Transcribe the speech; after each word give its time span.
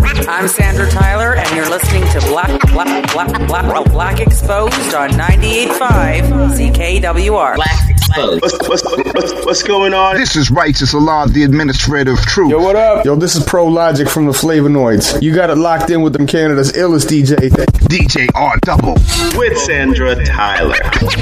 I'm 0.00 0.48
Sandra 0.48 0.88
Tyler, 0.90 1.34
and 1.36 1.54
you're 1.54 1.68
listening 1.68 2.02
to 2.12 2.20
Black 2.28 2.60
Black 2.72 3.12
Black 3.12 3.46
Black, 3.46 3.92
Black 3.92 4.20
Exposed 4.20 4.94
on 4.94 5.10
98.5 5.10 6.72
CKWR. 6.72 7.56
Black 7.56 7.90
Exposed. 7.90 8.40
What's, 8.40 8.68
what's, 8.68 8.84
what's, 9.14 9.46
what's, 9.46 9.62
going 9.62 9.92
on? 9.92 10.16
This 10.16 10.34
is 10.34 10.50
Righteous 10.50 10.94
Allah, 10.94 11.26
the 11.28 11.42
administrative 11.44 12.18
truth. 12.20 12.50
Yo, 12.50 12.58
what 12.58 12.74
up? 12.74 13.04
Yo, 13.04 13.16
this 13.16 13.36
is 13.36 13.44
Pro 13.44 13.66
Logic 13.66 14.08
from 14.08 14.24
the 14.24 14.32
Flavonoids. 14.32 15.20
You 15.20 15.34
got 15.34 15.50
it 15.50 15.56
locked 15.56 15.90
in 15.90 16.00
with 16.00 16.14
them 16.14 16.26
Canada's 16.26 16.72
illest 16.72 17.08
DJ. 17.08 17.50
DJ 17.90 18.28
R 18.34 18.56
Double. 18.62 18.94
With 19.38 19.58
Sandra 19.58 20.14
Tyler. 20.24 20.74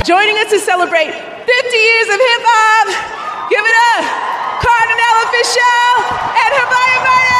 Joining 0.04 0.36
us 0.38 0.50
to 0.50 0.60
celebrate 0.60 1.10
50 1.10 1.76
years 1.76 2.06
of 2.06 2.20
hip 2.22 2.42
hop. 2.46 3.50
Give 3.50 3.64
it 3.66 3.76
up, 3.90 4.04
Kardinal 4.62 5.14
Offishall 5.26 6.38
and 6.38 6.54
Hermione 6.54 7.39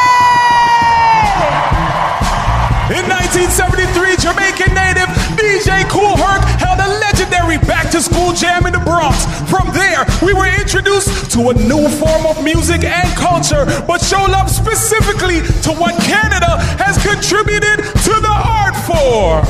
In 2.91 3.07
1973, 3.07 4.19
Jamaican 4.19 4.75
native 4.75 5.07
DJ 5.39 5.87
Kool 5.87 6.19
Herc 6.19 6.43
held 6.59 6.83
a 6.83 6.91
legendary 6.99 7.59
back 7.71 7.89
to 7.95 8.03
school 8.03 8.35
jam 8.35 8.67
in 8.67 8.73
the 8.73 8.83
Bronx. 8.83 9.23
From 9.47 9.71
there, 9.71 10.03
we 10.27 10.35
were 10.35 10.51
introduced 10.59 11.31
to 11.39 11.51
a 11.51 11.55
new 11.55 11.87
form 11.87 12.27
of 12.27 12.43
music 12.43 12.83
and 12.83 13.07
culture, 13.15 13.63
but 13.87 14.03
show 14.03 14.27
love 14.27 14.51
specifically 14.51 15.39
to 15.63 15.71
what 15.71 15.95
Canada 16.03 16.59
has 16.83 16.99
contributed 16.99 17.79
to 17.79 18.15
the 18.19 18.35
art 18.43 18.75
form. 18.83 19.47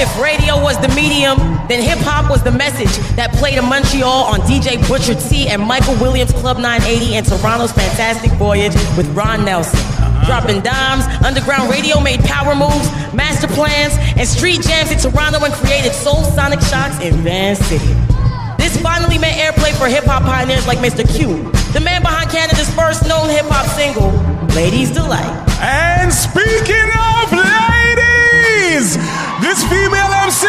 If 0.00 0.08
radio 0.16 0.56
was 0.56 0.80
the 0.80 0.88
medium, 0.96 1.36
then 1.68 1.84
hip 1.84 1.98
hop 2.00 2.30
was 2.30 2.42
the 2.42 2.52
message 2.52 2.96
that 3.16 3.34
played 3.34 3.58
in 3.58 3.66
Montreal 3.66 4.32
on 4.32 4.40
DJ 4.48 4.80
Butcher 4.88 5.14
T 5.28 5.48
and 5.48 5.60
Michael 5.60 5.96
Williams 6.00 6.32
Club 6.32 6.56
980 6.56 7.16
and 7.16 7.26
Toronto's 7.26 7.72
Fantastic 7.72 8.32
Voyage 8.40 8.72
with 8.96 9.06
Ron 9.12 9.44
Nelson. 9.44 9.97
Dropping 10.28 10.60
dimes, 10.60 11.06
underground 11.24 11.70
radio 11.70 12.00
made 12.00 12.20
power 12.20 12.54
moves, 12.54 12.84
master 13.14 13.48
plans, 13.48 13.96
and 14.18 14.28
street 14.28 14.60
jams 14.60 14.92
in 14.92 14.98
Toronto 14.98 15.42
and 15.42 15.54
created 15.54 15.94
soul 15.94 16.22
sonic 16.22 16.60
shocks 16.60 17.00
in 17.00 17.14
Van 17.24 17.56
City. 17.56 17.96
This 18.58 18.78
finally 18.82 19.16
meant 19.16 19.40
airplay 19.40 19.72
for 19.72 19.88
hip 19.88 20.04
hop 20.04 20.24
pioneers 20.24 20.66
like 20.66 20.80
Mr. 20.80 21.00
Q, 21.16 21.50
the 21.72 21.80
man 21.80 22.02
behind 22.02 22.28
Canada's 22.28 22.68
first 22.74 23.08
known 23.08 23.30
hip 23.30 23.46
hop 23.48 23.64
single, 23.72 24.12
Ladies 24.54 24.90
Delight. 24.90 25.32
And 25.62 26.12
speaking 26.12 26.90
of 26.92 27.37
this 28.86 29.64
female 29.64 30.12
MC 30.22 30.46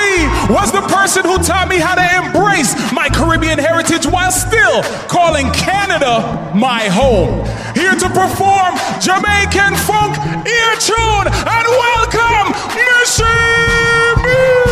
was 0.54 0.72
the 0.72 0.82
person 0.82 1.24
who 1.24 1.40
taught 1.40 1.68
me 1.68 1.78
how 1.78 1.96
to 1.96 2.06
embrace 2.22 2.76
my 2.94 3.10
Caribbean 3.10 3.58
heritage 3.58 4.06
while 4.06 4.32
still 4.32 4.84
calling 5.10 5.50
Canada 5.52 6.54
my 6.54 6.86
home. 6.94 7.42
Here 7.74 7.96
to 7.96 8.10
perform 8.10 8.78
Jamaican 9.02 9.74
funk 9.82 10.14
ear 10.46 10.72
tune 10.78 11.26
and 11.26 11.66
welcome 11.74 12.54
Missy 12.78 14.69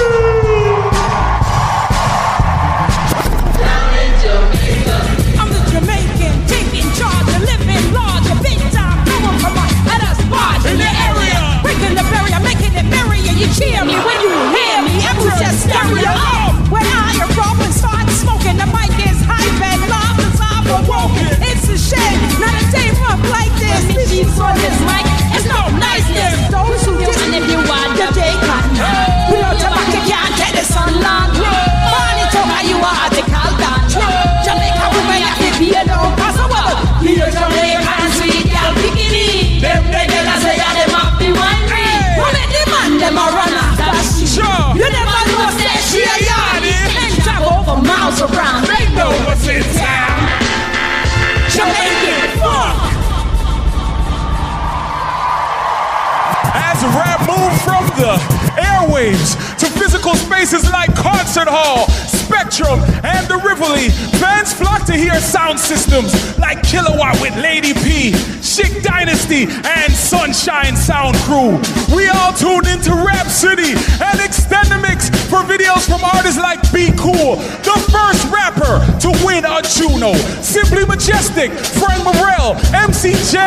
spaces 60.48 60.72
like 60.72 60.94
Concert 60.96 61.48
Hall, 61.50 61.88
Spectrum, 62.08 62.80
and 63.04 63.28
the 63.28 63.36
Rivoli, 63.44 63.90
fans 64.16 64.54
flock 64.54 64.86
to 64.86 64.94
hear 64.94 65.20
sound 65.20 65.60
systems 65.60 66.14
like 66.40 66.64
Kilowatt 66.64 67.20
with 67.22 67.36
Lady 67.36 67.74
P, 67.74 68.14
Chic 68.42 68.82
Dynasty, 68.82 69.44
and 69.44 69.92
Sunshine 69.92 70.76
Sound 70.76 71.16
Crew. 71.28 71.60
We 71.94 72.08
all 72.08 72.32
tuned 72.32 72.68
into 72.68 72.96
Rap 72.96 73.27
City 73.38 73.78
and 74.02 74.18
extend 74.18 74.66
the 74.74 74.82
mix 74.82 75.14
for 75.30 75.46
videos 75.46 75.86
from 75.86 76.02
artists 76.02 76.42
like 76.42 76.58
Be 76.74 76.90
Cool, 76.98 77.38
the 77.62 77.78
first 77.94 78.26
rapper 78.34 78.82
to 78.98 79.14
win 79.22 79.46
a 79.46 79.62
Juno, 79.62 80.18
Simply 80.42 80.82
Majestic, 80.90 81.54
Frank 81.54 82.02
Morel, 82.02 82.58
MCJ, 82.74 83.38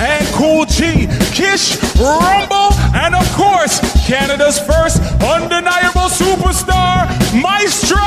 and 0.00 0.24
Cool 0.32 0.64
G, 0.64 1.04
Kish, 1.36 1.76
Rumble, 2.00 2.72
and 2.96 3.12
of 3.12 3.28
course, 3.36 3.84
Canada's 4.08 4.56
first 4.64 5.04
undeniable 5.20 6.08
superstar, 6.08 7.04
Maestro 7.36 8.00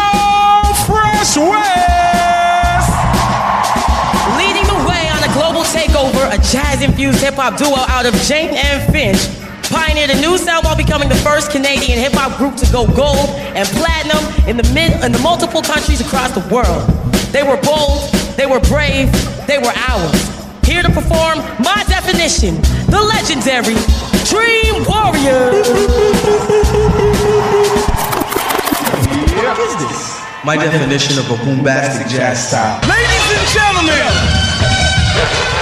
Fresh 0.90 1.38
Wes. 1.38 2.81
Leading 4.42 4.66
the 4.66 4.81
way 4.90 5.06
on 5.14 5.22
a 5.22 5.30
global 5.38 5.62
takeover, 5.69 6.34
a 6.34 6.42
jazz-infused 6.42 7.22
hip-hop 7.22 7.58
duo 7.62 7.78
out 7.94 8.08
of 8.08 8.16
Jane 8.25 8.58
and 8.58 8.81
Finch 8.92 9.47
pioneered 9.70 10.10
a 10.10 10.20
new 10.22 10.38
sound 10.38 10.66
while 10.66 10.76
becoming 10.76 11.10
the 11.10 11.20
first 11.24 11.52
Canadian 11.52 12.00
hip-hop 12.00 12.38
group 12.38 12.56
to 12.56 12.66
go 12.72 12.88
gold 12.96 13.30
and 13.56 13.68
platinum 13.80 14.24
in 14.48 14.58
the 14.58 14.68
mid 14.74 14.92
in 15.04 15.12
the 15.12 15.20
multiple 15.20 15.62
countries 15.62 16.02
across 16.02 16.32
the 16.32 16.44
world. 16.54 16.88
They 17.32 17.44
were 17.44 17.60
bold, 17.62 18.12
they 18.36 18.46
were 18.46 18.60
brave, 18.72 19.12
they 19.48 19.58
were 19.58 19.74
ours. 19.90 20.20
Here 20.64 20.84
to 20.84 20.92
perform 20.92 21.40
my 21.64 21.84
definition, 21.88 22.56
the 22.92 23.00
legendary 23.00 23.80
Dream 24.28 24.84
Warriors. 24.84 25.68
What 29.40 29.60
is 29.60 29.74
this? 29.80 30.20
My 30.44 30.56
definition 30.56 31.20
of 31.20 31.32
a 31.32 31.36
boombastic 31.44 32.08
jazz 32.10 32.50
style. 32.50 32.80
Ladies 32.88 33.28
and 33.32 33.48
gentlemen, 33.56 34.12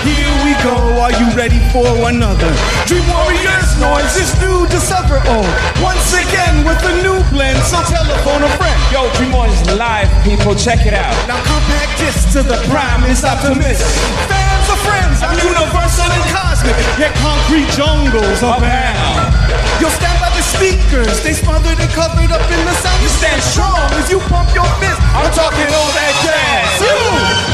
Here 0.05 0.24
we 0.24 0.24
go, 0.65 0.73
are 0.97 1.13
you 1.13 1.29
ready 1.37 1.61
for 1.69 1.85
another? 2.09 2.49
Dream 2.89 3.05
Warriors 3.13 3.69
noise 3.77 4.17
is 4.17 4.33
due 4.41 4.65
to 4.65 4.77
suffer 4.81 5.21
oh 5.21 5.45
Once 5.77 6.17
again 6.17 6.65
with 6.65 6.81
a 6.81 6.93
new 7.05 7.21
blend, 7.29 7.61
so 7.61 7.77
telephone 7.85 8.41
a 8.41 8.51
friend 8.57 8.79
Yo, 8.89 9.05
Dream 9.13 9.37
Warriors 9.37 9.61
live, 9.77 10.09
people, 10.25 10.57
check 10.57 10.81
it 10.89 10.97
out. 10.97 11.13
Now 11.29 11.37
compact 11.45 11.93
this 12.01 12.17
to 12.33 12.41
the 12.41 12.57
prime 12.65 13.05
is 13.05 13.21
optimist 13.21 13.85
Fans 14.25 14.67
are 14.73 14.81
friends, 14.81 15.21
I'm 15.21 15.37
universal 15.37 16.09
and 16.09 16.25
cosmic 16.33 16.75
Yet 16.97 17.13
concrete 17.21 17.69
jungles 17.77 18.41
abound 18.41 19.37
You'll 19.77 19.93
stand 19.93 20.17
by 20.17 20.33
the 20.33 20.41
speakers, 20.41 21.21
they 21.21 21.37
smothered 21.37 21.77
and 21.77 21.91
covered 21.93 22.33
up 22.33 22.45
in 22.49 22.61
the 22.65 22.75
sound 22.81 22.97
You 23.05 23.11
stand 23.13 23.41
strong 23.43 23.85
as 24.01 24.09
you 24.09 24.17
pump 24.33 24.49
your 24.57 24.67
fist 24.81 24.97
I'm 25.13 25.31
talking 25.31 25.69
all 25.71 25.91
that 25.95 26.13
jazz. 26.27 26.83
You! 26.83 26.99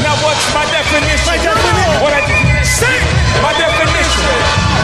Now 0.02 0.18
what's 0.26 0.42
my 0.50 0.66
definition? 0.66 1.26
My 1.30 1.38
definition. 1.38 2.02
What 2.02 2.12
I 2.12 2.51
It. 2.62 3.02
My 3.42 3.50
definition. 3.58 4.30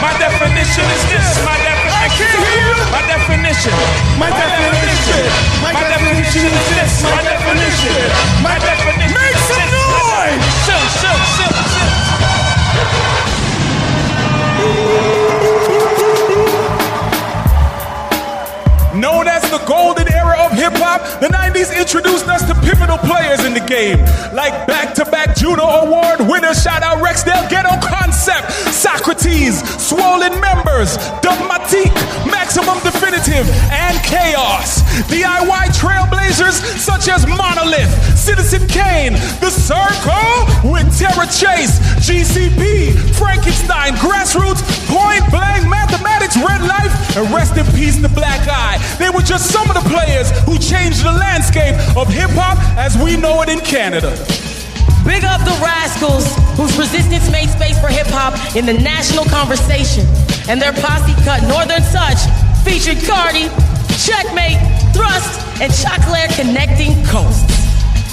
My 0.03 0.11
definition 0.19 0.83
is 0.83 1.03
this. 1.07 1.39
My 1.47 1.55
definition. 1.63 1.95
I 1.95 2.11
can't 2.11 2.43
hear 2.43 2.59
you. 2.59 2.75
My 2.91 2.99
definition. 3.07 3.71
My 4.19 4.27
definition. 4.35 5.23
My 5.63 5.71
definition 5.87 6.51
is 6.51 6.67
this. 6.75 7.03
My 7.07 7.23
definition. 7.23 8.03
My 8.43 8.59
definition. 8.59 9.15
Make 9.15 9.39
some 9.47 9.71
noise! 9.71 10.43
Shook, 10.67 10.85
shook, 10.99 11.23
shook, 11.39 11.55
shook. 15.23 15.28
Known 18.99 19.29
as 19.29 19.41
the 19.49 19.63
golden 19.63 20.11
era 20.11 20.35
of 20.43 20.51
hip 20.51 20.75
hop, 20.75 20.99
the 21.21 21.31
90s 21.31 21.71
introduced 21.71 22.27
us 22.27 22.43
to 22.51 22.53
pivotal 22.59 22.97
players 22.99 23.39
in 23.47 23.53
the 23.53 23.63
game, 23.63 23.95
like 24.35 24.51
back 24.67 24.93
to 24.95 25.05
back 25.05 25.37
Juno 25.37 25.63
Award 25.63 26.27
winner, 26.27 26.53
shout 26.53 26.83
out 26.83 26.99
Rexdale 26.99 27.47
Ghetto 27.47 27.79
Concept, 27.79 28.51
Saukrates, 28.75 29.63
Swollen 29.79 30.35
Members, 30.43 30.99
Dogmatique, 31.23 31.95
Maximum 32.27 32.75
Definitive, 32.83 33.47
and 33.71 33.95
Chaos. 34.03 34.83
DIY 35.07 35.63
trailblazers 35.79 36.59
such 36.75 37.07
as 37.07 37.23
Monolith, 37.23 37.95
Citizen 38.19 38.67
Kane, 38.67 39.13
The 39.39 39.47
Circle 39.47 40.75
with 40.75 40.91
Terra 40.99 41.23
Chase, 41.31 41.79
GCP, 42.03 42.99
Frankenstein, 43.15 43.95
Grassroots, 43.95 44.59
Point 44.91 45.23
Blank 45.31 45.71
Mathematics. 45.71 46.28
And 47.19 47.25
rest 47.33 47.57
in 47.57 47.65
peace 47.73 47.97
the 47.97 48.07
Black 48.07 48.47
Eye. 48.47 48.77
They 48.95 49.09
were 49.09 49.25
just 49.25 49.51
some 49.51 49.67
of 49.67 49.75
the 49.75 49.83
players 49.89 50.29
who 50.45 50.55
changed 50.55 51.03
the 51.03 51.11
landscape 51.11 51.75
of 51.97 52.07
hip 52.07 52.29
hop 52.31 52.55
as 52.77 52.95
we 52.95 53.17
know 53.17 53.41
it 53.41 53.49
in 53.49 53.59
Canada. 53.59 54.13
Big 55.03 55.25
up 55.25 55.41
the 55.41 55.51
Rascalz, 55.57 56.23
whose 56.55 56.71
resistance 56.77 57.27
made 57.27 57.49
space 57.49 57.75
for 57.81 57.91
hip 57.91 58.07
hop 58.13 58.37
in 58.55 58.63
the 58.65 58.71
national 58.71 59.25
conversation. 59.25 60.05
And 60.47 60.61
their 60.61 60.71
posse 60.71 61.17
cut 61.25 61.43
Northern 61.49 61.83
Touch 61.89 62.21
featured 62.63 63.03
Cardi, 63.03 63.49
Checkmate, 63.99 64.61
Thrust, 64.93 65.43
and 65.59 65.73
Choclair 65.73 66.29
connecting 66.39 66.93
coasts. 67.03 67.51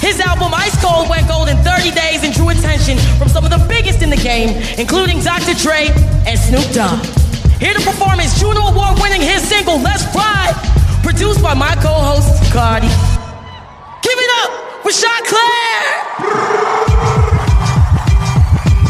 His 0.01 0.19
album 0.19 0.51
Ice 0.51 0.75
Cold 0.83 1.07
went 1.07 1.29
gold 1.29 1.47
in 1.47 1.57
30 1.63 1.95
days 1.95 2.27
and 2.27 2.33
drew 2.33 2.49
attention 2.49 2.97
from 3.15 3.29
some 3.29 3.45
of 3.45 3.55
the 3.55 3.63
biggest 3.69 4.01
in 4.01 4.09
the 4.09 4.19
game, 4.19 4.57
including 4.75 5.21
Dr. 5.21 5.53
Dre 5.53 5.93
and 6.27 6.35
Snoop 6.35 6.67
Dogg. 6.73 7.16
Here 7.59 7.73
to 7.73 7.81
perform 7.81 8.19
his 8.19 8.39
Juno 8.39 8.67
Award 8.67 8.99
winning 9.01 9.21
hit 9.21 9.41
single, 9.41 9.81
Let's 9.81 10.05
Ride, 10.13 10.53
produced 11.01 11.41
by 11.41 11.55
my 11.55 11.73
co 11.75 11.89
host, 11.89 12.53
Cardi. 12.53 12.87
Give 12.87 14.17
it 14.17 14.31
up 14.43 14.83
for 14.83 14.91
Claire! 15.25 16.86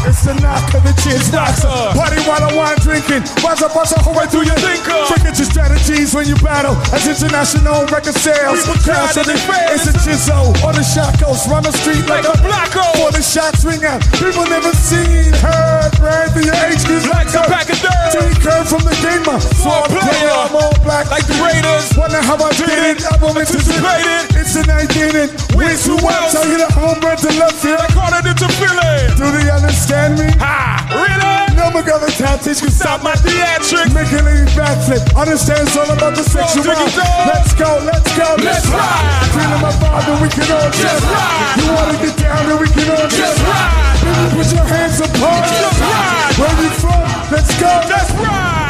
It's 0.08 0.24
the 0.24 0.32
knock 0.40 0.72
of 0.72 0.80
the 0.88 0.96
chin 1.04 1.20
knocker. 1.28 1.68
Party 1.92 2.16
while 2.24 2.40
I 2.40 2.48
wine 2.56 2.80
drinking. 2.80 3.28
Buzz 3.44 3.60
up, 3.60 3.76
buzz 3.76 3.92
up, 3.92 4.08
way 4.08 4.24
through 4.32 4.48
your 4.48 4.56
thinker. 4.56 4.96
Forget 5.04 5.36
your 5.36 5.44
strategies 5.44 6.16
when 6.16 6.24
you 6.24 6.32
battle. 6.40 6.72
As 6.96 7.04
international 7.04 7.84
record 7.92 8.16
sales. 8.16 8.64
Crowds 8.88 9.20
of 9.20 9.28
the 9.28 9.36
It's 9.68 9.84
a 9.84 9.92
chisel 10.00 10.48
on 10.64 10.80
the 10.80 10.86
shot 10.86 11.12
coast. 11.20 11.44
Run 11.44 11.60
the 11.60 11.76
street 11.76 12.08
like, 12.08 12.24
a 12.24 12.32
blacko. 12.40 12.88
For 12.96 13.12
the 13.12 13.20
shots 13.20 13.68
ring 13.68 13.84
out. 13.84 14.00
People 14.16 14.48
never 14.48 14.72
seen, 14.72 15.28
heard, 15.44 15.92
ran 16.00 16.32
for 16.32 16.40
your 16.40 16.56
HQ's 16.56 17.04
like 17.12 17.28
a 17.36 17.44
pack 17.44 17.68
of 17.68 17.76
dirt. 17.76 18.08
T 18.16 18.32
curve 18.40 18.64
from 18.64 18.88
the 18.88 18.96
gamer. 19.04 19.36
Small 19.60 19.84
player. 19.92 20.32
I'm 20.32 20.56
all 20.56 20.72
black. 20.88 21.12
Like 21.12 21.28
the 21.28 21.36
Raiders. 21.36 21.92
Wonder 22.00 22.24
how 22.24 22.40
I 22.40 22.56
did 22.56 22.96
it. 22.96 23.04
Album 23.12 23.44
anticipated. 23.44 24.24
It's 24.40 24.56
an 24.56 24.72
idea. 24.72 25.28
Win 25.52 25.76
two 25.76 26.00
outs. 26.00 26.32
I 26.32 26.48
hit 26.48 26.64
a 26.64 26.72
home 26.72 26.96
run 27.04 27.20
to 27.20 27.30
love 27.36 27.52
field. 27.60 27.76
I 27.76 27.92
caught 27.92 28.16
it 28.16 28.24
into 28.24 28.48
Philly. 28.56 29.12
Do 29.20 29.28
they 29.36 29.52
understand? 29.52 29.98
Understand 30.08 30.38
me? 30.38 30.38
Ha! 30.40 30.88
Really? 30.88 31.56
No 31.56 31.70
McGovern 31.74 32.16
tactics 32.16 32.60
can 32.60 32.70
stop 32.70 33.02
my 33.02 33.12
theatrics. 33.12 33.92
Make 33.92 34.12
a 34.12 34.22
lady 34.24 34.46
backflip. 34.56 35.04
Understand 35.16 35.68
it's 35.68 35.76
all 35.76 35.90
about 35.90 36.16
the 36.16 36.22
sexual. 36.22 36.64
Let's 36.64 37.52
go, 37.54 37.68
let's 37.84 38.08
go, 38.16 38.36
let's, 38.38 38.44
let's 38.44 38.66
ride. 38.68 39.28
Feeling 39.34 39.60
my 39.60 39.72
vibe, 39.76 40.06
then 40.06 40.22
we 40.22 40.28
can 40.28 40.48
all 40.48 40.70
just 40.70 41.04
ride. 41.04 41.56
You 41.58 41.66
wanna 41.74 41.98
get 42.00 42.16
down, 42.16 42.46
then 42.46 42.58
we 42.60 42.68
can 42.68 42.88
all 42.90 43.08
just 43.08 43.38
ride. 43.42 44.00
Baby, 44.00 44.36
put 44.36 44.48
your 44.54 44.64
hands 44.64 45.00
apart. 45.00 45.44
Just 45.44 45.80
ride. 45.80 46.34
Where 46.38 46.56
you 46.62 46.70
from? 46.78 47.04
Let's 47.32 47.52
go. 47.60 47.70
Let's 47.88 48.10
ride. 48.12 48.68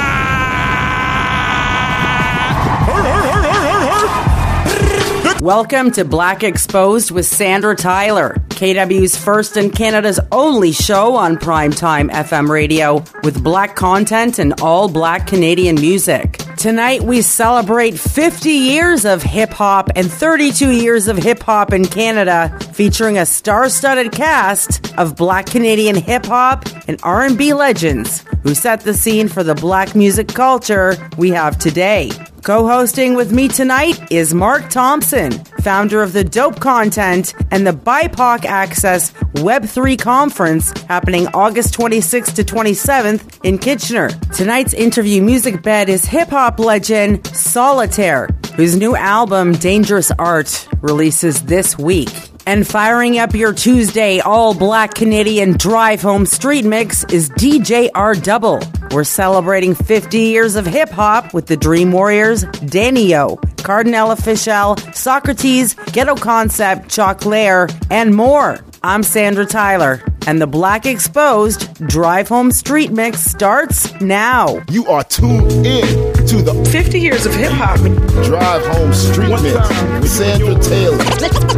Welcome 5.41 5.93
to 5.93 6.05
Black 6.05 6.43
Exposed 6.43 7.13
with 7.13 7.25
Sandra 7.25 7.77
Tyler, 7.77 8.37
KW's 8.59 9.17
first 9.17 9.57
and 9.57 9.73
Canada's 9.73 10.19
only 10.33 10.73
show 10.73 11.15
on 11.15 11.37
primetime 11.37 12.11
FM 12.11 12.49
radio 12.49 13.05
with 13.23 13.41
black 13.45 13.77
content 13.77 14.41
and 14.41 14.61
all 14.61 14.89
black 14.89 15.29
Canadian 15.29 15.77
music. 15.77 16.39
Tonight 16.57 17.03
we 17.03 17.23
celebrate 17.23 17.97
50 17.97 18.51
years 18.51 19.05
of 19.05 19.23
hip 19.23 19.51
hop 19.51 19.91
and 19.95 20.11
32 20.11 20.73
years 20.73 21.07
of 21.07 21.17
hip 21.17 21.41
hop 21.41 21.73
in 21.73 21.85
Canada, 21.85 22.53
featuring 22.73 23.17
a 23.17 23.25
star-studded 23.25 24.11
cast 24.11 24.93
of 24.99 25.15
black 25.15 25.47
Canadian 25.47 25.95
hip 25.95 26.27
hop 26.27 26.65
and 26.89 26.99
R&B 27.05 27.55
legends 27.55 28.25
who 28.43 28.57
set 28.57 28.81
the 28.81 28.93
scene 28.93 29.29
for 29.29 29.45
the 29.45 29.55
black 29.55 29.95
music 29.95 30.27
culture 30.27 30.97
we 31.17 31.31
have 31.31 31.59
today. 31.59 32.11
Co 32.43 32.67
hosting 32.67 33.15
with 33.15 33.33
me 33.33 33.49
tonight 33.49 34.11
is 34.11 34.33
Mark 34.33 34.71
Thompson, 34.71 35.33
founder 35.61 36.03
of 36.03 36.13
the 36.13 36.25
Dope 36.25 36.61
Content 36.61 37.35
and 37.51 37.67
the 37.67 37.73
BIPOC 37.73 38.45
Access 38.47 39.11
Web3 39.35 39.99
Conference 40.01 40.73
happening 40.83 41.27
August 41.35 41.75
26th 41.75 42.35
to 42.37 42.45
27th 42.45 43.45
in 43.45 43.59
Kitchener. 43.59 44.09
Tonight's 44.35 44.73
interview 44.73 45.23
music 45.23 45.63
bed 45.63 45.89
is 45.89 46.05
hip 46.05 46.29
hop 46.29 46.59
legend 46.59 47.23
Solitair, 47.25 48.29
whose 48.55 48.77
new 48.77 48.97
album, 48.97 49.53
Dangerous 49.53 50.11
Art, 50.13 50.69
releases 50.81 51.43
this 51.43 51.77
week. 51.79 52.09
And 52.49 52.67
firing 52.67 53.19
up 53.19 53.35
your 53.35 53.53
Tuesday 53.53 54.21
all 54.21 54.55
black 54.55 54.95
Canadian 54.95 55.59
drive 55.59 56.01
home 56.01 56.25
street 56.25 56.65
mix 56.65 57.05
is 57.13 57.29
DJ 57.29 57.91
R 57.95 58.15
Double. 58.15 58.59
We're 58.91 59.05
celebrating 59.05 59.75
50 59.75 60.19
years 60.19 60.57
of 60.57 60.65
hip 60.65 60.89
hop 60.89 61.35
with 61.35 61.45
the 61.45 61.59
Dream 61.59 61.93
Warriors, 61.93 62.45
Dan-e-o, 62.65 63.37
Kardinal 63.59 64.09
Offishall, 64.09 64.79
Saukrates, 64.95 65.77
Ghetto 65.93 66.17
Concept, 66.17 66.89
Choclair, 66.89 67.71
and 67.91 68.17
more. 68.17 68.61
I'm 68.83 69.03
Sandra 69.03 69.45
Tyler, 69.45 70.01
and 70.27 70.41
the 70.41 70.47
Black 70.47 70.87
Exposed 70.87 71.87
Drive 71.87 72.29
Home 72.29 72.51
Street 72.51 72.91
Mix 72.93 73.21
starts 73.21 73.93
now. 74.01 74.65
You 74.71 74.87
are 74.87 75.05
tuned 75.05 75.53
in 75.67 76.15
to 76.29 76.41
the 76.41 76.55
50 76.71 77.01
years 77.01 77.25
of 77.25 77.35
hip 77.35 77.51
hop 77.53 77.79
Drive 78.25 78.67
Home 78.67 78.93
Street 78.93 79.31
Mix 79.41 79.69
with 80.01 80.11
Sandra 80.11 80.55
Tyler. 80.55 80.99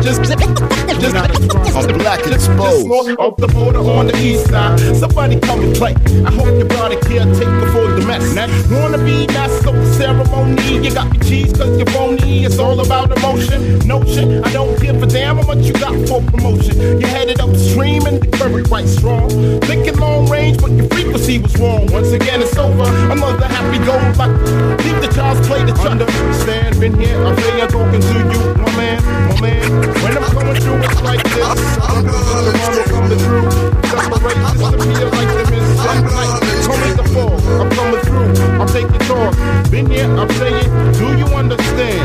just, 0.03 0.23
just 0.23 1.77
on 1.77 1.99
Black 1.99 2.21
Exposed. 2.27 3.19
Up 3.19 3.37
the 3.37 3.49
border 3.49 3.81
on 3.81 4.07
the 4.07 4.17
east 4.19 4.47
side. 4.49 4.79
Somebody 4.97 5.41
come 5.41 5.61
and 5.65 5.75
play. 5.75 5.95
I 6.25 6.31
hope 6.31 6.57
you 6.57 6.65
brought 6.65 6.93
a 6.93 7.01
caretaker 7.01 7.67
for 7.73 7.91
the 7.91 8.05
mess. 8.07 8.23
Wanna 8.71 8.99
be 8.99 9.27
master 9.29 9.71
of 9.71 9.87
ceremony. 9.97 10.79
You 10.79 10.95
got 10.95 11.11
me 11.11 11.19
cheese 11.19 11.53
cause 11.53 11.77
you're 11.77 11.87
phony. 11.87 12.45
It's 12.45 12.59
all 12.59 12.79
about 12.79 13.17
emotion. 13.19 13.79
Notion. 13.89 14.45
I 14.45 14.53
don't 14.53 14.81
give 14.81 15.03
a 15.03 15.07
damn 15.07 15.39
how 15.39 15.47
much 15.47 15.65
you 15.67 15.73
got 15.73 15.95
for 16.07 16.23
promotion. 16.23 17.01
You 17.01 17.07
headed 17.07 17.41
upstream 17.41 18.07
and 18.07 18.23
the 18.23 18.29
current 18.37 18.69
quite 18.69 18.87
strong. 18.87 19.29
Thinking 19.63 19.97
long 19.97 20.31
range, 20.31 20.61
but 20.61 20.71
your 20.71 20.89
frequency 20.89 21.39
was 21.39 21.57
wrong. 21.59 21.91
Once 21.91 22.13
again, 22.13 22.43
it's 22.43 22.57
over. 22.57 22.85
Another 23.11 23.47
happy 23.47 23.79
go 23.85 23.97
lucky. 24.17 25.00
Leave 25.01 25.09
the 25.09 25.17
child's 25.17 25.47
play 25.47 25.65
the 25.65 25.73
Understand, 25.89 26.79
been 26.79 27.01
here. 27.01 27.17
I'm 27.25 27.35
saying 27.39 27.69
talking 27.69 28.01
to 28.01 28.19
you, 28.19 28.55
my 28.61 28.77
man, 28.77 29.03
my 29.29 29.41
man. 29.41 29.71
When 30.03 30.19
I'm 30.19 30.25
coming 30.29 30.61
through, 30.61 30.77
it's 30.85 31.01
like 31.01 31.23
this. 31.23 31.79
I'm 31.81 32.05
coming 32.05 33.19
through. 33.19 33.51
Separate, 33.89 34.37
disappear 34.53 35.09
like 35.09 35.31
the 35.33 35.45
mist. 35.51 36.69
Come 36.69 36.83
in 36.85 36.97
the 36.97 37.05
fall. 37.15 37.41
I'm 37.61 37.71
coming 37.71 38.03
through. 38.05 38.33
I'm 38.61 38.69
taking 38.69 39.01
talk. 39.09 39.33
Been 39.71 39.87
here, 39.91 40.11
I'm 40.19 40.29
saying, 40.37 40.69
do 40.99 41.17
you 41.17 41.27
understand? 41.33 42.05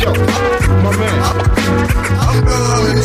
Yo, 0.00 0.12
my 0.80 0.96
man. 0.96 1.18
I'm 2.24 2.40
coming 2.40 2.96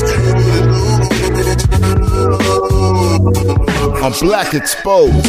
I'm 4.02 4.14
Black 4.22 4.54
Exposed. 4.54 5.26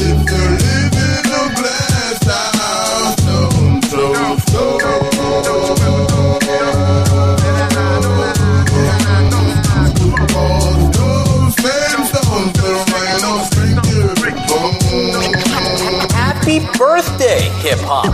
Birthday, 17.27 17.49
hip 17.61 17.79
hop. 17.83 18.07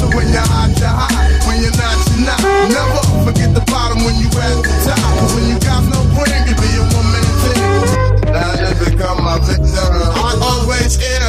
So 0.00 0.06
when 0.14 0.28
you're 0.28 0.44
hot, 0.44 0.70
you're 0.76 0.88
hot. 0.88 1.12
When 1.46 1.60
you're 1.62 1.72
not, 1.72 1.96
you're 2.10 2.26
not. 2.26 2.40
Never 2.68 3.00
forget 3.24 3.54
the 3.54 3.64
bottom 3.70 4.04
when 4.04 4.16
you 4.16 4.28
at 4.28 4.62
the 4.62 4.72
top. 4.84 5.00
When 5.34 5.48
you 5.48 5.58
got 5.60 5.82
no 5.88 6.00
brain, 6.12 6.44
you 6.48 6.54
be 6.60 6.68
a 6.76 6.84
one 6.92 7.08
man 7.12 7.24
team. 7.40 8.32
Now 8.32 8.52
you 8.60 8.74
become 8.84 9.24
my 9.24 9.38
victim. 9.40 9.92
I 10.20 10.36
always 10.42 10.96
hear. 10.96 11.20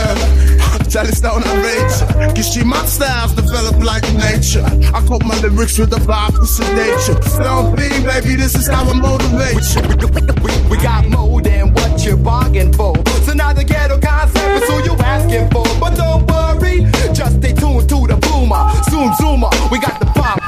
Jealous 0.89 1.19
down 1.19 1.43
on 1.43 1.57
rage. 1.63 2.35
Cause 2.35 2.53
she 2.53 2.63
my 2.63 2.85
styles 2.85 3.33
develop 3.33 3.83
like 3.83 4.03
nature. 4.13 4.65
I 4.93 5.01
quote 5.05 5.25
my 5.25 5.37
lyrics 5.41 5.77
with 5.77 5.89
the 5.89 5.97
vibe 5.97 6.39
of 6.39 6.47
sedation. 6.47 7.15
Don't 7.41 7.75
be, 7.75 7.89
baby, 8.03 8.35
this 8.35 8.55
is 8.55 8.67
how 8.67 8.83
I 8.83 8.93
motivate 8.93 9.63
you. 9.75 9.81
We, 10.13 10.21
we, 10.43 10.69
we 10.69 10.77
got 10.83 11.05
more 11.09 11.41
than 11.41 11.73
what 11.73 12.05
you're 12.05 12.17
bargaining 12.17 12.73
for. 12.73 13.04
The 13.35 13.63
ghetto 13.63 13.99
concept 13.99 14.63
is 14.63 14.69
who 14.69 14.83
you 14.83 14.97
asking 14.99 15.49
for. 15.51 15.65
But 15.79 15.95
don't 15.95 16.25
worry, 16.27 16.89
just 17.13 17.37
stay 17.37 17.53
tuned 17.53 17.87
to 17.89 18.07
the 18.07 18.17
boomer. 18.19 18.71
Zoom, 18.89 19.11
zoomer, 19.19 19.51
we 19.71 19.79
got 19.79 19.99
the 19.99 20.05
pop, 20.07 20.39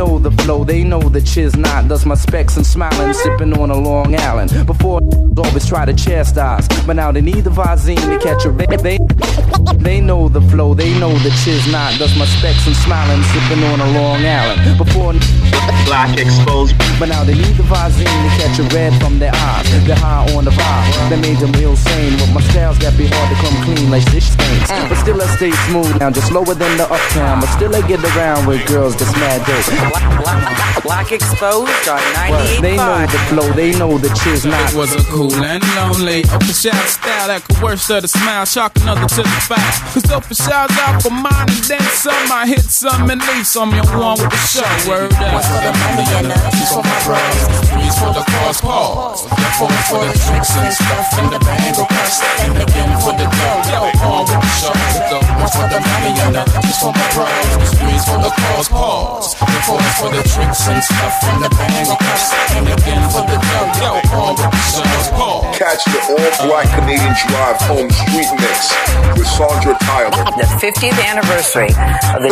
know 0.00 0.18
the 0.18 0.30
flow 0.42 0.64
they 0.64 0.82
know 0.82 1.02
the 1.10 1.20
chiz 1.20 1.54
not. 1.56 1.86
Thus 1.86 2.06
my 2.06 2.14
specs 2.14 2.56
and 2.56 2.66
smiling, 2.66 3.12
sipping 3.12 3.52
on 3.58 3.68
a 3.70 3.78
Long 3.78 4.18
Island. 4.18 4.50
Before 4.66 5.00
always 5.36 5.66
try 5.66 5.84
to 5.84 5.92
chastise, 5.92 6.66
but 6.86 6.96
now 6.96 7.12
they 7.12 7.20
need 7.20 7.44
the 7.44 7.50
Visine 7.50 8.08
to 8.12 8.18
catch 8.18 8.46
a 8.46 8.50
they 8.80 8.98
they 9.76 10.00
know 10.00 10.28
the 10.28 10.40
flow, 10.40 10.74
they 10.74 10.92
know 10.98 11.12
the 11.18 11.30
chiz 11.42 11.70
not. 11.70 11.98
Thus 11.98 12.16
my 12.16 12.24
specs 12.24 12.66
and 12.66 12.76
smiling, 12.76 13.22
sipping 13.32 13.62
on 13.64 13.80
a 13.80 13.88
Long 13.92 14.24
Island. 14.24 14.78
Before 14.78 15.12
black 15.88 16.18
exposed, 16.18 16.76
but 16.98 17.08
now 17.08 17.24
they 17.24 17.34
need 17.34 17.56
the 17.60 17.64
Visine 17.64 18.04
to 18.24 18.30
catch 18.40 18.58
a 18.58 18.64
red 18.74 18.92
from 19.00 19.18
their 19.18 19.32
eyes. 19.34 19.66
They're 19.86 19.96
high 19.96 20.24
on 20.34 20.44
the 20.44 20.50
vibe, 20.50 21.10
they 21.10 21.20
made 21.20 21.38
them 21.38 21.52
real 21.52 21.76
sane. 21.76 22.14
With 22.20 22.32
my 22.32 22.40
styles 22.52 22.78
that 22.80 22.96
be 22.96 23.06
hard 23.06 23.28
to 23.32 23.36
come 23.42 23.56
clean 23.64 23.90
like 23.90 24.04
dish 24.10 24.28
stains, 24.30 24.68
but 24.88 24.96
still 24.96 25.20
I 25.20 25.26
stay 25.36 25.52
smooth 25.68 25.98
now, 26.00 26.10
just 26.10 26.32
lower 26.32 26.54
than 26.54 26.76
the 26.76 26.84
uptown. 26.84 27.40
But 27.40 27.50
still 27.52 27.74
I 27.74 27.82
get 27.86 28.00
around 28.16 28.46
with 28.46 28.66
girls 28.66 28.96
that's 28.96 29.12
mad 29.20 29.44
dope. 29.46 29.89
Black, 29.90 30.22
black, 30.22 30.82
black 30.84 31.12
exposed 31.12 31.88
on 31.90 31.98
98.5. 32.30 32.62
They 32.62 32.76
know 32.78 33.06
the 33.10 33.18
flow, 33.26 33.48
they 33.58 33.72
know 33.74 33.98
the 33.98 34.08
chiz 34.22 34.46
not. 34.46 34.70
It 34.70 34.76
wasn't 34.76 35.06
cool 35.10 35.34
and 35.34 35.58
lonely. 35.74 36.22
Open 36.30 36.54
shout 36.54 36.78
style 36.86 37.26
that 37.26 37.42
could 37.42 37.58
worse 37.58 37.88
to 37.88 38.00
the 38.00 38.06
smile. 38.06 38.46
Shock 38.46 38.78
another 38.78 39.10
to 39.10 39.22
the 39.26 39.40
back. 39.50 39.66
Cause 39.90 40.06
open 40.14 40.36
shouts 40.38 40.78
out 40.78 41.02
for 41.02 41.10
mine 41.10 41.50
and 41.50 41.64
then 41.66 41.82
some. 41.98 42.30
I 42.30 42.46
hit 42.46 42.62
some 42.70 43.10
and 43.10 43.18
leave 43.34 43.46
some. 43.50 43.74
You're 43.74 43.90
one 43.98 44.22
with 44.22 44.30
the 44.30 44.42
show. 44.46 44.70
Word 44.86 45.10
up. 45.18 45.34
One 45.34 45.42
for 45.42 45.58
the 45.58 45.74
money 45.74 46.06
and 46.22 46.26
the 46.30 46.38
rest 46.38 46.70
for 46.70 46.86
my 46.86 46.98
bros. 47.02 47.42
Three's 47.74 47.96
for 47.98 48.14
the 48.14 48.22
cause, 48.22 48.60
pause. 48.62 49.26
Four 49.58 49.74
for 49.90 50.06
the 50.06 50.14
tricks 50.14 50.54
and 50.54 50.70
stuff 50.70 51.18
and 51.18 51.34
the 51.34 51.40
bangle 51.42 51.90
cuss. 51.90 52.22
And 52.46 52.54
again 52.62 52.94
for 53.02 53.10
the 53.18 53.26
dough. 53.26 53.74
Yo, 53.74 53.82
on 54.06 54.22
with 54.22 54.38
the 54.38 54.50
show. 54.54 54.70
One 55.18 55.50
for 55.50 55.66
the 55.66 55.82
money 55.82 56.14
and 56.22 56.34
the 56.38 56.46
rest 56.46 56.78
for 56.78 56.94
my 56.94 57.06
bros. 57.10 57.74
Three's 57.74 58.04
for 58.06 58.22
the 58.22 58.30
cause, 58.30 58.70
pause. 58.70 59.34
Four 59.66 59.79
for 59.98 60.10
the 60.10 60.22
tricks 60.22 60.68
and 60.68 60.82
stuff 60.82 61.16
and 61.30 61.44
the 61.44 61.50
bangle 61.56 61.96
cuss. 61.96 62.32
And 62.56 62.66
again 62.68 63.04
for 63.10 63.24
the 63.24 63.36
dough. 63.36 63.80
Yo, 63.80 63.92
on 64.16 64.34
with 64.36 64.50
the 64.50 64.62
show. 64.70 64.86
Pause. 65.16 65.58
Catch 65.58 65.84
the 65.84 66.00
all-black 66.10 66.68
Canadian 66.76 67.14
Drive 67.28 67.58
Home 67.68 67.90
Street 67.90 68.30
Mix 68.40 68.72
with 69.16 69.26
Sandra 69.26 69.74
Tyler. 69.84 70.10
The 70.36 70.48
50th 70.60 70.98
anniversary 71.04 71.72
of 72.14 72.22
the. 72.22 72.30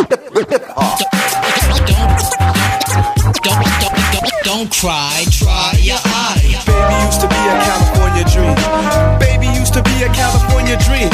Don't, 3.39 3.63
don't, 3.81 3.97
don't, 4.13 4.43
don't 4.43 4.71
cry, 4.71 5.23
try 5.31 5.73
your 5.79 5.99
eye. 6.05 6.39
Baby 6.65 6.95
used 7.05 7.21
to 7.21 7.27
be 7.27 7.41
a 7.49 7.55
California 7.65 8.25
dream. 8.29 8.55
Baby 9.19 9.47
used 9.57 9.73
to 9.73 9.81
be 9.83 10.03
a 10.03 10.09
California 10.13 10.77
dream. 10.85 11.09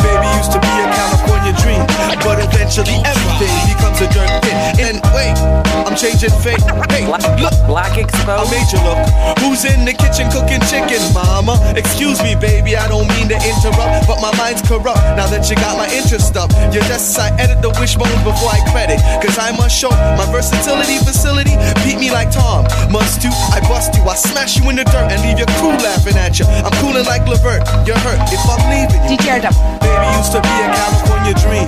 Baby 0.00 0.28
used 0.38 0.52
to 0.52 0.60
be 0.60 0.72
a 0.82 0.86
California 0.92 1.43
dream. 1.60 1.84
But 2.24 2.40
eventually 2.40 2.96
everything 3.04 3.52
becomes 3.68 4.00
a 4.00 4.08
dirt 4.08 4.32
pit. 4.40 4.56
And 4.80 4.96
wait, 5.12 5.36
I'm 5.84 5.96
changing 5.96 6.32
fate. 6.40 6.62
Hey, 6.88 7.04
look, 7.04 7.52
black 7.68 7.98
exposed. 7.98 8.24
I 8.28 8.44
made 8.48 8.68
you 8.72 8.80
look. 8.80 9.00
Who's 9.44 9.64
in 9.68 9.84
the 9.84 9.92
kitchen 9.92 10.32
cooking 10.32 10.64
chicken, 10.72 11.02
mama? 11.12 11.60
Excuse 11.76 12.22
me, 12.22 12.34
baby, 12.34 12.76
I 12.76 12.88
don't 12.88 13.08
mean 13.12 13.28
to 13.28 13.36
interrupt, 13.36 14.08
but 14.08 14.20
my 14.24 14.32
mind's 14.40 14.62
corrupt. 14.64 15.04
Now 15.18 15.28
that 15.28 15.50
you 15.50 15.56
got 15.56 15.76
my 15.76 15.88
interest 15.92 16.36
up, 16.36 16.50
you 16.72 16.80
just 16.88 17.18
I 17.18 17.28
edit 17.36 17.60
the 17.60 17.70
wishbones 17.76 18.22
before 18.24 18.50
I 18.50 18.64
credit. 18.72 18.98
Cause 19.20 19.36
I 19.38 19.52
must 19.52 19.76
show 19.76 19.90
my 19.90 20.26
versatility 20.32 20.98
facility. 21.04 21.54
Beat 21.84 22.00
me 22.00 22.10
like 22.10 22.32
Tom. 22.32 22.64
Must 22.90 23.20
do, 23.20 23.28
I 23.52 23.60
bust 23.68 23.94
you, 23.94 24.02
I 24.08 24.14
smash 24.16 24.56
you 24.56 24.64
in 24.70 24.76
the 24.76 24.84
dirt 24.84 25.12
and 25.12 25.20
leave 25.22 25.38
your 25.38 25.50
crew 25.60 25.76
laughing 25.76 26.16
at 26.16 26.38
you. 26.38 26.46
I'm 26.48 26.72
cooling 26.80 27.04
like 27.04 27.28
Levert. 27.28 27.62
You're 27.86 28.00
hurt 28.00 28.18
if 28.32 28.40
I'm 28.48 28.62
leaving 28.72 29.02
you. 29.10 29.18
Baby 29.20 30.06
used 30.16 30.32
to 30.32 30.40
be 30.40 30.54
a 30.62 30.68
California 30.72 31.33
dream. 31.42 31.66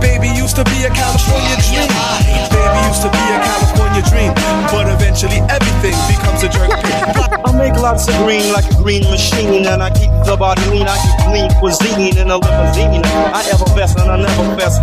Baby 0.00 0.28
used 0.34 0.56
to 0.56 0.64
be 0.64 0.84
a 0.84 0.90
California 0.90 1.56
dream. 1.64 1.88
Baby 2.52 2.80
used 2.88 3.02
to 3.02 3.10
be 3.10 3.22
a 3.32 3.38
California 3.40 4.02
dream. 4.08 4.32
But 4.72 4.88
eventually 4.92 5.40
everything 5.48 5.96
becomes 6.08 6.42
a 6.44 6.48
jerk. 6.48 6.70
I 7.44 7.52
make 7.56 7.74
lots 7.80 8.08
of 8.08 8.16
green 8.24 8.52
like 8.52 8.66
a 8.70 8.74
green 8.76 9.04
machine, 9.10 9.66
and 9.66 9.82
I 9.82 9.90
keep 9.90 10.10
the 10.26 10.36
body 10.36 10.64
lean. 10.70 10.86
I 10.86 10.96
keep 11.00 11.16
clean 11.26 11.50
cuisine 11.58 12.16
in 12.18 12.30
a 12.30 12.36
limousine. 12.36 13.02
I 13.04 13.42
ever 13.52 13.64
best 13.74 13.98
and 13.98 14.10
I 14.10 14.16
never 14.16 14.56
best. 14.56 14.80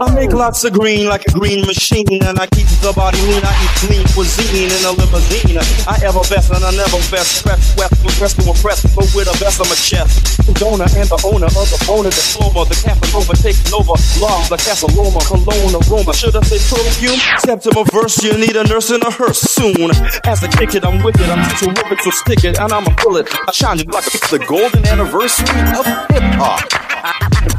I 0.00 0.14
make 0.14 0.32
lots 0.32 0.64
of 0.64 0.72
green 0.72 1.08
like 1.08 1.26
a 1.26 1.32
green 1.32 1.66
machine, 1.66 2.22
and 2.22 2.38
I 2.38 2.46
keep 2.46 2.66
the 2.80 2.92
body 2.94 3.20
lean. 3.26 3.42
I 3.44 3.52
eat 3.64 3.74
clean 3.82 4.06
cuisine 4.14 4.70
in 4.70 4.84
a 4.84 4.92
limousine. 4.92 5.58
I 5.86 5.98
ever 6.04 6.22
best 6.30 6.50
and 6.50 6.64
I 6.64 6.70
never 6.72 6.98
best. 7.10 7.44
Press, 7.44 7.76
west, 7.76 7.94
press 8.18 8.34
to 8.34 8.48
impress, 8.48 8.82
but 8.94 9.06
with 9.14 9.28
a 9.28 9.36
vest 9.38 9.60
on 9.60 9.68
my 9.68 9.74
chest. 9.74 10.38
Donor 10.54 10.86
and 10.96 11.08
the 11.10 11.18
owner 11.26 11.50
of 11.50 11.65
the 11.70 11.78
owner, 11.90 12.10
the 12.10 12.22
diploma, 12.36 12.64
the 12.68 12.76
Casanova 12.76 13.34
taking 13.36 13.72
over. 13.74 13.96
Love 14.20 14.48
the 14.48 14.56
Casa 14.56 14.86
Loma, 14.94 15.20
cologne 15.26 15.74
aroma. 15.74 16.12
Should 16.14 16.36
I 16.36 16.42
say 16.42 16.60
perfume? 16.62 17.18
September 17.38 17.84
verse, 17.92 18.22
you 18.22 18.36
need 18.38 18.56
a 18.56 18.64
nurse 18.64 18.90
in 18.90 19.02
a 19.02 19.10
hearse 19.10 19.40
soon. 19.40 19.90
As 20.24 20.42
I 20.44 20.48
kick 20.48 20.74
it, 20.74 20.84
I'm 20.84 21.02
wicked, 21.02 21.28
I'm 21.28 21.42
terrific, 21.58 22.00
so 22.00 22.10
stick 22.10 22.44
it, 22.44 22.58
and 22.58 22.72
I'm 22.72 22.86
a 22.86 22.94
bullet. 23.02 23.28
I 23.32 23.52
shine 23.52 23.78
you 23.78 23.84
like 23.84 24.06
it's 24.06 24.30
the 24.30 24.38
golden 24.38 24.86
anniversary 24.86 25.60
of 25.74 25.86
hip 26.10 26.22
hop. 26.38 27.55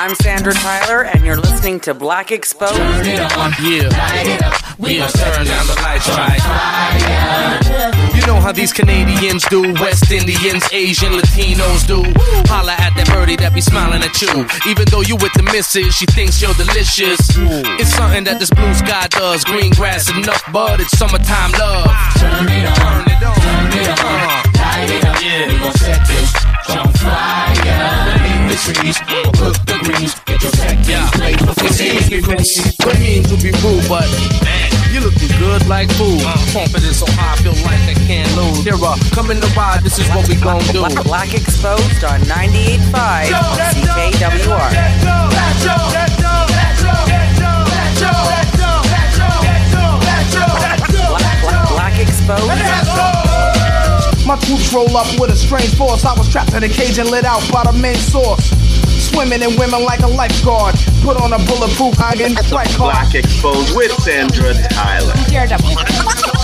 I'm 0.00 0.14
Sandra 0.14 0.54
Tyler, 0.54 1.04
and 1.04 1.26
you're 1.26 1.36
listening 1.36 1.78
to 1.80 1.92
Black 1.92 2.32
Exposed. 2.32 2.74
Turn 2.74 3.04
it 3.04 3.20
on, 3.36 3.52
yeah. 3.60 3.84
We 4.78 4.98
are 4.98 5.10
turn 5.10 5.44
down 5.44 5.66
the 5.66 5.74
lights, 5.76 6.08
right? 6.08 6.40
You 8.16 8.24
know 8.26 8.40
how 8.40 8.50
these 8.50 8.72
Canadians 8.72 9.44
do, 9.50 9.60
West 9.74 10.10
Indians, 10.10 10.64
Asian, 10.72 11.12
Latinos 11.12 11.86
do. 11.86 12.00
Holla 12.48 12.72
at 12.78 12.96
that 12.96 13.10
birdie 13.12 13.36
that 13.44 13.52
be 13.52 13.60
smiling 13.60 14.00
at 14.02 14.16
you. 14.22 14.48
Even 14.64 14.86
though 14.88 15.02
you 15.02 15.16
with 15.16 15.34
the 15.34 15.42
missus, 15.52 15.94
she 15.94 16.06
thinks 16.06 16.40
you're 16.40 16.54
delicious. 16.54 17.20
It's 17.76 17.92
something 17.92 18.24
that 18.24 18.40
this 18.40 18.48
blue 18.48 18.72
sky 18.72 19.06
does. 19.08 19.44
Green 19.44 19.72
grass 19.72 20.08
enough, 20.08 20.40
bud. 20.50 20.80
It's 20.80 20.96
summertime 20.96 21.52
love. 21.60 21.92
Turn 22.16 22.48
it 22.48 22.64
on, 22.72 23.04
Turn 23.04 23.04
it 23.04 23.20
on. 23.20 23.36
turn 23.36 23.68
it 23.84 24.00
on, 24.00 24.48
light 24.64 24.88
it 24.96 25.04
up. 25.04 25.20
Yeah. 25.20 25.52
We 25.52 25.58
gon' 25.58 25.74
set 25.76 26.00
this 26.08 26.49
on 26.68 26.92
fire. 26.92 28.20
Leave 28.20 28.48
the 28.50 28.72
trees, 28.74 28.98
cook 29.08 29.56
the 29.66 29.76
greens. 29.84 30.14
Get 30.26 30.42
your 30.42 30.52
tech 30.52 30.78
Yeah. 30.86 31.08
plate. 31.12 31.40
What 31.40 31.56
it 32.94 33.00
mean 33.00 33.22
to 33.24 33.36
be 33.36 33.50
rude, 33.62 33.88
but 33.88 34.06
man, 34.44 34.68
you 34.92 35.00
looking 35.00 35.28
good 35.38 35.66
like 35.68 35.90
food. 35.92 36.20
Confidence 36.52 36.98
so 36.98 37.06
high, 37.12 37.32
I 37.32 37.36
feel 37.42 37.54
like 37.64 37.80
I 37.88 37.94
can't 38.06 38.30
lose. 38.36 38.64
Here, 38.64 38.74
uh, 38.74 38.96
come 39.14 39.30
in 39.30 39.40
the 39.40 39.48
ride, 39.56 39.82
this 39.82 39.98
is 39.98 40.08
what 40.10 40.28
we 40.28 40.34
gon' 40.36 40.60
do. 40.72 40.84
Black, 41.04 41.32
Exposed 41.34 42.04
on 42.04 42.20
98.5 42.26 43.28
CKWR. 43.72 44.70
Exposed. 52.00 52.79
My 54.30 54.36
troops 54.36 54.72
roll 54.72 54.96
up 54.96 55.08
with 55.18 55.32
a 55.32 55.36
strange 55.36 55.74
force. 55.74 56.04
I 56.04 56.16
was 56.16 56.28
trapped 56.28 56.54
in 56.54 56.62
a 56.62 56.68
cage 56.68 56.98
and 56.98 57.10
lit 57.10 57.24
out 57.24 57.42
by 57.50 57.64
the 57.64 57.72
main 57.72 57.96
source. 57.96 58.50
Swimming 59.10 59.42
in 59.42 59.58
women 59.58 59.82
like 59.82 60.02
a 60.02 60.06
lifeguard. 60.06 60.76
Put 61.02 61.20
on 61.20 61.32
a 61.32 61.38
bulletproof 61.50 61.98
iron 61.98 62.36
strike 62.36 62.70
card. 62.76 62.94
Black 62.94 63.14
exposed 63.16 63.74
with 63.74 63.90
Sandra 63.94 64.54
Tyler. 64.70 65.14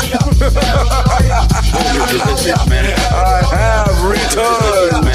I 3.11 3.43
have 3.51 4.05
returned. 4.05 5.07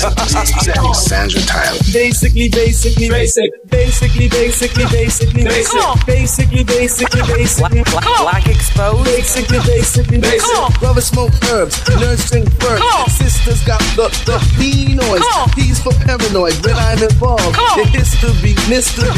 Sandra 0.95 1.41
Tyler. 1.41 1.77
Basically, 1.93 2.49
basically, 2.49 3.09
basic. 3.09 3.51
Basically, 3.69 4.27
basically, 4.29 4.85
basically, 4.85 5.43
basic. 5.43 5.81
Basically, 6.05 6.63
basically, 6.63 7.21
basically. 7.21 7.83
Black, 7.83 8.05
black 8.21 8.47
Exposed. 8.47 9.05
Basically, 9.05 9.59
basically, 9.59 10.19
basic. 10.19 10.79
Brother 10.79 11.01
smoke 11.01 11.31
herbs, 11.51 11.81
nursing 11.89 12.49
first. 12.59 12.83
Sisters 13.17 13.63
got 13.65 13.79
the, 13.95 14.09
the 14.25 14.39
P 14.57 14.95
noise. 14.95 15.21
P's 15.55 15.79
for 15.81 15.93
paranoid 16.05 16.55
when 16.65 16.75
I'm 16.75 17.01
involved. 17.03 17.57
It 17.77 17.95
is 17.95 18.11
to 18.21 18.27
be, 18.41 18.53
Mr. 18.67 19.11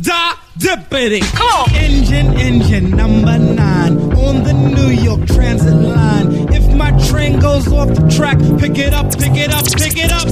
B. 0.00 0.04
So, 0.04 0.12
Do 0.58 0.68
da 0.68 0.76
dippity. 0.76 1.22
Engine, 1.74 2.34
engine 2.38 2.90
number 2.90 3.38
nine 3.38 3.98
on 4.14 4.42
the 4.44 4.52
New 4.52 4.88
York 4.88 5.26
Transit 5.26 5.74
line. 5.74 6.52
If 6.52 6.74
my 6.74 6.90
train 7.08 7.38
goes 7.38 7.68
off 7.72 7.88
the 7.88 8.08
track, 8.14 8.38
pick 8.58 8.78
it 8.78 8.92
up, 8.92 9.12
pick 9.18 9.36
it 9.36 9.52
up, 9.52 9.64
pick 9.76 9.96
it 9.96 10.12
up. 10.12 10.28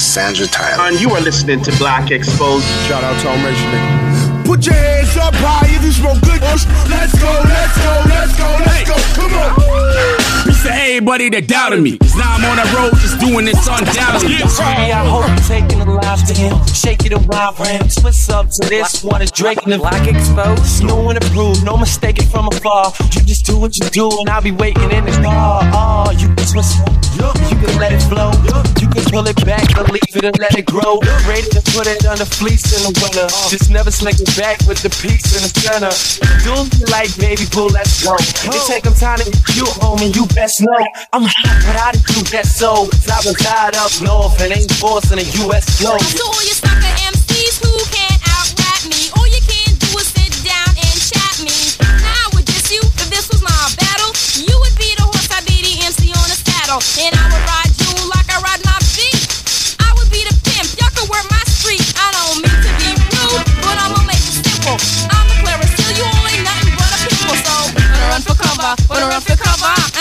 Sandra 0.00 0.46
Tyler. 0.46 0.82
And 0.84 1.00
you 1.00 1.10
are 1.10 1.20
listening 1.20 1.62
to 1.62 1.76
Black 1.78 2.10
Exposed. 2.10 2.66
Shout 2.86 3.04
out 3.04 3.20
to 3.22 3.28
all 3.28 3.36
Measure 3.38 3.66
niggas. 3.66 4.31
Put 4.44 4.66
your 4.66 4.74
hands 4.74 5.16
up 5.16 5.34
high 5.36 5.66
if 5.70 5.82
you 5.82 5.92
smoke 5.92 6.20
good. 6.22 6.40
Let's 6.42 6.64
go, 7.18 7.30
let's 7.48 7.76
go, 7.78 7.92
let's 8.08 8.36
go, 8.36 8.48
let's 8.66 8.88
go. 8.88 8.96
Come 9.16 9.32
on. 9.34 9.54
Peace 10.44 10.62
to 10.64 10.72
everybody 10.72 11.30
that 11.30 11.46
doubted 11.48 11.80
me. 11.80 11.98
Cause 11.98 12.16
now 12.16 12.36
I'm 12.36 12.44
on 12.44 12.56
the 12.58 12.66
road 12.76 12.92
just 13.00 13.18
doing 13.18 13.46
this 13.46 13.62
undoubtedly. 13.66 14.42
Baby, 14.42 14.92
I 14.92 15.02
hope 15.06 15.26
you're 15.26 15.48
taking 15.48 15.80
a 15.80 15.88
live 15.88 16.26
to 16.26 16.34
him. 16.34 16.52
Shake 16.66 17.06
it 17.06 17.12
around 17.12 17.54
for 17.54 17.66
him. 17.66 17.88
Twist 17.88 18.30
up 18.30 18.50
to 18.50 18.68
this 18.68 19.02
one 19.02 19.22
is 19.22 19.30
Drake 19.30 19.62
and 19.62 19.72
the 19.72 19.78
Black 19.78 20.06
Exposed. 20.06 20.84
No 20.84 20.96
one 21.00 21.16
approved, 21.16 21.64
no 21.64 21.76
mistaking 21.76 22.26
from 22.28 22.48
afar. 22.48 22.92
You 23.14 23.22
just 23.22 23.46
do 23.46 23.56
what 23.58 23.78
you 23.78 23.88
do, 23.90 24.10
and 24.20 24.28
I'll 24.28 24.42
be 24.42 24.52
waiting 24.52 24.90
in 24.90 25.04
the 25.04 25.12
car. 25.22 25.62
Oh, 25.72 26.10
you 26.12 26.26
can 26.34 26.44
twist 26.44 26.82
it, 26.82 26.90
you 27.16 27.56
can 27.62 27.78
let 27.78 27.92
it 27.92 28.02
flow, 28.10 28.34
you 28.82 28.88
can 28.90 29.02
pull 29.08 29.26
it 29.26 29.38
back 29.46 29.64
or 29.78 29.84
leave 29.94 30.14
it 30.14 30.24
and 30.24 30.38
let 30.38 30.58
it 30.58 30.66
grow. 30.66 30.98
Ready 31.26 31.48
to 31.54 31.62
put 31.72 31.86
it 31.86 32.04
on 32.06 32.18
the 32.18 32.26
fleece 32.26 32.66
in 32.76 32.82
the 32.82 32.92
winter. 33.00 33.26
Uh. 33.30 33.48
Just 33.48 33.70
never 33.70 33.90
slick 33.90 34.18
it 34.20 34.28
back 34.36 34.58
with 34.64 34.80
the 34.80 34.90
piece 35.02 35.36
in 35.36 35.42
the 35.44 35.52
center. 35.52 35.92
Do 36.44 36.56
you 36.56 36.86
like 36.88 37.12
baby 37.18 37.44
boo, 37.52 37.68
let's 37.68 38.04
go. 38.04 38.16
It 38.16 38.62
take 38.66 38.84
them 38.84 38.94
time 38.94 39.18
to 39.20 39.28
get 39.28 39.56
you 39.56 39.66
home 39.80 40.00
and 40.00 40.14
you 40.14 40.26
best 40.32 40.60
know 40.60 40.80
I'm 41.12 41.24
hot, 41.28 41.56
but 41.66 41.76
I 41.76 41.92
do 41.92 42.20
that 42.32 42.46
so. 42.48 42.88
I 43.12 43.20
was 43.24 43.36
tied 43.36 43.76
up 43.76 43.92
north 44.00 44.40
and 44.40 44.52
ain't 44.52 44.72
forcing 44.80 45.20
a 45.20 45.26
US 45.44 45.68
flow. 45.76 45.98
So 45.98 46.24
all 46.24 46.44
you 46.44 46.56
sucker 46.56 46.92
MCs 47.12 47.60
who 47.60 47.72
can't 47.92 48.20
out-rap 48.32 48.80
me, 48.88 49.12
all 49.20 49.28
you 49.28 49.42
can 49.44 49.76
do 49.76 49.90
is 50.00 50.08
sit 50.08 50.32
down 50.46 50.72
and 50.80 50.96
chat 50.96 51.36
me. 51.44 51.56
Now 52.00 52.24
I 52.24 52.32
would 52.32 52.48
diss 52.48 52.72
you 52.72 52.80
if 52.80 53.08
this 53.12 53.28
was 53.28 53.44
my 53.44 53.52
battle. 53.76 54.16
You 54.40 54.56
would 54.64 54.76
be 54.80 54.96
the 54.96 55.04
horse, 55.12 55.28
I'd 55.28 55.44
be 55.44 55.60
the 55.60 55.74
MC 55.84 56.08
on 56.16 56.26
the 56.32 56.38
saddle, 56.40 56.80
and 57.04 57.11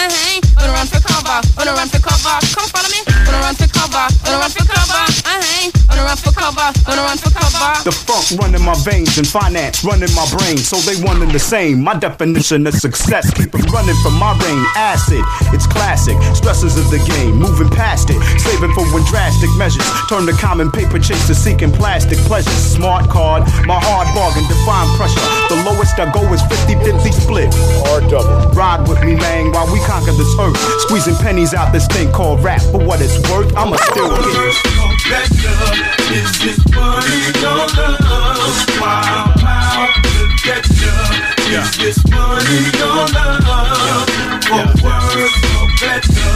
uh-huh. 0.10 0.42
Wanna 0.58 0.74
run 0.74 0.88
for 0.88 1.02
cover, 1.02 1.38
wanna 1.58 1.74
run 1.74 1.88
for 1.90 2.00
cover. 2.00 2.36
Come 2.56 2.68
follow 2.74 2.90
me. 2.90 3.02
Wanna 3.26 3.40
run 3.46 3.56
for 3.56 3.68
cover, 3.68 4.06
wanna 4.26 4.38
run 4.40 4.52
for 4.52 4.66
cover, 4.66 5.04
uh-huh. 5.26 5.81
Wanna 6.02 6.18
run 6.18 6.18
for 6.18 6.34
cover, 6.34 6.68
wanna 6.90 7.04
run 7.06 7.18
for 7.22 7.30
cover. 7.30 7.84
The 7.86 7.94
funk 7.94 8.26
running 8.42 8.66
my 8.66 8.74
veins 8.82 9.22
and 9.22 9.28
finance 9.28 9.86
running 9.86 10.10
my 10.18 10.26
brain, 10.34 10.58
so 10.58 10.82
they 10.82 10.98
one 11.06 11.22
and 11.22 11.30
the 11.30 11.38
same. 11.38 11.84
My 11.84 11.94
definition 11.94 12.66
of 12.66 12.74
success, 12.74 13.30
keep 13.30 13.54
it 13.54 13.70
running 13.70 13.94
from 14.02 14.18
my 14.18 14.34
reign. 14.42 14.66
Acid, 14.76 15.22
it's 15.54 15.68
classic. 15.68 16.18
Stresses 16.34 16.74
of 16.74 16.90
the 16.90 16.98
game, 17.06 17.38
moving 17.38 17.70
past 17.70 18.10
it, 18.10 18.18
saving 18.42 18.74
for 18.74 18.82
when 18.90 19.06
drastic 19.06 19.54
measures 19.62 19.86
turn 20.10 20.26
to 20.26 20.34
common 20.34 20.72
paper 20.72 20.98
chase 20.98 21.22
to 21.28 21.36
seeking 21.36 21.72
plastic 21.72 22.18
pleasures. 22.26 22.50
Smart 22.50 23.08
card, 23.08 23.46
my 23.70 23.78
hard 23.78 24.10
bargain, 24.18 24.42
define 24.50 24.90
pressure. 24.98 25.22
The 25.54 25.62
lowest 25.70 26.00
I 26.02 26.10
go 26.10 26.26
is 26.34 26.42
50-50 26.66 27.14
split. 27.14 27.54
Or 27.94 28.02
double. 28.10 28.50
Ride 28.58 28.90
with 28.90 29.06
me, 29.06 29.14
man, 29.14 29.52
while 29.52 29.70
we 29.72 29.78
conquer 29.86 30.18
this 30.18 30.34
earth. 30.42 30.58
Squeezing 30.82 31.16
pennies 31.22 31.54
out 31.54 31.72
this 31.72 31.86
thing 31.86 32.12
called 32.12 32.44
rap. 32.44 32.62
For 32.74 32.82
what 32.82 33.02
it's 33.02 33.22
worth, 33.30 33.54
I'ma 33.56 33.78
still 33.78 34.10
get 34.10 34.34
it. 34.50 35.91
Is 36.12 36.32
this 36.40 36.60
money 36.76 37.20
your 37.42 37.66
love? 37.78 38.56
Wow, 38.82 39.34
wow, 39.44 39.88
look 40.04 40.48
at 40.48 40.66
ya. 40.82 41.62
Is 41.62 41.72
this 41.78 42.00
money 42.10 42.60
your 42.80 43.06
love? 43.16 44.08
For 44.48 44.68
worse 44.84 45.38
or 45.56 45.68
better, 45.80 46.36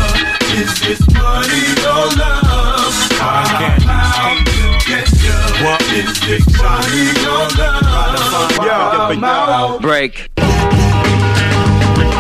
is 0.56 0.72
this 0.82 1.02
money 1.14 1.64
your 1.84 2.06
love? 2.16 2.96
Wow, 3.20 3.44
wow, 3.86 4.38
look 4.46 4.90
at 4.90 5.10
ya. 5.24 5.38
Is 5.96 6.14
this 6.22 6.46
money 6.62 7.06
your 7.24 7.44
love? 9.20 9.82
Break. 9.82 10.30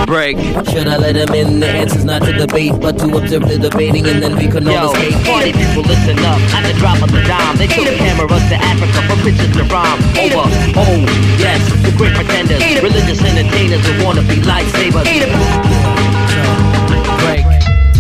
Break. 0.04 0.38
Should 0.70 0.88
I 0.88 0.98
let 0.98 1.16
him 1.16 1.34
in? 1.34 1.60
The 1.60 1.68
answer's 1.68 2.04
not 2.06 2.22
to 2.24 2.34
debate, 2.34 2.74
but 2.80 3.00
to 3.00 3.08
observe 3.18 3.48
the 3.48 3.58
debating, 3.58 4.06
and 4.06 4.22
then 4.22 4.36
we 4.36 4.48
can 4.48 4.68
all 4.68 4.94
escape. 4.94 5.16
party 5.26 5.54
people, 5.54 5.84
listen 5.84 6.20
up. 6.20 6.38
At 6.52 6.68
the 6.68 6.78
drop 6.78 7.02
of 7.02 7.12
the 7.12 7.24
dime, 7.24 7.58
they 7.58 7.68
took 7.68 7.88
cameras 7.98 8.44
to 8.52 8.58
Africa 8.60 9.02
for 9.08 9.18
pictures 9.24 9.56
to 9.58 9.64
rhyme. 9.72 9.98
Over, 10.20 10.46
oh, 10.78 11.00
yes, 11.40 11.64
the 11.82 11.92
great 11.98 12.14
pretenders, 12.14 12.62
religious 12.84 13.24
entertainers 13.24 13.82
who 13.88 14.04
wanna 14.06 14.22
be 14.22 14.36
lifesavers. 14.44 15.06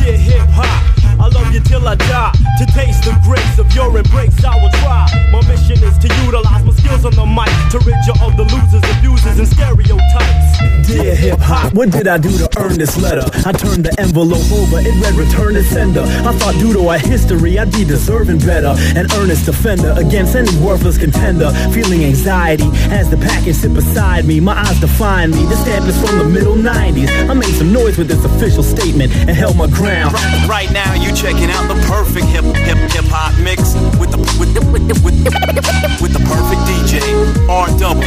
Yeah, 0.06 0.12
hip 0.12 0.48
hop. 0.54 1.20
I 1.20 1.28
love 1.28 1.54
you 1.54 1.62
till 1.62 1.88
I 1.88 1.96
die. 1.96 2.45
To 2.58 2.66
taste 2.68 3.04
the 3.04 3.12
grace 3.22 3.60
of 3.60 3.68
your 3.76 3.98
embrace, 3.98 4.42
I 4.46 4.56
will 4.62 4.70
try. 4.80 5.06
My 5.30 5.42
mission 5.46 5.76
is 5.84 5.98
to 5.98 6.08
utilize 6.24 6.64
my 6.64 6.72
skills 6.72 7.04
on 7.04 7.12
the 7.12 7.26
mic 7.26 7.52
to 7.72 7.80
rid 7.84 8.00
you 8.08 8.16
of 8.24 8.38
the 8.38 8.48
losers, 8.48 8.84
abusers, 8.96 9.40
and 9.40 9.48
stereotypes. 9.48 10.88
Dear 10.88 11.16
hip 11.16 11.40
hop, 11.40 11.74
what 11.74 11.92
did 11.92 12.08
I 12.08 12.18
do 12.18 12.32
to 12.38 12.48
earn 12.58 12.78
this 12.78 12.96
letter? 13.02 13.28
I 13.46 13.52
turned 13.52 13.84
the 13.84 13.94
envelope 14.00 14.48
over, 14.54 14.80
it 14.80 14.96
read 15.04 15.16
return 15.16 15.56
to 15.56 15.64
sender. 15.64 16.04
I 16.04 16.32
thought 16.38 16.54
due 16.56 16.72
to 16.72 16.88
our 16.88 16.98
history, 16.98 17.60
I'd 17.60 17.74
be 17.74 17.84
deserving 17.84 18.40
better. 18.40 18.74
An 18.96 19.12
earnest 19.20 19.48
defender 19.48 19.94
against 19.98 20.36
any 20.36 20.56
worthless 20.64 20.98
contender. 20.98 21.52
Feeling 21.74 22.06
anxiety 22.06 22.70
as 22.88 23.10
the 23.10 23.18
package 23.18 23.56
sit 23.56 23.74
beside 23.74 24.24
me. 24.24 24.40
My 24.40 24.56
eyes 24.56 24.80
define 24.80 25.32
me. 25.32 25.44
This 25.48 25.60
stamp 25.60 25.88
is 25.88 26.00
from 26.00 26.20
the 26.20 26.30
middle 26.30 26.56
90s. 26.56 27.10
I 27.28 27.34
made 27.34 27.56
some 27.56 27.74
noise 27.74 27.98
with 27.98 28.08
this 28.08 28.24
official 28.24 28.64
statement 28.64 29.14
and 29.14 29.32
held 29.32 29.58
my 29.58 29.68
ground. 29.68 30.14
Right 30.48 30.72
now, 30.72 30.94
you 30.94 31.14
checking 31.14 31.52
out 31.52 31.68
the 31.68 31.76
perfect 31.88 32.28
hip 32.28 32.45
hip 32.54 32.78
hip 32.92 33.06
hop 33.08 33.38
mix 33.42 33.74
with 34.00 34.12
the 34.12 34.18
with 34.40 34.54
the, 34.54 34.62
with 34.72 34.88
the, 34.88 34.94
with 35.04 35.24
the, 35.24 36.00
with 36.02 36.14
the 36.14 36.20
perfect 36.20 36.62
DJ 36.68 37.50
R 37.50 37.68
double. 37.78 38.04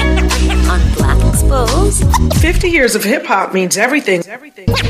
On 0.70 0.94
Black 0.94 1.18
Exposed. 1.32 2.04
50 2.40 2.68
years 2.68 2.94
of 2.94 3.04
hip 3.04 3.24
hop 3.24 3.54
means 3.54 3.76
everything. 3.76 4.22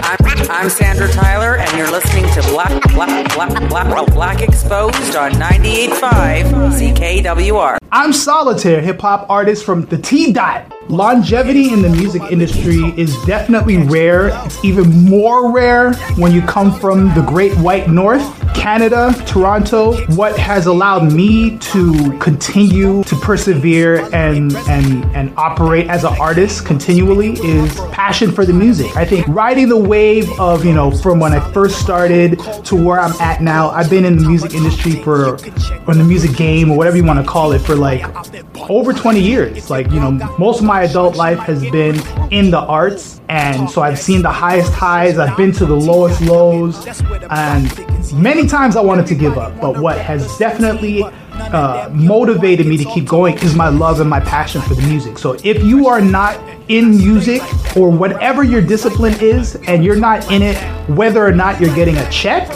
I'm, 0.02 0.50
I'm 0.50 0.70
Sandra 0.70 1.08
Tyler, 1.08 1.56
and 1.56 1.78
you're 1.78 1.90
listening 1.90 2.24
to 2.34 2.42
Black 2.50 2.82
Black 2.94 3.34
Black 3.34 3.68
Black, 3.68 3.86
oh, 3.96 4.06
Black 4.06 4.42
Exposed 4.42 5.16
on 5.16 5.32
98.5 5.32 6.94
CKWR. 6.94 7.78
I'm 7.90 8.10
Solitair, 8.10 8.82
hip 8.82 9.00
hop 9.00 9.30
artist 9.30 9.64
from 9.64 9.86
the 9.86 9.98
T 9.98 10.32
Dot. 10.32 10.72
Longevity 10.90 11.72
in 11.72 11.82
the 11.82 11.88
music 11.88 12.22
industry 12.30 12.78
is 12.96 13.14
definitely 13.24 13.76
rare. 13.76 14.28
It's 14.46 14.62
even 14.64 15.04
more 15.04 15.52
rare 15.52 15.92
when 16.16 16.32
you 16.32 16.40
come 16.42 16.72
from 16.72 17.14
the 17.14 17.22
great 17.22 17.52
white 17.58 17.88
north, 17.90 18.22
Canada, 18.54 19.12
Toronto. 19.38 19.96
What 20.16 20.36
has 20.36 20.66
allowed 20.66 21.12
me 21.12 21.58
to 21.58 22.18
continue 22.18 23.04
to 23.04 23.14
persevere 23.16 24.12
and 24.12 24.52
and 24.68 25.04
and 25.14 25.32
operate 25.36 25.86
as 25.88 26.02
an 26.02 26.16
artist 26.18 26.66
continually 26.66 27.34
is 27.34 27.72
passion 27.92 28.32
for 28.32 28.44
the 28.44 28.52
music. 28.52 28.96
I 28.96 29.04
think 29.04 29.28
riding 29.28 29.68
the 29.68 29.76
wave 29.76 30.28
of, 30.40 30.64
you 30.64 30.72
know, 30.72 30.90
from 30.90 31.20
when 31.20 31.32
I 31.32 31.52
first 31.52 31.78
started 31.78 32.40
to 32.64 32.74
where 32.74 32.98
I'm 32.98 33.12
at 33.20 33.40
now, 33.40 33.70
I've 33.70 33.88
been 33.88 34.04
in 34.04 34.16
the 34.16 34.28
music 34.28 34.54
industry 34.54 35.00
for 35.04 35.36
or 35.36 35.92
in 35.92 35.98
the 35.98 36.04
music 36.04 36.36
game 36.36 36.72
or 36.72 36.76
whatever 36.76 36.96
you 36.96 37.04
want 37.04 37.24
to 37.24 37.30
call 37.30 37.52
it 37.52 37.60
for 37.60 37.76
like 37.76 38.04
over 38.68 38.92
20 38.92 39.20
years. 39.20 39.70
Like, 39.70 39.86
you 39.90 40.00
know, 40.00 40.10
most 40.38 40.60
of 40.60 40.66
my 40.66 40.82
adult 40.82 41.16
life 41.16 41.38
has 41.40 41.62
been 41.70 41.96
in 42.32 42.50
the 42.50 42.60
arts. 42.60 43.20
And 43.28 43.68
so 43.70 43.82
I've 43.82 43.98
seen 43.98 44.22
the 44.22 44.30
highest 44.30 44.72
highs, 44.72 45.18
I've 45.18 45.36
been 45.36 45.52
to 45.52 45.66
the 45.66 45.74
lowest 45.74 46.22
lows, 46.22 46.86
and 47.30 48.12
many 48.14 48.46
times 48.46 48.74
I 48.74 48.80
wanted 48.80 49.06
to 49.08 49.14
give 49.14 49.27
up. 49.36 49.60
But 49.60 49.78
what 49.78 49.98
has 49.98 50.38
definitely 50.38 51.02
uh, 51.02 51.88
motivated 51.92 52.66
me 52.66 52.76
to 52.76 52.84
keep 52.84 53.06
going 53.06 53.36
is 53.38 53.54
my 53.54 53.68
love 53.68 54.00
and 54.00 54.08
my 54.08 54.20
passion 54.20 54.62
for 54.62 54.74
the 54.74 54.82
music. 54.82 55.18
So 55.18 55.36
if 55.44 55.62
you 55.62 55.88
are 55.88 56.00
not 56.00 56.40
in 56.68 56.90
music 56.90 57.42
or 57.76 57.90
whatever 57.90 58.42
your 58.42 58.60
discipline 58.60 59.14
is, 59.20 59.56
and 59.66 59.84
you're 59.84 59.96
not 59.96 60.30
in 60.30 60.42
it, 60.42 60.56
whether 60.88 61.24
or 61.24 61.32
not 61.32 61.60
you're 61.60 61.74
getting 61.74 61.96
a 61.96 62.10
check, 62.10 62.48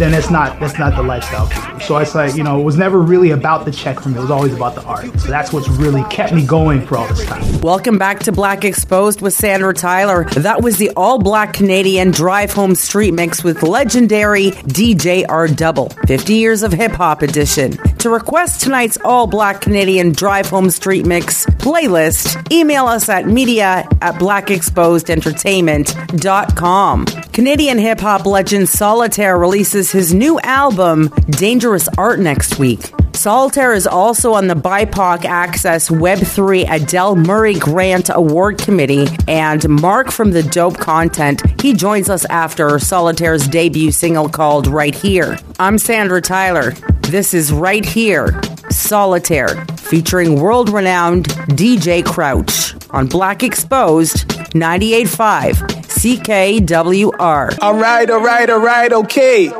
then 0.00 0.14
it's 0.14 0.30
not 0.30 0.58
that's 0.58 0.78
not 0.78 0.96
the 0.96 1.02
lifestyle 1.02 1.46
you. 1.48 1.80
So 1.80 1.98
it's 1.98 2.14
like 2.14 2.34
you 2.34 2.42
know 2.42 2.58
it 2.58 2.64
was 2.64 2.78
never 2.78 3.00
really 3.00 3.28
about 3.30 3.66
the 3.66 3.70
check 3.70 4.00
for 4.00 4.08
me. 4.08 4.16
It 4.16 4.20
was 4.20 4.30
always 4.30 4.54
about 4.54 4.74
the 4.74 4.82
art. 4.84 5.04
So 5.20 5.28
that's 5.28 5.52
what's 5.52 5.68
really 5.68 6.02
kept 6.04 6.32
me 6.32 6.46
going 6.46 6.86
for 6.86 6.96
all 6.96 7.06
this 7.08 7.22
time. 7.26 7.60
Welcome 7.60 7.98
back 7.98 8.20
to 8.20 8.32
Black 8.32 8.64
Exposed 8.64 9.20
with 9.20 9.34
Sandra 9.34 9.74
Tyler. 9.74 10.24
That 10.36 10.62
was 10.62 10.78
the 10.78 10.90
all 10.96 11.18
black 11.18 11.52
Canadian 11.52 12.12
drive 12.12 12.50
home 12.50 12.74
street 12.74 13.12
mix 13.12 13.44
with 13.44 13.62
legendary 13.62 14.52
DJ 14.52 15.26
R 15.28 15.48
Double. 15.48 15.90
50 16.06 16.32
years 16.32 16.62
of 16.62 16.72
hip 16.72 16.92
hop 16.92 17.20
edition. 17.20 17.72
To 17.98 18.08
request 18.08 18.62
tonight's 18.62 18.96
all 19.04 19.26
black 19.26 19.60
Canadian 19.60 20.12
drive 20.12 20.48
home 20.48 20.70
street 20.70 21.04
mix 21.04 21.44
playlist, 21.46 22.50
email 22.50 22.86
us 22.86 23.10
at 23.10 23.26
media 23.26 23.86
at 24.00 24.14
blackexposedentertainment.com. 24.14 27.04
Canadian 27.32 27.78
hip 27.78 28.00
hop 28.00 28.24
legend 28.24 28.66
Solitair 28.66 29.38
releases 29.38 29.89
his 29.90 30.14
new 30.14 30.38
album, 30.40 31.08
Dangerous 31.30 31.88
Art, 31.98 32.20
next 32.20 32.58
week. 32.58 32.80
Solitair 33.12 33.76
is 33.76 33.86
also 33.86 34.32
on 34.32 34.46
the 34.46 34.54
BIPOC 34.54 35.24
Access 35.24 35.90
Web3 35.90 36.70
Adele 36.70 37.16
Murray 37.16 37.54
Grant 37.54 38.08
Award 38.12 38.58
Committee, 38.58 39.06
and 39.28 39.68
Mark 39.68 40.10
from 40.10 40.30
the 40.30 40.42
Dope 40.42 40.78
Content. 40.78 41.42
He 41.60 41.74
joins 41.74 42.08
us 42.08 42.24
after 42.26 42.66
Solitair's 42.78 43.46
debut 43.46 43.90
single 43.90 44.28
called 44.28 44.66
Right 44.66 44.94
Here. 44.94 45.38
I'm 45.58 45.76
Sandra 45.76 46.22
Tyler. 46.22 46.70
This 47.02 47.34
is 47.34 47.52
Right 47.52 47.84
Here, 47.84 48.28
Solitair, 48.70 49.78
featuring 49.78 50.40
world 50.40 50.70
renowned 50.70 51.26
DJ 51.50 52.04
Crouch 52.04 52.74
on 52.90 53.06
Black 53.06 53.42
Exposed 53.42 54.28
98.5 54.54 55.79
CKWR. 55.90 57.58
All 57.60 57.74
right, 57.74 58.08
all 58.08 58.20
right, 58.20 58.48
all 58.48 58.60
right, 58.60 58.92
okay. 58.92 59.50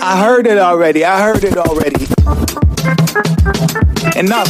I 0.00 0.22
heard 0.22 0.46
it 0.46 0.58
already. 0.58 1.04
I 1.04 1.22
heard 1.22 1.44
it 1.44 1.56
already. 1.56 2.04
Enough. 4.18 4.48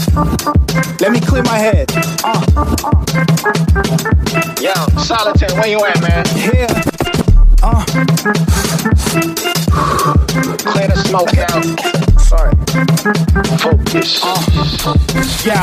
Let 1.00 1.12
me 1.12 1.20
clear 1.20 1.42
my 1.44 1.58
head. 1.58 1.90
Uh. 2.24 2.40
Yo, 4.60 4.72
Solitair, 4.96 5.52
where 5.54 5.68
you 5.68 5.84
at, 5.84 6.00
man? 6.00 6.26
Here. 6.34 6.66
Uh. 7.62 7.84
Clear 10.72 10.88
the 10.88 10.96
smoke 11.06 11.36
out. 11.36 12.07
Sorry. 12.28 12.52
Focus. 13.56 14.20
Uh, 14.22 14.36
yo, 15.46 15.54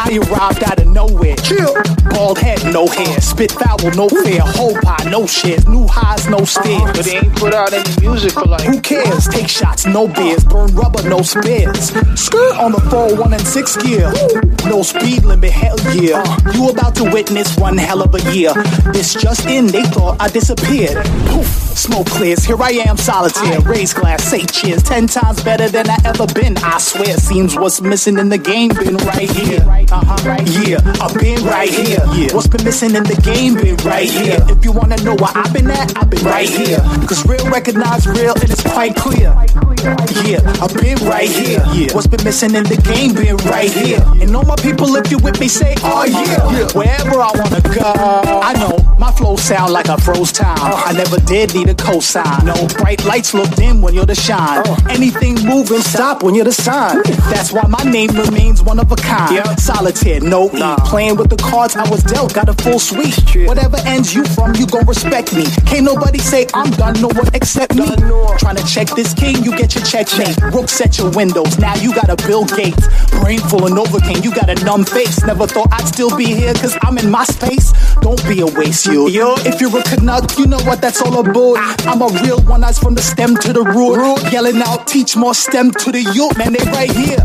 I 0.00 0.18
arrived 0.18 0.64
out 0.64 0.80
of 0.80 0.88
nowhere. 0.88 1.36
Chill. 1.36 1.72
Bald 2.10 2.38
head, 2.38 2.60
no 2.72 2.88
hair. 2.88 3.20
Spit 3.20 3.52
foul, 3.52 3.78
no 3.92 4.08
fear. 4.08 4.40
Whole 4.42 4.74
pie, 4.82 5.08
no 5.08 5.28
shit. 5.28 5.68
New 5.68 5.86
highs, 5.86 6.28
no 6.28 6.44
stairs. 6.44 6.82
But 6.92 7.04
they 7.04 7.18
ain't 7.18 7.36
put 7.36 7.54
out 7.54 7.72
any 7.72 8.00
music 8.00 8.32
for 8.32 8.46
like. 8.46 8.62
Who 8.62 8.80
cares? 8.80 9.28
Take 9.28 9.48
shots, 9.48 9.86
no 9.86 10.08
beers. 10.08 10.44
Burn 10.44 10.74
rubber, 10.74 11.08
no 11.08 11.22
spares. 11.22 11.90
Skirt 12.18 12.56
on 12.56 12.72
the 12.72 12.80
4, 12.90 13.14
1 13.14 13.32
and 13.32 13.46
6 13.46 13.76
gear. 13.76 14.12
No 14.68 14.82
speed 14.82 15.24
limit, 15.24 15.52
hell 15.52 15.78
yeah. 15.94 16.24
You 16.52 16.68
about 16.68 16.96
to 16.96 17.04
witness 17.04 17.56
one 17.56 17.78
hell 17.78 18.02
of 18.02 18.12
a 18.12 18.34
year. 18.34 18.52
This 18.92 19.14
just 19.14 19.46
in, 19.46 19.68
they 19.68 19.84
thought 19.84 20.16
I 20.18 20.28
disappeared. 20.28 20.96
Poof, 21.26 21.46
smoke 21.46 22.08
clears. 22.08 22.44
Here 22.44 22.60
I 22.60 22.70
am, 22.88 22.96
solitair. 22.96 23.64
Raise 23.64 23.94
glass, 23.94 24.24
say 24.24 24.44
cheers. 24.46 24.82
Ten 24.82 25.06
times 25.06 25.42
better 25.44 25.68
than 25.68 25.88
I 25.88 26.07
ever 26.08 26.26
been. 26.32 26.56
I 26.58 26.78
swear, 26.78 27.16
seems 27.18 27.54
what's 27.54 27.80
missing 27.80 28.18
in 28.18 28.30
the 28.30 28.38
game 28.38 28.70
been 28.70 28.96
right 28.96 29.30
here. 29.30 29.60
Uh-huh, 29.60 30.28
right 30.28 30.48
Yeah, 30.66 30.80
I've 31.00 31.14
been 31.14 31.44
right 31.44 31.68
here. 31.68 32.00
Yeah. 32.16 32.34
What's 32.34 32.46
been 32.46 32.64
missing 32.64 32.94
in 32.94 33.04
the 33.04 33.20
game 33.22 33.54
been 33.54 33.76
right 33.84 34.08
here. 34.08 34.38
If 34.48 34.64
you 34.64 34.72
wanna 34.72 34.96
know 35.04 35.14
where 35.16 35.32
I've 35.34 35.52
been 35.52 35.70
at, 35.70 35.96
I've 35.98 36.08
been 36.08 36.24
right 36.24 36.48
here. 36.48 36.78
Cause 37.06 37.26
real 37.26 37.44
recognize 37.50 38.06
real 38.06 38.32
and 38.34 38.50
it's 38.50 38.62
quite 38.62 38.96
clear. 38.96 39.36
Yeah, 40.24 40.40
I've 40.60 40.74
been 40.74 40.98
right 41.04 41.28
here. 41.28 41.62
Yeah. 41.72 41.92
What's 41.92 42.06
been 42.06 42.24
missing 42.24 42.54
in 42.54 42.64
the 42.64 42.80
game 42.88 43.14
been 43.14 43.36
right 43.52 43.70
here. 43.70 44.02
And 44.20 44.34
all 44.34 44.44
my 44.44 44.56
people, 44.56 44.96
if 44.96 45.10
you 45.10 45.18
with 45.18 45.38
me, 45.40 45.48
say, 45.48 45.74
oh 45.84 46.04
yeah. 46.04 46.68
Wherever 46.72 47.20
I 47.20 47.30
wanna 47.34 47.60
go. 47.60 47.92
I 48.40 48.52
know 48.54 48.76
my 48.98 49.12
flow 49.12 49.36
sound 49.36 49.72
like 49.72 49.88
a 49.88 50.00
froze 50.00 50.32
time. 50.32 50.56
I 50.58 50.92
never 50.92 51.20
did 51.20 51.54
need 51.54 51.68
a 51.68 51.74
cosign. 51.74 52.44
No 52.44 52.66
bright 52.78 53.04
lights 53.04 53.34
look 53.34 53.50
dim 53.56 53.82
when 53.82 53.94
you're 53.94 54.06
the 54.06 54.14
shine. 54.14 54.64
Anything 54.88 55.34
moving, 55.44 55.82
stop 55.98 56.22
when 56.22 56.32
you're 56.32 56.44
the 56.44 56.52
sign. 56.52 57.02
That's 57.34 57.50
why 57.50 57.66
my 57.66 57.82
name 57.82 58.10
remains 58.14 58.62
one 58.62 58.78
of 58.78 58.92
a 58.92 58.94
kind. 58.94 59.34
Solitair, 59.58 60.22
no 60.22 60.46
E. 60.54 60.62
Playing 60.86 61.16
with 61.16 61.28
the 61.28 61.36
cards 61.36 61.74
I 61.74 61.90
was 61.90 62.04
dealt, 62.04 62.34
got 62.34 62.48
a 62.48 62.54
full 62.54 62.78
suite. 62.78 63.18
Whatever 63.48 63.78
ends 63.84 64.14
you 64.14 64.22
from, 64.24 64.54
you 64.54 64.64
gon' 64.68 64.86
respect 64.86 65.34
me. 65.34 65.44
Can't 65.66 65.84
nobody 65.84 66.20
say 66.20 66.46
I'm 66.54 66.70
done, 66.70 67.00
no 67.00 67.08
one 67.08 67.26
except 67.34 67.74
me. 67.74 67.90
Trying 68.38 68.58
to 68.62 68.64
check 68.64 68.86
this 68.94 69.12
king, 69.12 69.42
you 69.42 69.50
get 69.58 69.74
your 69.74 69.82
checkmate. 69.82 70.38
Rook 70.54 70.68
set 70.68 70.98
your 70.98 71.10
windows, 71.10 71.58
now 71.58 71.74
you 71.74 71.92
got 71.92 72.08
a 72.08 72.16
Bill 72.28 72.44
Gates. 72.44 72.86
Brain 73.18 73.40
full 73.50 73.66
of 73.66 73.72
Novocaine, 73.72 74.22
you 74.22 74.32
got 74.32 74.48
a 74.48 74.54
numb 74.64 74.84
face. 74.84 75.24
Never 75.24 75.48
thought 75.48 75.66
I'd 75.72 75.88
still 75.88 76.16
be 76.16 76.26
here, 76.26 76.54
cause 76.54 76.78
I'm 76.82 76.96
in 76.98 77.10
my 77.10 77.24
space. 77.24 77.72
Don't 78.02 78.22
be 78.28 78.38
a 78.38 78.46
waste, 78.46 78.86
you. 78.86 79.08
Yo, 79.08 79.34
if 79.38 79.60
you're 79.60 79.76
a 79.76 79.82
Canuck, 79.82 80.38
you 80.38 80.46
know 80.46 80.62
what 80.62 80.80
that's 80.80 81.02
all 81.02 81.18
about. 81.18 81.58
I'm 81.90 82.02
a 82.02 82.08
real 82.22 82.40
one, 82.42 82.60
that's 82.60 82.78
from 82.78 82.94
the 82.94 83.02
stem 83.02 83.36
to 83.38 83.52
the 83.52 83.64
root. 83.64 83.98
Yelling 84.32 84.62
out, 84.62 84.86
teach 84.86 85.16
more 85.16 85.34
stem 85.34 85.72
to 85.72 85.87
the 85.92 86.02
youth, 86.14 86.36
man, 86.36 86.52
they 86.52 86.64
right 86.70 86.90
here. 86.90 87.18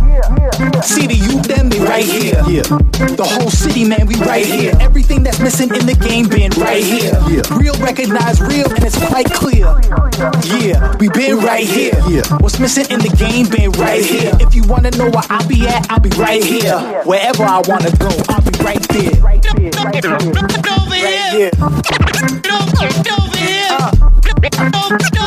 See 0.84 1.08
the 1.08 1.16
youth, 1.16 1.44
them, 1.44 1.70
they 1.70 1.80
right 1.80 2.06
here. 2.06 2.42
Yeah. 2.48 2.62
The 2.64 3.26
whole 3.26 3.50
city, 3.50 3.84
man, 3.86 4.06
we 4.08 4.16
right 4.16 4.46
here. 4.46 4.74
Everything 4.80 5.24
that's 5.24 5.40
missing 5.40 5.74
in 5.76 5.86
the 5.86 5.96
game 5.96 6.28
been 6.28 6.52
right 6.60 6.84
here. 6.84 7.14
Real 7.58 7.76
recognized 7.80 8.42
real, 8.42 8.70
and 8.72 8.84
it's 8.84 8.98
quite 9.08 9.28
clear. 9.32 9.66
Yeah, 10.60 10.96
we 10.98 11.10
been 11.10 11.38
right 11.38 11.66
here. 11.66 11.96
What's 12.40 12.60
missing 12.60 12.86
in 12.90 13.00
the 13.00 13.14
game 13.18 13.48
been 13.50 13.72
right 13.82 14.04
here. 14.04 14.32
If 14.40 14.56
you 14.56 14.64
wanna 14.64 14.92
know 14.92 15.10
where 15.10 15.24
I'll 15.30 15.48
be 15.48 15.68
at, 15.68 15.90
I'll 15.90 16.00
be 16.00 16.10
right 16.12 16.44
here. 16.44 16.78
Wherever 17.06 17.44
I 17.44 17.62
wanna 17.68 17.92
go, 17.98 18.12
I'll 18.30 18.42
be 18.42 18.52
right 18.64 18.82
there. 18.90 19.22
Right 19.22 19.44
here. 21.34 21.52
Uh. 21.60 21.84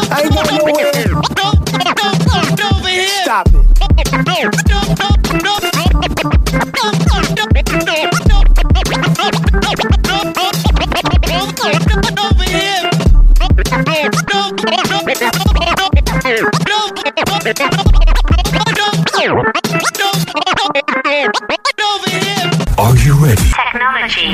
I 0.09 0.23
ain't 0.23 0.33
going 0.33 0.47
nowhere. 0.57 1.16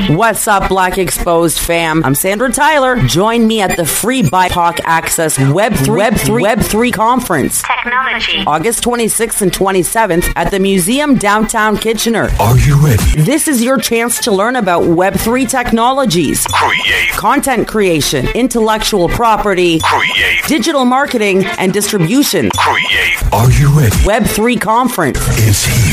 What's 0.09 0.47
up, 0.47 0.67
Black 0.69 0.97
Exposed 0.97 1.59
fam? 1.59 2.03
I'm 2.03 2.13
Sandra 2.15 2.51
Tyler. 2.51 2.97
Join 3.07 3.47
me 3.47 3.61
at 3.61 3.77
the 3.77 3.85
free 3.85 4.21
BIPOC 4.21 4.81
Access 4.83 5.39
Web 5.39 5.73
3, 5.75 5.95
Web 5.97 6.15
3, 6.15 6.41
Web 6.41 6.59
3 6.61 6.91
conference. 6.91 7.61
Technology. 7.63 8.43
August 8.45 8.83
26th 8.83 9.41
and 9.41 9.51
27th 9.51 10.33
at 10.35 10.51
the 10.51 10.59
Museum 10.59 11.15
Downtown 11.15 11.77
Kitchener. 11.77 12.27
Are 12.39 12.57
you 12.57 12.75
ready? 12.85 13.21
This 13.21 13.47
is 13.47 13.63
your 13.63 13.77
chance 13.77 14.19
to 14.21 14.31
learn 14.31 14.57
about 14.57 14.85
Web 14.87 15.13
3 15.15 15.45
technologies, 15.45 16.45
Create. 16.47 17.09
content 17.11 17.67
creation, 17.67 18.27
intellectual 18.35 19.07
property, 19.09 19.79
Create. 19.79 20.43
digital 20.47 20.83
marketing, 20.85 21.45
and 21.57 21.71
distribution. 21.71 22.49
Create. 22.57 23.23
Are 23.31 23.51
you 23.51 23.69
ready? 23.79 23.95
Web 24.05 24.25
3 24.25 24.57
conference. 24.57 25.19
Is 25.39 25.63
here. 25.65 25.92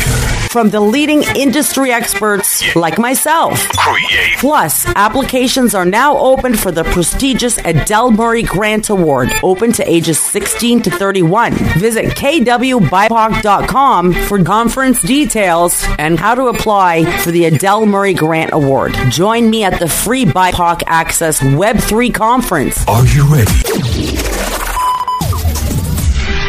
From 0.51 0.69
the 0.69 0.81
leading 0.81 1.23
industry 1.37 1.93
experts 1.93 2.75
like 2.75 2.99
myself. 2.99 3.69
Create. 3.69 4.37
Plus, 4.39 4.85
applications 4.97 5.77
are 5.77 5.85
now 5.85 6.19
open 6.19 6.57
for 6.57 6.73
the 6.73 6.83
prestigious 6.83 7.57
Adele 7.59 8.11
Murray 8.11 8.43
Grant 8.43 8.91
Award, 8.91 9.31
open 9.45 9.71
to 9.75 9.89
ages 9.89 10.19
16 10.19 10.83
to 10.83 10.91
31. 10.91 11.55
Visit 11.79 12.07
kwbipoc.com 12.17 14.13
for 14.13 14.43
conference 14.43 15.01
details 15.03 15.85
and 16.01 16.19
how 16.19 16.35
to 16.35 16.49
apply 16.49 17.05
for 17.19 17.31
the 17.31 17.45
Adele 17.45 17.87
Murray 17.87 18.15
Grant 18.15 18.53
Award. 18.53 18.93
Join 19.09 19.49
me 19.51 19.63
at 19.63 19.79
the 19.79 19.89
free 19.89 20.25
BIPOC 20.25 20.83
Access 20.89 21.39
Web3 21.39 22.13
conference. 22.13 22.85
Are 22.89 23.07
you 23.07 23.25
ready? 23.33 24.10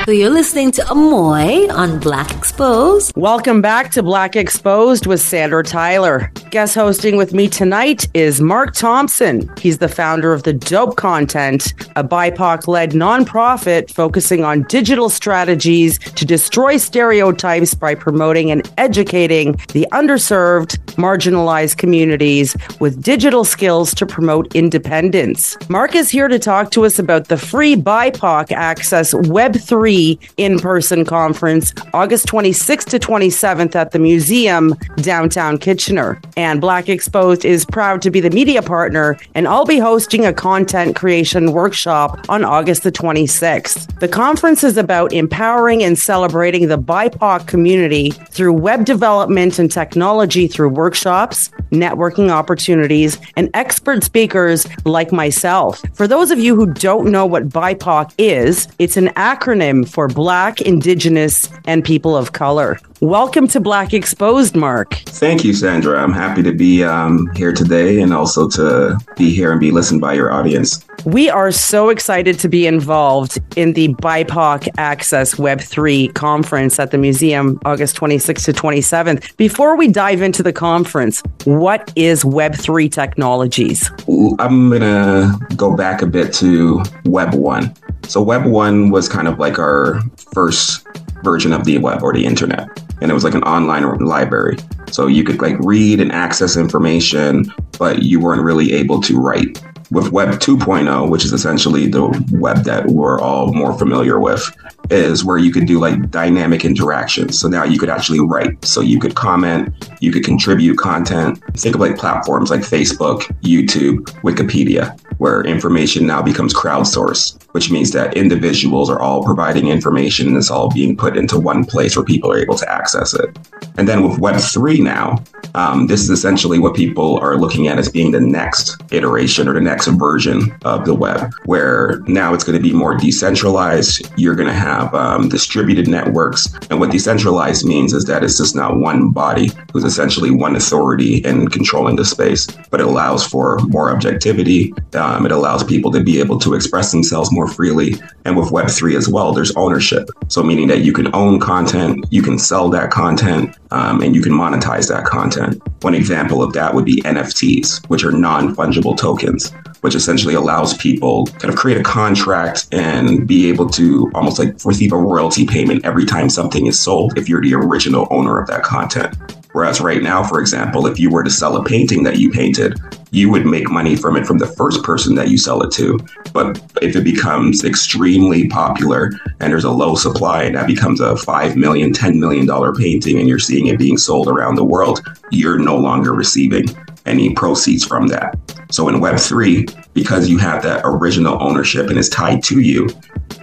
So 0.06 0.14
you're 0.14 0.32
listening 0.32 0.72
to 0.72 0.82
Amoy 0.90 1.72
on 1.72 2.00
Black 2.00 2.32
Exposed. 2.32 3.14
Welcome 3.16 3.62
back 3.62 3.92
to 3.92 4.02
Black 4.02 4.36
Exposed 4.36 5.06
with 5.06 5.22
Sandra 5.22 5.64
Tyler. 5.64 6.32
Guest 6.50 6.74
hosting 6.74 7.18
with 7.18 7.34
me 7.34 7.48
tonight 7.48 8.08
is 8.16 8.42
Mark 8.42 8.74
Thompson. 8.74 9.50
He's 9.60 9.78
the 9.78 9.88
founder 9.88 10.34
of 10.34 10.42
the 10.42 10.54
Dope 10.54 10.98
Content, 10.98 11.74
a 11.96 12.04
BIPOC 12.04 12.68
led 12.68 12.92
nonprofit 12.92 13.92
focusing 13.92 14.44
on 14.44 14.64
digital 14.64 15.08
strategies 15.08 16.00
to 16.00 16.26
destroy 16.26 16.78
stereotypes 16.78 17.76
by 17.76 17.94
promoting 17.94 18.50
and 18.50 18.70
educating 18.80 19.52
the 19.72 19.88
underserved, 19.92 20.78
marginalized 20.96 21.78
communities 21.78 22.58
with 22.80 23.04
digital 23.04 23.44
skills 23.44 23.94
to 23.94 24.06
promote 24.08 24.54
independence. 24.56 25.56
Mark 25.70 25.96
is 25.96 26.10
here 26.10 26.28
to 26.28 26.40
talk 26.40 26.72
to 26.72 26.86
us 26.86 26.98
about 26.98 27.28
the 27.28 27.38
free 27.38 27.76
BIPOC 27.76 28.52
Access 28.52 29.14
Web3 29.14 29.90
in 30.38 30.58
person 30.58 31.04
conference 31.04 31.73
August 31.93 32.25
26th 32.27 32.86
to 32.86 32.99
27th 32.99 33.75
at 33.75 33.91
the 33.91 33.99
museum 33.99 34.73
downtown 34.97 35.58
Kitchener. 35.58 36.21
And 36.38 36.62
Black 36.62 36.88
Exposed 36.88 37.43
is 37.43 37.65
proud 37.65 38.01
to 38.04 38.10
be 38.10 38.21
the 38.21 38.30
media 38.30 38.62
partner, 38.62 39.17
and 39.36 39.49
I'll 39.49 39.65
be 39.65 39.80
hosting 39.80 40.25
a 40.25 40.32
content 40.32 40.95
creation 40.95 41.51
workshop 41.51 42.25
on 42.30 42.45
August 42.45 42.84
the 42.84 42.91
26th. 42.91 43.99
The 43.99 44.08
conference 44.08 44.63
is 44.63 44.77
about 44.77 45.12
empowering 45.12 45.84
and 45.84 45.99
celebrating 45.99 46.69
the 46.69 46.77
BIPOC 46.77 47.47
community 47.47 48.12
through 48.12 48.54
web 48.54 48.86
development 48.86 49.60
and 49.60 49.69
technology 49.69 50.47
through 50.47 50.69
workshops, 50.69 51.49
networking 51.71 52.30
opportunities, 52.30 53.17
and 53.36 53.49
expert 53.54 54.06
speakers 54.06 54.65
like 54.86 55.12
myself. 55.12 55.82
For 55.93 56.08
those 56.08 56.32
of 56.32 56.39
you 56.39 56.56
who 56.56 56.67
don't 56.67 57.12
know 57.12 57.25
what 57.25 57.49
BIPOC 57.49 58.13
is, 58.17 58.69
it's 58.80 58.95
an 58.95 59.10
acronym 59.10 59.81
for 59.86 60.08
Black, 60.08 60.62
Indigenous, 60.62 61.50
and 61.65 61.84
People 61.84 62.15
of 62.15 62.34
Color. 62.34 62.80
Welcome 63.02 63.48
to 63.48 63.60
Black 63.60 63.94
Exposed, 63.94 64.56
Mark. 64.56 64.94
Thank 65.08 65.44
you, 65.44 65.54
Sandra. 65.54 66.02
I'm 66.02 66.13
happy 66.13 66.44
to 66.44 66.52
be 66.52 66.84
um, 66.84 67.32
here 67.36 67.52
today 67.52 68.00
and 68.00 68.13
also 68.13 68.48
to 68.50 68.96
be 69.17 69.32
here 69.34 69.52
and 69.52 69.60
be 69.60 69.72
listened 69.72 70.02
by 70.02 70.13
your 70.13 70.32
audience. 70.32 70.86
We 71.06 71.28
are 71.28 71.52
so 71.52 71.89
excited 71.89 72.38
to 72.39 72.48
be 72.48 72.67
involved 72.67 73.39
in 73.58 73.74
the 73.74 73.88
BIPOC 73.96 74.70
Access 74.78 75.34
Web3 75.36 76.13
conference 76.13 76.78
at 76.78 76.91
the 76.91 77.00
museum 77.00 77.60
August 77.65 77.96
26th 77.96 78.46
to 78.46 78.54
27th. 78.54 79.36
Before 79.36 79.76
we 79.76 79.88
dive 79.88 80.22
into 80.22 80.44
the 80.44 80.54
conference, 80.54 81.24
what 81.46 81.91
is 81.96 82.24
Web3 82.24 82.91
technologies? 82.91 83.89
I'm 84.38 84.70
going 84.70 84.82
to 84.82 85.39
go 85.56 85.76
back 85.76 86.04
a 86.04 86.06
bit 86.06 86.34
to 86.36 86.84
Web 87.06 87.34
1. 87.34 87.74
So, 88.12 88.21
Web 88.21 88.45
1 88.45 88.89
was 88.89 89.08
kind 89.08 89.30
of 89.30 89.39
like 89.39 89.58
our 89.58 90.02
first 90.34 90.86
version 91.24 91.54
of 91.54 91.63
the 91.63 91.78
web 91.78 92.04
or 92.04 92.12
the 92.12 92.26
internet. 92.26 92.67
And 93.02 93.10
it 93.10 93.13
was 93.13 93.24
like 93.24 93.36
an 93.36 93.43
online 93.43 93.84
library. 94.00 94.58
So 94.91 95.08
you 95.08 95.24
could 95.24 95.41
like 95.41 95.56
read 95.60 96.02
and 96.02 96.12
access 96.12 96.58
information, 96.58 97.54
but 97.80 98.04
you 98.04 98.19
weren't 98.19 98.41
really 98.41 98.74
able 98.74 99.00
to 99.04 99.17
write. 99.17 99.63
With 99.91 100.12
Web 100.12 100.41
2.0, 100.41 101.10
which 101.10 101.24
is 101.24 101.32
essentially 101.32 101.88
the 101.88 102.08
web 102.34 102.65
that 102.65 102.88
we're 102.88 103.19
all 103.21 103.54
more 103.54 103.78
familiar 103.78 104.19
with, 104.19 104.43
is 104.89 105.24
where 105.24 105.38
you 105.38 105.54
could 105.54 105.65
do 105.65 105.80
like 105.80 106.12
dynamic 106.12 106.65
interactions. 106.65 107.39
So 107.39 107.47
now 107.47 107.63
you 107.63 107.80
could 107.80 107.89
actually 107.89 108.19
write. 108.19 108.63
So 108.65 108.82
you 108.82 109.00
could 109.00 109.15
comment, 109.15 109.74
you 110.02 110.12
could 110.12 110.26
contribute 110.26 110.78
content. 110.78 111.41
Think 111.54 111.76
of 111.76 111.82
like 111.82 111.97
platforms 111.97 112.52
like 112.52 112.62
Facebook, 112.62 113.21
YouTube, 113.41 114.04
Wikipedia, 114.21 115.00
where 115.21 115.43
information 115.43 116.07
now 116.07 116.19
becomes 116.19 116.51
crowdsourced, 116.51 117.39
which 117.51 117.69
means 117.69 117.91
that 117.91 118.17
individuals 118.17 118.89
are 118.89 118.99
all 118.99 119.23
providing 119.23 119.67
information 119.67 120.27
and 120.27 120.36
it's 120.36 120.49
all 120.49 120.67
being 120.71 120.97
put 120.97 121.15
into 121.15 121.39
one 121.39 121.63
place 121.63 121.95
where 121.95 122.03
people 122.03 122.31
are 122.31 122.39
able 122.39 122.55
to 122.55 122.67
access 122.67 123.13
it. 123.13 123.38
And 123.77 123.88
then 123.88 124.01
with 124.01 124.19
Web3 124.19 124.81
now, 124.81 125.23
um, 125.53 125.86
this 125.86 126.01
is 126.01 126.10
essentially 126.10 126.57
what 126.57 126.75
people 126.75 127.19
are 127.19 127.38
looking 127.38 127.67
at 127.67 127.77
as 127.77 127.88
being 127.88 128.12
the 128.12 128.19
next 128.19 128.81
iteration 128.91 129.47
or 129.47 129.53
the 129.53 129.62
next 129.62 129.86
version 129.88 130.57
of 130.65 130.86
the 130.86 130.95
web, 130.95 131.31
where 131.45 132.01
now 132.07 132.34
it's 132.34 132.43
going 132.43 132.57
to 132.57 132.63
be 132.63 132.73
more 132.73 132.95
decentralized. 132.97 134.10
You're 134.17 134.36
going 134.36 134.47
to 134.47 134.55
have 134.55 134.91
um, 134.95 135.29
distributed 135.29 135.88
networks. 135.88 136.51
And 136.71 136.79
what 136.79 136.89
decentralized 136.89 137.63
means 137.63 137.93
is 137.93 138.05
that 138.05 138.23
it's 138.23 138.38
just 138.38 138.55
not 138.55 138.77
one 138.77 139.12
body 139.12 139.51
who's 139.71 139.84
essentially 139.84 140.31
one 140.31 140.55
authority 140.55 141.17
in 141.17 141.47
controlling 141.49 141.95
the 141.95 142.05
space, 142.05 142.47
but 142.71 142.79
it 142.79 142.88
allows 142.88 143.27
for 143.27 143.60
more 143.67 143.91
objectivity. 143.91 144.73
Um, 144.93 145.11
it 145.19 145.32
allows 145.32 145.63
people 145.63 145.91
to 145.91 146.02
be 146.04 146.19
able 146.19 146.39
to 146.39 146.54
express 146.54 146.91
themselves 146.91 147.32
more 147.32 147.47
freely. 147.47 147.95
And 148.26 148.38
with 148.38 148.50
Web3 148.50 148.95
as 148.95 149.10
well, 149.10 149.34
there's 149.34 149.56
ownership. 149.56 150.10
So, 150.28 150.43
meaning 150.43 150.67
that 150.67 150.82
you 150.82 150.93
can 150.93 151.13
own 151.13 151.39
content, 151.39 152.06
you 152.10 152.21
can 152.21 152.38
sell 152.39 152.69
that 152.69 152.91
content, 152.91 153.56
um, 153.71 154.02
and 154.02 154.15
you 154.15 154.21
can 154.21 154.34
monetize 154.34 154.88
that 154.89 155.06
content. 155.06 155.62
One 155.82 155.95
example 155.95 156.41
of 156.41 156.54
that 156.54 156.74
would 156.74 156.86
be 156.86 157.02
NFTs, 157.02 157.88
which 157.89 158.04
are 158.04 158.12
non 158.12 158.56
fungible 158.56 158.97
tokens, 158.97 159.52
which 159.82 159.95
essentially 159.95 160.34
allows 160.34 160.78
people 160.78 161.26
kind 161.26 161.54
of 161.54 161.56
create 161.56 161.80
a 161.80 161.84
contract 161.84 162.67
and 162.71 163.28
be 163.28 163.50
able 163.50 163.69
to 163.69 164.12
almost 164.13 164.39
like 164.39 164.56
receive 164.65 164.93
a 164.93 164.97
royalty 164.97 165.45
payment 165.45 165.84
every 165.86 166.06
time 166.06 166.30
something 166.30 166.67
is 166.67 166.80
sold 166.80 167.17
if 167.17 167.28
you're 167.28 167.41
the 167.41 167.54
original 167.54 168.08
owner 168.12 168.39
of 168.39 168.47
that 168.47 168.63
content. 168.63 169.15
Whereas 169.54 169.82
right 169.82 170.02
now, 170.02 170.24
for 170.24 170.40
example, 170.40 170.88
if 170.88 171.00
you 171.00 171.10
were 171.10 171.24
to 171.24 171.30
sell 171.30 171.58
a 171.58 171.64
painting 171.64 172.04
that 172.04 172.18
you 172.18 172.32
painted, 172.32 172.80
you 173.12 173.30
would 173.30 173.46
make 173.46 173.70
money 173.70 173.96
from 173.96 174.16
it 174.16 174.26
from 174.26 174.38
the 174.38 174.48
first 174.48 174.84
person 174.84 175.16
that 175.16 175.28
you 175.28 175.38
sell 175.38 175.62
it 175.64 175.72
to. 175.74 176.00
But 176.34 176.62
if 176.82 176.96
it 176.96 177.04
becomes 177.04 177.66
extremely 177.66 178.48
popular 178.48 179.12
and 179.40 179.52
there's 179.52 179.66
a 179.66 179.72
low 179.72 179.96
supply 179.96 180.44
and 180.44 180.56
that 180.56 180.68
becomes 180.68 181.02
a 181.02 181.14
$5 181.14 181.56
million, 181.56 181.92
$10 181.92 182.16
million 182.16 182.48
painting 182.76 183.20
and 183.20 183.28
you're 183.28 183.40
seeing 183.40 183.68
it 183.68 183.78
being 183.78 183.98
sold 183.98 184.30
around 184.30 184.56
the 184.56 184.64
world, 184.64 185.02
you're 185.32 185.60
no 185.60 185.78
longer 185.78 186.14
receiving 186.14 186.66
any 187.06 187.34
proceeds 187.34 187.86
from 187.86 188.08
that. 188.08 188.36
So 188.72 188.88
in 188.88 188.96
Web3, 188.96 189.94
because 189.94 190.30
you 190.30 190.38
have 190.38 190.64
that 190.64 190.82
original 190.86 191.42
ownership 191.44 191.90
and 191.90 191.98
it's 191.98 192.08
tied 192.08 192.44
to 192.44 192.62
you, 192.62 192.88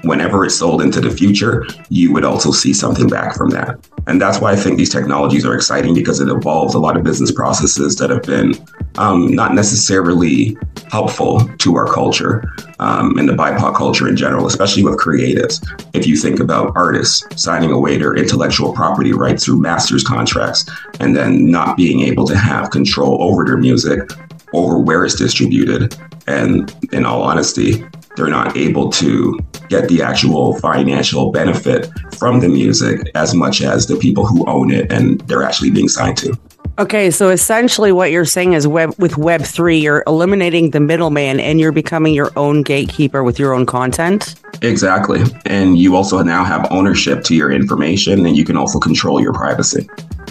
whenever 0.03 0.45
it's 0.45 0.55
sold 0.55 0.81
into 0.81 1.01
the 1.01 1.11
future, 1.11 1.67
you 1.91 2.13
would 2.13 2.25
also 2.25 2.51
see 2.51 2.73
something 2.73 3.09
back 3.09 3.37
from 3.37 3.51
that. 3.51 3.79
And 4.09 4.21
that's 4.21 4.41
why 4.41 4.53
I 4.53 4.57
think 4.57 4.79
these 4.79 4.89
technologies 4.89 5.45
are 5.45 5.55
exciting 5.55 5.93
because 5.93 6.19
it 6.19 6.29
involves 6.31 6.75
a 6.75 6.79
lot 6.79 6.97
of 6.97 7.05
business 7.05 7.31
processes 7.31 7.97
that 7.97 8.09
have 8.09 8.23
been 8.23 8.55
um, 8.97 9.35
not 9.35 9.55
necessarily 9.55 10.57
helpful 10.91 11.47
to 11.59 11.77
our 11.77 11.87
culture 11.87 12.43
um, 12.79 13.19
and 13.19 13.29
the 13.29 13.35
BIPOC 13.35 13.77
culture 13.77 14.09
in 14.09 14.17
general, 14.17 14.47
especially 14.47 14.83
with 14.83 14.99
creatives. 14.99 15.63
If 15.95 16.07
you 16.07 16.17
think 16.17 16.41
about 16.41 16.73
artists 16.75 17.23
signing 17.41 17.71
away 17.71 17.99
their 17.99 18.15
intellectual 18.15 18.73
property 18.73 19.13
rights 19.13 19.45
through 19.45 19.61
master's 19.61 20.03
contracts 20.03 20.65
and 21.01 21.15
then 21.15 21.51
not 21.51 21.77
being 21.77 22.01
able 22.01 22.27
to 22.29 22.37
have 22.37 22.71
control 22.71 23.23
over 23.23 23.45
their 23.45 23.59
music, 23.59 24.11
over 24.55 24.79
where 24.79 25.05
it's 25.05 25.17
distributed, 25.17 25.95
and 26.27 26.75
in 26.93 27.05
all 27.05 27.23
honesty, 27.23 27.85
they're 28.17 28.29
not 28.29 28.57
able 28.57 28.91
to 28.91 29.39
get 29.69 29.89
the 29.89 30.03
actual 30.03 30.59
financial 30.59 31.31
benefit 31.31 31.89
from 32.19 32.41
the 32.41 32.49
music 32.49 33.11
as 33.15 33.35
much 33.35 33.63
as 33.63 33.87
the 33.87 33.97
people 33.97 34.27
who 34.27 34.45
own 34.47 34.71
it 34.71 34.91
and 34.93 35.21
they're 35.23 35.43
actually 35.43 35.71
being 35.71 35.89
signed 35.89 36.17
to. 36.19 36.39
Okay, 36.79 37.11
so 37.11 37.29
essentially 37.31 37.91
what 37.91 38.13
you're 38.13 38.25
saying 38.25 38.53
is 38.53 38.69
web 38.69 38.95
with 38.99 39.19
web 39.19 39.43
3 39.43 39.79
you're 39.79 40.05
eliminating 40.07 40.71
the 40.71 40.79
middleman 40.79 41.41
and 41.41 41.59
you're 41.59 41.73
becoming 41.73 42.15
your 42.15 42.31
own 42.37 42.63
gatekeeper 42.63 43.25
with 43.25 43.37
your 43.37 43.53
own 43.53 43.67
content? 43.67 44.37
Exactly. 44.63 45.23
And 45.45 45.77
you 45.77 45.97
also 45.97 46.23
now 46.23 46.45
have 46.45 46.71
ownership 46.71 47.25
to 47.25 47.35
your 47.35 47.51
information 47.51 48.25
and 48.25 48.37
you 48.37 48.45
can 48.45 48.57
also 48.57 48.79
control 48.79 49.21
your 49.21 49.33
privacy. 49.33 49.89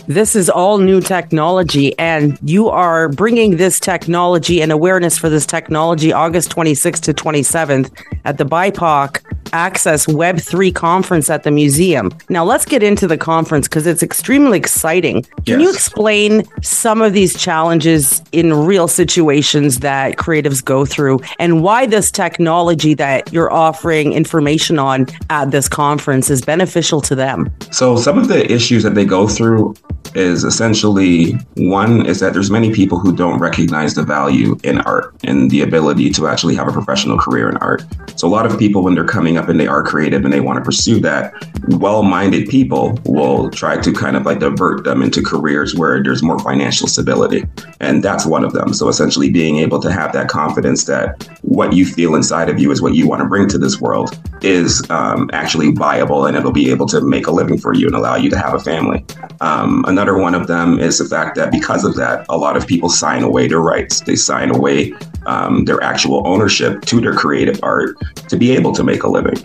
This 0.08 0.38
is 0.38 0.50
all 0.50 0.78
new 0.78 1.02
technology, 1.02 1.98
and 2.00 2.40
you 2.42 2.70
are 2.70 3.10
bringing 3.10 3.58
this 3.58 3.78
technology 3.78 4.62
and 4.62 4.72
awareness 4.72 5.18
for 5.18 5.28
this 5.28 5.46
technology 5.46 6.14
August 6.14 6.50
26th 6.56 7.02
to 7.02 7.14
27th 7.14 7.92
at 8.24 8.38
the 8.38 8.46
BIPOC 8.46 9.37
Access 9.54 10.06
Web3 10.06 10.74
conference 10.74 11.30
at 11.30 11.44
the 11.44 11.52
museum. 11.52 12.12
Now, 12.30 12.44
let's 12.44 12.66
get 12.66 12.84
into 12.84 13.08
the 13.08 13.18
conference 13.18 13.68
because 13.68 13.88
it's 13.88 14.04
extremely 14.04 14.58
exciting. 14.58 15.26
Can 15.46 15.60
you 15.60 15.70
explain 15.70 16.44
some 16.62 17.02
of 17.02 17.14
these 17.14 17.38
challenges 17.38 18.22
in 18.32 18.54
real 18.54 18.88
situations 18.88 19.80
that 19.80 20.18
creatives 20.18 20.64
go 20.64 20.86
through 20.86 21.20
and 21.40 21.64
why 21.64 21.86
this 21.86 22.12
technology 22.12 22.94
that 22.94 23.32
you're 23.32 23.52
offering 23.52 24.14
information 24.14 24.80
on 24.80 25.08
at 25.30 25.52
this 25.52 25.68
conference 25.68 26.30
is 26.30 26.42
beneficial 26.42 27.02
to 27.02 27.16
them? 27.16 27.52
So 27.72 27.98
some 27.98 28.18
of 28.18 28.28
the 28.28 28.52
issues 28.52 28.84
that 28.84 28.96
they 28.96 29.06
go 29.06 29.28
through 29.28 29.76
is 30.18 30.44
essentially 30.44 31.34
one 31.56 32.06
is 32.06 32.20
that 32.20 32.34
there's 32.34 32.50
many 32.50 32.74
people 32.74 33.00
who 33.00 33.16
don't 33.16 33.40
recognize 33.40 33.94
the 33.94 34.02
value 34.02 34.58
in 34.64 34.80
art 34.80 35.16
and 35.24 35.52
the 35.52 35.62
ability 35.62 36.10
to 36.10 36.28
actually 36.28 36.56
have 36.56 36.68
a 36.68 36.72
professional 36.72 37.20
career 37.20 37.48
in 37.50 37.58
art. 37.58 37.84
So 38.16 38.28
a 38.28 38.30
lot 38.30 38.48
of 38.48 38.58
people 38.58 38.84
when 38.84 38.96
they're 38.96 39.06
coming 39.06 39.38
up 39.38 39.48
and 39.48 39.60
they 39.60 39.68
are 39.68 39.84
creative 39.84 40.24
and 40.24 40.34
they 40.34 40.40
want 40.40 40.58
to 40.58 40.64
pursue 40.64 41.00
that, 41.02 41.34
well-minded 41.68 42.50
people 42.50 43.00
will 43.06 43.52
try 43.52 43.80
to 43.80 43.94
kind 43.94 44.16
of 44.18 44.26
like 44.26 44.40
divert 44.40 44.84
them 44.84 45.04
into 45.04 45.22
careers 45.22 45.76
where 45.76 46.02
there's 46.02 46.24
more 46.24 46.40
financial 46.40 46.88
stability. 46.88 47.46
And 47.80 48.04
that's 48.04 48.26
one 48.26 48.44
of 48.44 48.54
them. 48.54 48.74
So 48.74 48.90
essentially 48.90 49.30
being 49.30 49.58
able 49.58 49.80
to 49.82 49.92
have 49.92 50.14
that 50.14 50.30
confidence 50.30 50.86
that 50.86 51.30
what 51.44 51.74
you 51.74 51.86
feel 51.86 52.16
inside 52.16 52.50
of 52.50 52.60
you 52.60 52.72
is 52.72 52.82
what 52.82 52.96
you 52.96 53.08
want 53.08 53.22
to 53.22 53.28
bring 53.28 53.48
to 53.50 53.60
this 53.60 53.80
world 53.80 54.20
is 54.42 54.88
um, 54.90 55.30
actually 55.34 55.72
viable 55.72 56.26
and 56.26 56.36
it'll 56.36 56.52
be 56.52 56.72
able 56.72 56.88
to 56.88 57.02
make 57.02 57.28
a 57.28 57.32
living 57.32 57.58
for 57.58 57.74
you 57.74 57.86
and 57.86 57.96
allow 57.96 58.16
you 58.16 58.32
to 58.32 58.38
have 58.38 58.56
a 58.56 58.60
family. 58.60 59.06
Um, 59.42 59.86
another 59.88 60.07
one 60.16 60.36
of 60.36 60.46
them 60.46 60.80
is 60.80 61.00
the 61.00 61.06
fact 61.06 61.36
that 61.38 61.52
because 61.52 61.84
of 61.84 61.96
that, 61.96 62.26
a 62.30 62.38
lot 62.38 62.56
of 62.56 62.68
people 62.68 62.90
sign 62.90 63.24
away 63.24 63.48
their 63.48 63.60
rights. 63.60 64.02
They 64.02 64.16
sign 64.16 64.56
away 64.56 64.94
um, 65.26 65.66
their 65.66 65.82
actual 65.82 66.28
ownership 66.28 66.82
to 66.86 67.02
their 67.02 67.14
creative 67.14 67.60
art 67.64 67.98
to 68.30 68.38
be 68.38 68.52
able 68.52 68.72
to 68.74 68.84
make 68.84 69.04
a 69.04 69.10
living. 69.10 69.36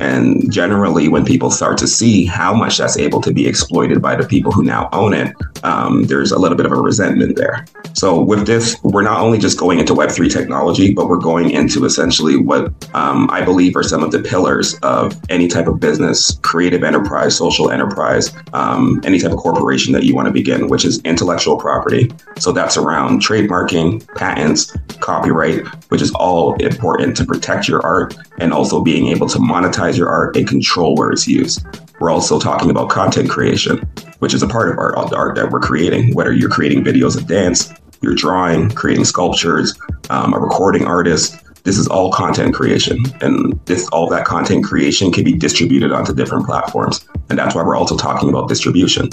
And 0.00 0.50
generally, 0.50 1.08
when 1.08 1.24
people 1.24 1.50
start 1.50 1.76
to 1.78 1.86
see 1.86 2.24
how 2.24 2.54
much 2.54 2.78
that's 2.78 2.96
able 2.96 3.20
to 3.20 3.32
be 3.32 3.46
exploited 3.46 4.00
by 4.00 4.16
the 4.16 4.26
people 4.26 4.50
who 4.50 4.64
now 4.64 4.88
own 4.92 5.12
it, 5.12 5.34
um, 5.62 6.04
there's 6.04 6.32
a 6.32 6.38
little 6.38 6.56
bit 6.56 6.66
of 6.66 6.72
a 6.72 6.80
resentment 6.80 7.36
there. 7.36 7.66
So, 7.92 8.22
with 8.22 8.46
this, 8.46 8.76
we're 8.82 9.02
not 9.02 9.20
only 9.20 9.38
just 9.38 9.58
going 9.58 9.78
into 9.78 9.92
Web3 9.92 10.32
technology, 10.32 10.94
but 10.94 11.08
we're 11.08 11.18
going 11.18 11.50
into 11.50 11.84
essentially 11.84 12.36
what 12.36 12.72
um, 12.94 13.28
I 13.30 13.42
believe 13.42 13.76
are 13.76 13.82
some 13.82 14.02
of 14.02 14.10
the 14.10 14.20
pillars 14.20 14.74
of 14.82 15.20
any 15.28 15.48
type 15.48 15.66
of 15.66 15.80
business, 15.80 16.38
creative 16.42 16.82
enterprise, 16.82 17.36
social 17.36 17.70
enterprise, 17.70 18.32
um, 18.54 19.00
any 19.04 19.18
type 19.18 19.32
of 19.32 19.38
corporation 19.38 19.92
that 19.92 20.04
you 20.04 20.14
want 20.14 20.26
to 20.26 20.32
begin, 20.32 20.68
which 20.68 20.84
is 20.84 21.00
intellectual 21.00 21.58
property. 21.58 22.10
So, 22.38 22.52
that's 22.52 22.76
around 22.78 23.20
trademarking, 23.20 24.06
patents, 24.14 24.74
copyright, 25.00 25.66
which 25.90 26.00
is 26.00 26.10
all 26.12 26.54
important 26.54 27.16
to 27.18 27.24
protect 27.26 27.68
your 27.68 27.84
art 27.84 28.16
and 28.38 28.52
also 28.52 28.82
being 28.82 29.08
able 29.08 29.28
to 29.28 29.38
monetize 29.38 29.89
your 29.96 30.08
art 30.08 30.36
and 30.36 30.46
control 30.46 30.94
where 30.96 31.10
it's 31.10 31.26
used. 31.26 31.64
We're 32.00 32.10
also 32.10 32.38
talking 32.38 32.70
about 32.70 32.88
content 32.88 33.28
creation, 33.28 33.78
which 34.20 34.34
is 34.34 34.42
a 34.42 34.48
part 34.48 34.70
of 34.70 34.78
art, 34.78 34.94
the 35.10 35.16
art 35.16 35.36
that 35.36 35.50
we're 35.50 35.60
creating, 35.60 36.14
whether 36.14 36.32
you're 36.32 36.50
creating 36.50 36.84
videos 36.84 37.16
of 37.16 37.26
dance, 37.26 37.72
you're 38.00 38.14
drawing, 38.14 38.70
creating 38.70 39.04
sculptures, 39.04 39.78
um, 40.08 40.32
a 40.32 40.38
recording 40.38 40.86
artist. 40.86 41.36
This 41.64 41.76
is 41.76 41.86
all 41.86 42.10
content 42.10 42.54
creation, 42.54 42.98
and 43.20 43.60
this 43.66 43.86
all 43.88 44.08
that 44.08 44.24
content 44.24 44.64
creation 44.64 45.12
can 45.12 45.24
be 45.24 45.34
distributed 45.34 45.92
onto 45.92 46.14
different 46.14 46.46
platforms, 46.46 47.06
and 47.28 47.38
that's 47.38 47.54
why 47.54 47.62
we're 47.62 47.76
also 47.76 47.98
talking 47.98 48.30
about 48.30 48.48
distribution 48.48 49.10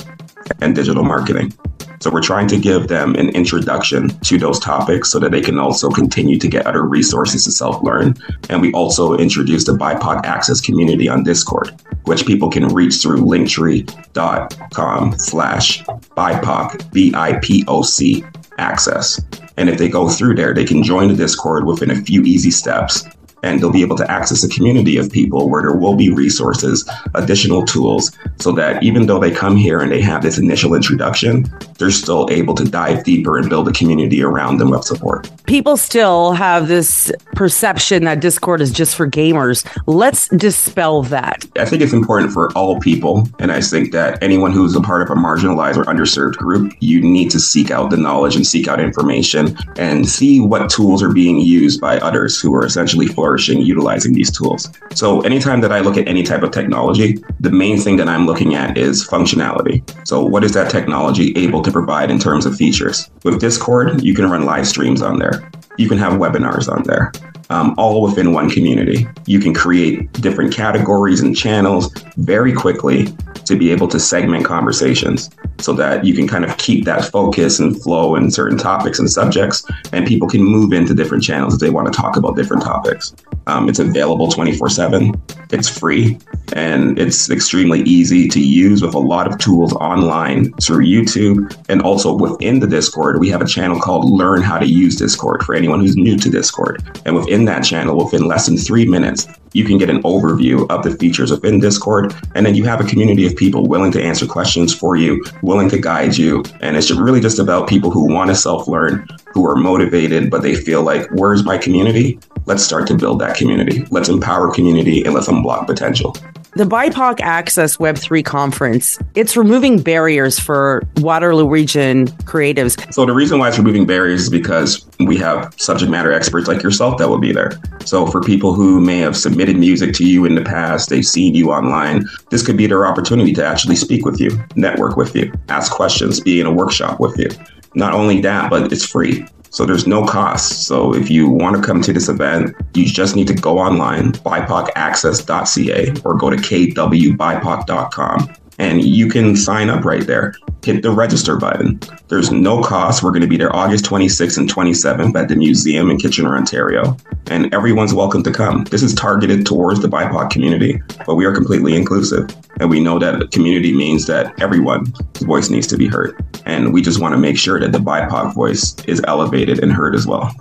and 0.61 0.75
digital 0.75 1.03
marketing. 1.03 1.53
So 1.99 2.11
we're 2.11 2.21
trying 2.21 2.47
to 2.49 2.59
give 2.59 2.87
them 2.87 3.15
an 3.15 3.29
introduction 3.29 4.09
to 4.09 4.37
those 4.37 4.59
topics 4.59 5.09
so 5.11 5.17
that 5.19 5.31
they 5.31 5.41
can 5.41 5.57
also 5.57 5.89
continue 5.89 6.37
to 6.37 6.47
get 6.47 6.67
other 6.67 6.83
resources 6.83 7.43
to 7.45 7.51
self-learn. 7.51 8.15
And 8.49 8.61
we 8.61 8.71
also 8.73 9.17
introduced 9.17 9.65
the 9.65 9.73
BIPOC 9.73 10.23
Access 10.23 10.61
community 10.61 11.09
on 11.09 11.23
Discord, 11.23 11.73
which 12.03 12.25
people 12.25 12.49
can 12.49 12.67
reach 12.67 13.01
through 13.01 13.21
linktree.com 13.21 15.11
slash 15.17 15.83
BIPOC, 15.83 16.91
B-I-P-O-C, 16.93 18.23
access. 18.59 19.21
And 19.57 19.69
if 19.69 19.77
they 19.77 19.89
go 19.89 20.07
through 20.07 20.35
there, 20.35 20.53
they 20.53 20.65
can 20.65 20.83
join 20.83 21.07
the 21.07 21.15
Discord 21.15 21.65
within 21.65 21.89
a 21.89 21.95
few 21.95 22.21
easy 22.23 22.51
steps 22.51 23.03
and 23.43 23.59
they'll 23.59 23.71
be 23.71 23.81
able 23.81 23.97
to 23.97 24.09
access 24.11 24.43
a 24.43 24.49
community 24.49 24.97
of 24.97 25.11
people 25.11 25.49
where 25.49 25.61
there 25.61 25.75
will 25.75 25.95
be 25.95 26.09
resources, 26.09 26.89
additional 27.15 27.65
tools, 27.65 28.11
so 28.39 28.51
that 28.51 28.81
even 28.83 29.07
though 29.07 29.19
they 29.19 29.31
come 29.31 29.55
here 29.55 29.79
and 29.79 29.91
they 29.91 30.01
have 30.01 30.21
this 30.21 30.37
initial 30.37 30.73
introduction, 30.73 31.45
they're 31.77 31.91
still 31.91 32.27
able 32.31 32.55
to 32.55 32.63
dive 32.63 33.03
deeper 33.03 33.37
and 33.37 33.49
build 33.49 33.67
a 33.67 33.71
community 33.71 34.21
around 34.23 34.57
them 34.57 34.73
of 34.73 34.83
support. 34.83 35.29
People 35.45 35.77
still 35.77 36.33
have 36.33 36.67
this 36.67 37.11
perception 37.33 38.03
that 38.05 38.19
Discord 38.19 38.61
is 38.61 38.71
just 38.71 38.95
for 38.95 39.07
gamers. 39.07 39.65
Let's 39.85 40.27
dispel 40.29 41.03
that. 41.03 41.45
I 41.57 41.65
think 41.65 41.81
it's 41.81 41.93
important 41.93 42.33
for 42.33 42.51
all 42.53 42.79
people. 42.79 43.27
And 43.39 43.51
I 43.51 43.61
think 43.61 43.91
that 43.91 44.21
anyone 44.21 44.51
who's 44.51 44.75
a 44.75 44.81
part 44.81 45.01
of 45.01 45.09
a 45.09 45.19
marginalized 45.19 45.77
or 45.77 45.85
underserved 45.85 46.35
group, 46.35 46.73
you 46.79 47.01
need 47.01 47.31
to 47.31 47.39
seek 47.39 47.71
out 47.71 47.89
the 47.89 47.97
knowledge 47.97 48.35
and 48.35 48.45
seek 48.45 48.67
out 48.67 48.79
information 48.79 49.57
and 49.77 50.07
see 50.07 50.39
what 50.41 50.69
tools 50.69 51.01
are 51.01 51.13
being 51.13 51.39
used 51.39 51.79
by 51.79 51.97
others 51.99 52.39
who 52.39 52.53
are 52.55 52.65
essentially 52.65 53.07
flourishing 53.27 53.61
utilizing 53.61 54.13
these 54.13 54.31
tools. 54.31 54.69
So 54.93 55.19
anytime 55.21 55.59
that 55.59 55.71
I 55.73 55.81
look 55.81 55.97
at 55.97 56.07
any 56.07 56.23
type 56.23 56.43
of 56.43 56.51
technology, 56.51 57.17
the 57.41 57.51
main 57.51 57.77
thing 57.77 57.97
that 57.97 58.07
I'm 58.07 58.25
looking 58.25 58.55
at 58.55 58.77
is 58.77 59.05
functionality. 59.05 59.83
So 60.07 60.23
what 60.23 60.45
is 60.45 60.53
that 60.53 60.71
technology 60.71 61.33
able 61.35 61.61
to 61.63 61.71
provide 61.71 62.09
in 62.09 62.19
terms 62.19 62.45
of 62.45 62.55
features? 62.55 63.09
With 63.25 63.41
Discord, 63.41 64.01
you 64.01 64.13
can 64.13 64.29
run 64.29 64.45
live 64.45 64.65
streams 64.65 65.01
on 65.01 65.19
there. 65.19 65.51
You 65.77 65.89
can 65.89 65.97
have 65.97 66.13
webinars 66.13 66.71
on 66.71 66.83
there 66.83 67.11
um, 67.49 67.73
all 67.77 68.01
within 68.01 68.33
one 68.33 68.49
community. 68.49 69.07
You 69.25 69.39
can 69.39 69.53
create 69.53 70.11
different 70.13 70.53
categories 70.53 71.21
and 71.21 71.35
channels 71.35 71.93
very 72.17 72.53
quickly 72.53 73.07
to 73.45 73.55
be 73.55 73.71
able 73.71 73.87
to 73.87 73.99
segment 73.99 74.45
conversations 74.45 75.29
so 75.59 75.73
that 75.73 76.05
you 76.05 76.13
can 76.13 76.27
kind 76.27 76.45
of 76.45 76.55
keep 76.57 76.85
that 76.85 77.05
focus 77.05 77.59
and 77.59 77.81
flow 77.81 78.15
in 78.15 78.29
certain 78.29 78.57
topics 78.57 78.99
and 78.99 79.09
subjects, 79.09 79.65
and 79.91 80.05
people 80.05 80.27
can 80.27 80.43
move 80.43 80.73
into 80.73 80.93
different 80.93 81.23
channels 81.23 81.53
if 81.53 81.59
they 81.59 81.69
want 81.69 81.91
to 81.91 81.97
talk 81.97 82.17
about 82.17 82.35
different 82.35 82.61
topics. 82.61 83.15
Um, 83.47 83.69
it's 83.69 83.79
available 83.79 84.29
24 84.29 84.69
7, 84.69 85.13
it's 85.51 85.69
free, 85.69 86.19
and 86.53 86.99
it's 86.99 87.29
extremely 87.29 87.81
easy 87.81 88.27
to 88.27 88.41
use 88.41 88.81
with 88.81 88.93
a 88.93 88.99
lot 88.99 89.25
of 89.25 89.37
tools 89.37 89.73
online 89.73 90.51
through 90.53 90.85
YouTube. 90.85 91.55
And 91.69 91.81
also 91.81 92.13
within 92.13 92.59
the 92.59 92.67
Discord, 92.67 93.19
we 93.19 93.29
have 93.29 93.41
a 93.41 93.47
channel 93.47 93.79
called 93.79 94.09
Learn 94.11 94.41
How 94.41 94.57
to 94.59 94.65
Use 94.65 94.97
Discord 94.97 95.43
for 95.43 95.55
anyone 95.55 95.79
who's 95.79 95.95
new 95.95 96.17
to 96.17 96.29
Discord. 96.29 96.83
And 97.05 97.15
within 97.15 97.36
that 97.45 97.61
channel, 97.61 97.97
within 98.03 98.25
less 98.25 98.45
than 98.45 98.57
three 98.57 98.85
minutes, 98.85 99.27
you 99.53 99.65
can 99.65 99.77
get 99.77 99.89
an 99.89 100.03
overview 100.03 100.69
of 100.69 100.83
the 100.83 100.91
features 100.91 101.31
within 101.31 101.59
Discord. 101.59 102.13
And 102.35 102.45
then 102.45 102.55
you 102.55 102.63
have 102.65 102.79
a 102.79 102.83
community 102.83 103.25
of 103.25 103.35
people 103.35 103.67
willing 103.67 103.91
to 103.93 104.03
answer 104.03 104.25
questions 104.25 104.73
for 104.73 104.95
you, 104.95 105.23
willing 105.41 105.69
to 105.69 105.79
guide 105.79 106.17
you. 106.17 106.43
And 106.61 106.77
it's 106.77 106.91
really 106.91 107.19
just 107.19 107.39
about 107.39 107.67
people 107.67 107.89
who 107.89 108.13
want 108.13 108.29
to 108.29 108.35
self 108.35 108.67
learn, 108.67 109.07
who 109.33 109.47
are 109.47 109.55
motivated, 109.55 110.29
but 110.29 110.41
they 110.41 110.55
feel 110.55 110.83
like, 110.83 111.07
where's 111.11 111.43
my 111.43 111.57
community? 111.57 112.19
Let's 112.45 112.63
start 112.63 112.87
to 112.87 112.95
build 112.95 113.19
that 113.19 113.35
community. 113.35 113.85
Let's 113.89 114.09
empower 114.09 114.51
community 114.51 115.03
and 115.03 115.13
let's 115.13 115.27
unblock 115.27 115.67
potential. 115.67 116.15
The 116.57 116.65
BIPOC 116.65 117.19
Access 117.21 117.77
Web3 117.77 118.25
conference, 118.25 118.97
it's 119.13 119.37
removing 119.37 119.79
barriers 119.79 120.39
for 120.39 120.81
Waterloo 120.97 121.47
region 121.47 122.07
creatives. 122.25 122.91
So 122.91 123.05
the 123.05 123.13
reason 123.13 123.37
why 123.37 123.49
it's 123.49 123.59
removing 123.59 123.85
barriers 123.85 124.21
is 124.21 124.29
because 124.31 124.83
we 124.99 125.17
have 125.17 125.53
subject 125.57 125.91
matter 125.91 126.11
experts 126.11 126.47
like 126.47 126.63
yourself 126.63 126.97
that 126.97 127.09
will 127.09 127.19
be 127.19 127.31
there. 127.31 127.51
So 127.85 128.07
for 128.07 128.23
people 128.23 128.55
who 128.55 128.81
may 128.81 128.97
have 128.97 129.15
submitted 129.15 129.55
music 129.55 129.93
to 129.97 130.03
you 130.03 130.25
in 130.25 130.33
the 130.33 130.41
past, 130.41 130.89
they've 130.89 131.05
seen 131.05 131.35
you 131.35 131.51
online, 131.51 132.07
this 132.31 132.43
could 132.43 132.57
be 132.57 132.65
their 132.65 132.87
opportunity 132.87 133.33
to 133.33 133.45
actually 133.45 133.75
speak 133.75 134.03
with 134.03 134.19
you, 134.19 134.31
network 134.55 134.97
with 134.97 135.15
you, 135.15 135.31
ask 135.49 135.71
questions, 135.71 136.19
be 136.19 136.39
in 136.39 136.47
a 136.47 136.51
workshop 136.51 136.99
with 136.99 137.19
you. 137.19 137.29
Not 137.75 137.93
only 137.93 138.19
that, 138.21 138.49
but 138.49 138.71
it's 138.71 138.83
free. 138.83 139.27
So 139.49 139.65
there's 139.65 139.87
no 139.87 140.05
cost. 140.05 140.67
So 140.67 140.93
if 140.93 141.09
you 141.09 141.29
want 141.29 141.55
to 141.55 141.61
come 141.61 141.81
to 141.81 141.93
this 141.93 142.09
event, 142.09 142.55
you 142.73 142.85
just 142.85 143.15
need 143.15 143.27
to 143.27 143.33
go 143.33 143.59
online, 143.59 144.11
bipocaccess.ca, 144.13 146.01
or 146.03 146.15
go 146.15 146.29
to 146.29 146.37
kwbipoc.com 146.37 148.35
and 148.59 148.83
you 148.83 149.07
can 149.09 149.35
sign 149.35 149.69
up 149.69 149.85
right 149.85 150.05
there. 150.05 150.33
Hit 150.63 150.83
the 150.83 150.91
register 150.91 151.37
button. 151.37 151.79
There's 152.09 152.31
no 152.31 152.61
cost. 152.61 153.03
We're 153.03 153.11
going 153.11 153.21
to 153.21 153.27
be 153.27 153.37
there 153.37 153.55
August 153.55 153.85
26th 153.85 154.37
and 154.37 154.51
27th 154.51 155.15
at 155.15 155.29
the 155.29 155.35
museum 155.35 155.89
in 155.89 155.97
Kitchener, 155.97 156.35
Ontario, 156.35 156.97
and 157.27 157.53
everyone's 157.53 157.93
welcome 157.93 158.23
to 158.23 158.31
come. 158.31 158.65
This 158.65 158.83
is 158.83 158.93
targeted 158.93 159.45
towards 159.45 159.81
the 159.81 159.87
BIPOC 159.87 160.29
community, 160.29 160.81
but 161.05 161.15
we 161.15 161.25
are 161.25 161.33
completely 161.33 161.75
inclusive. 161.75 162.29
And 162.59 162.69
we 162.69 162.79
know 162.79 162.99
that 162.99 163.31
community 163.31 163.73
means 163.73 164.07
that 164.07 164.37
everyone's 164.41 164.89
voice 165.21 165.49
needs 165.49 165.67
to 165.67 165.77
be 165.77 165.87
heard. 165.87 166.15
And 166.45 166.73
we 166.73 166.81
just 166.81 166.99
want 166.99 167.13
to 167.13 167.17
make 167.17 167.37
sure 167.37 167.59
that 167.59 167.71
the 167.71 167.79
BIPOC 167.79 168.33
voice 168.33 168.75
is 168.85 169.01
elevated 169.07 169.59
and 169.59 169.71
heard 169.71 169.95
as 169.95 170.05
well. 170.05 170.33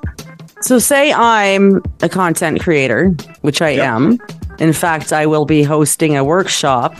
So, 0.62 0.78
say 0.78 1.12
I'm 1.12 1.82
a 2.02 2.08
content 2.08 2.60
creator, 2.60 3.10
which 3.42 3.62
I 3.62 3.70
yep. 3.70 3.84
am. 3.84 4.18
In 4.58 4.72
fact, 4.72 5.12
I 5.12 5.26
will 5.26 5.44
be 5.44 5.62
hosting 5.62 6.16
a 6.16 6.24
workshop 6.24 6.96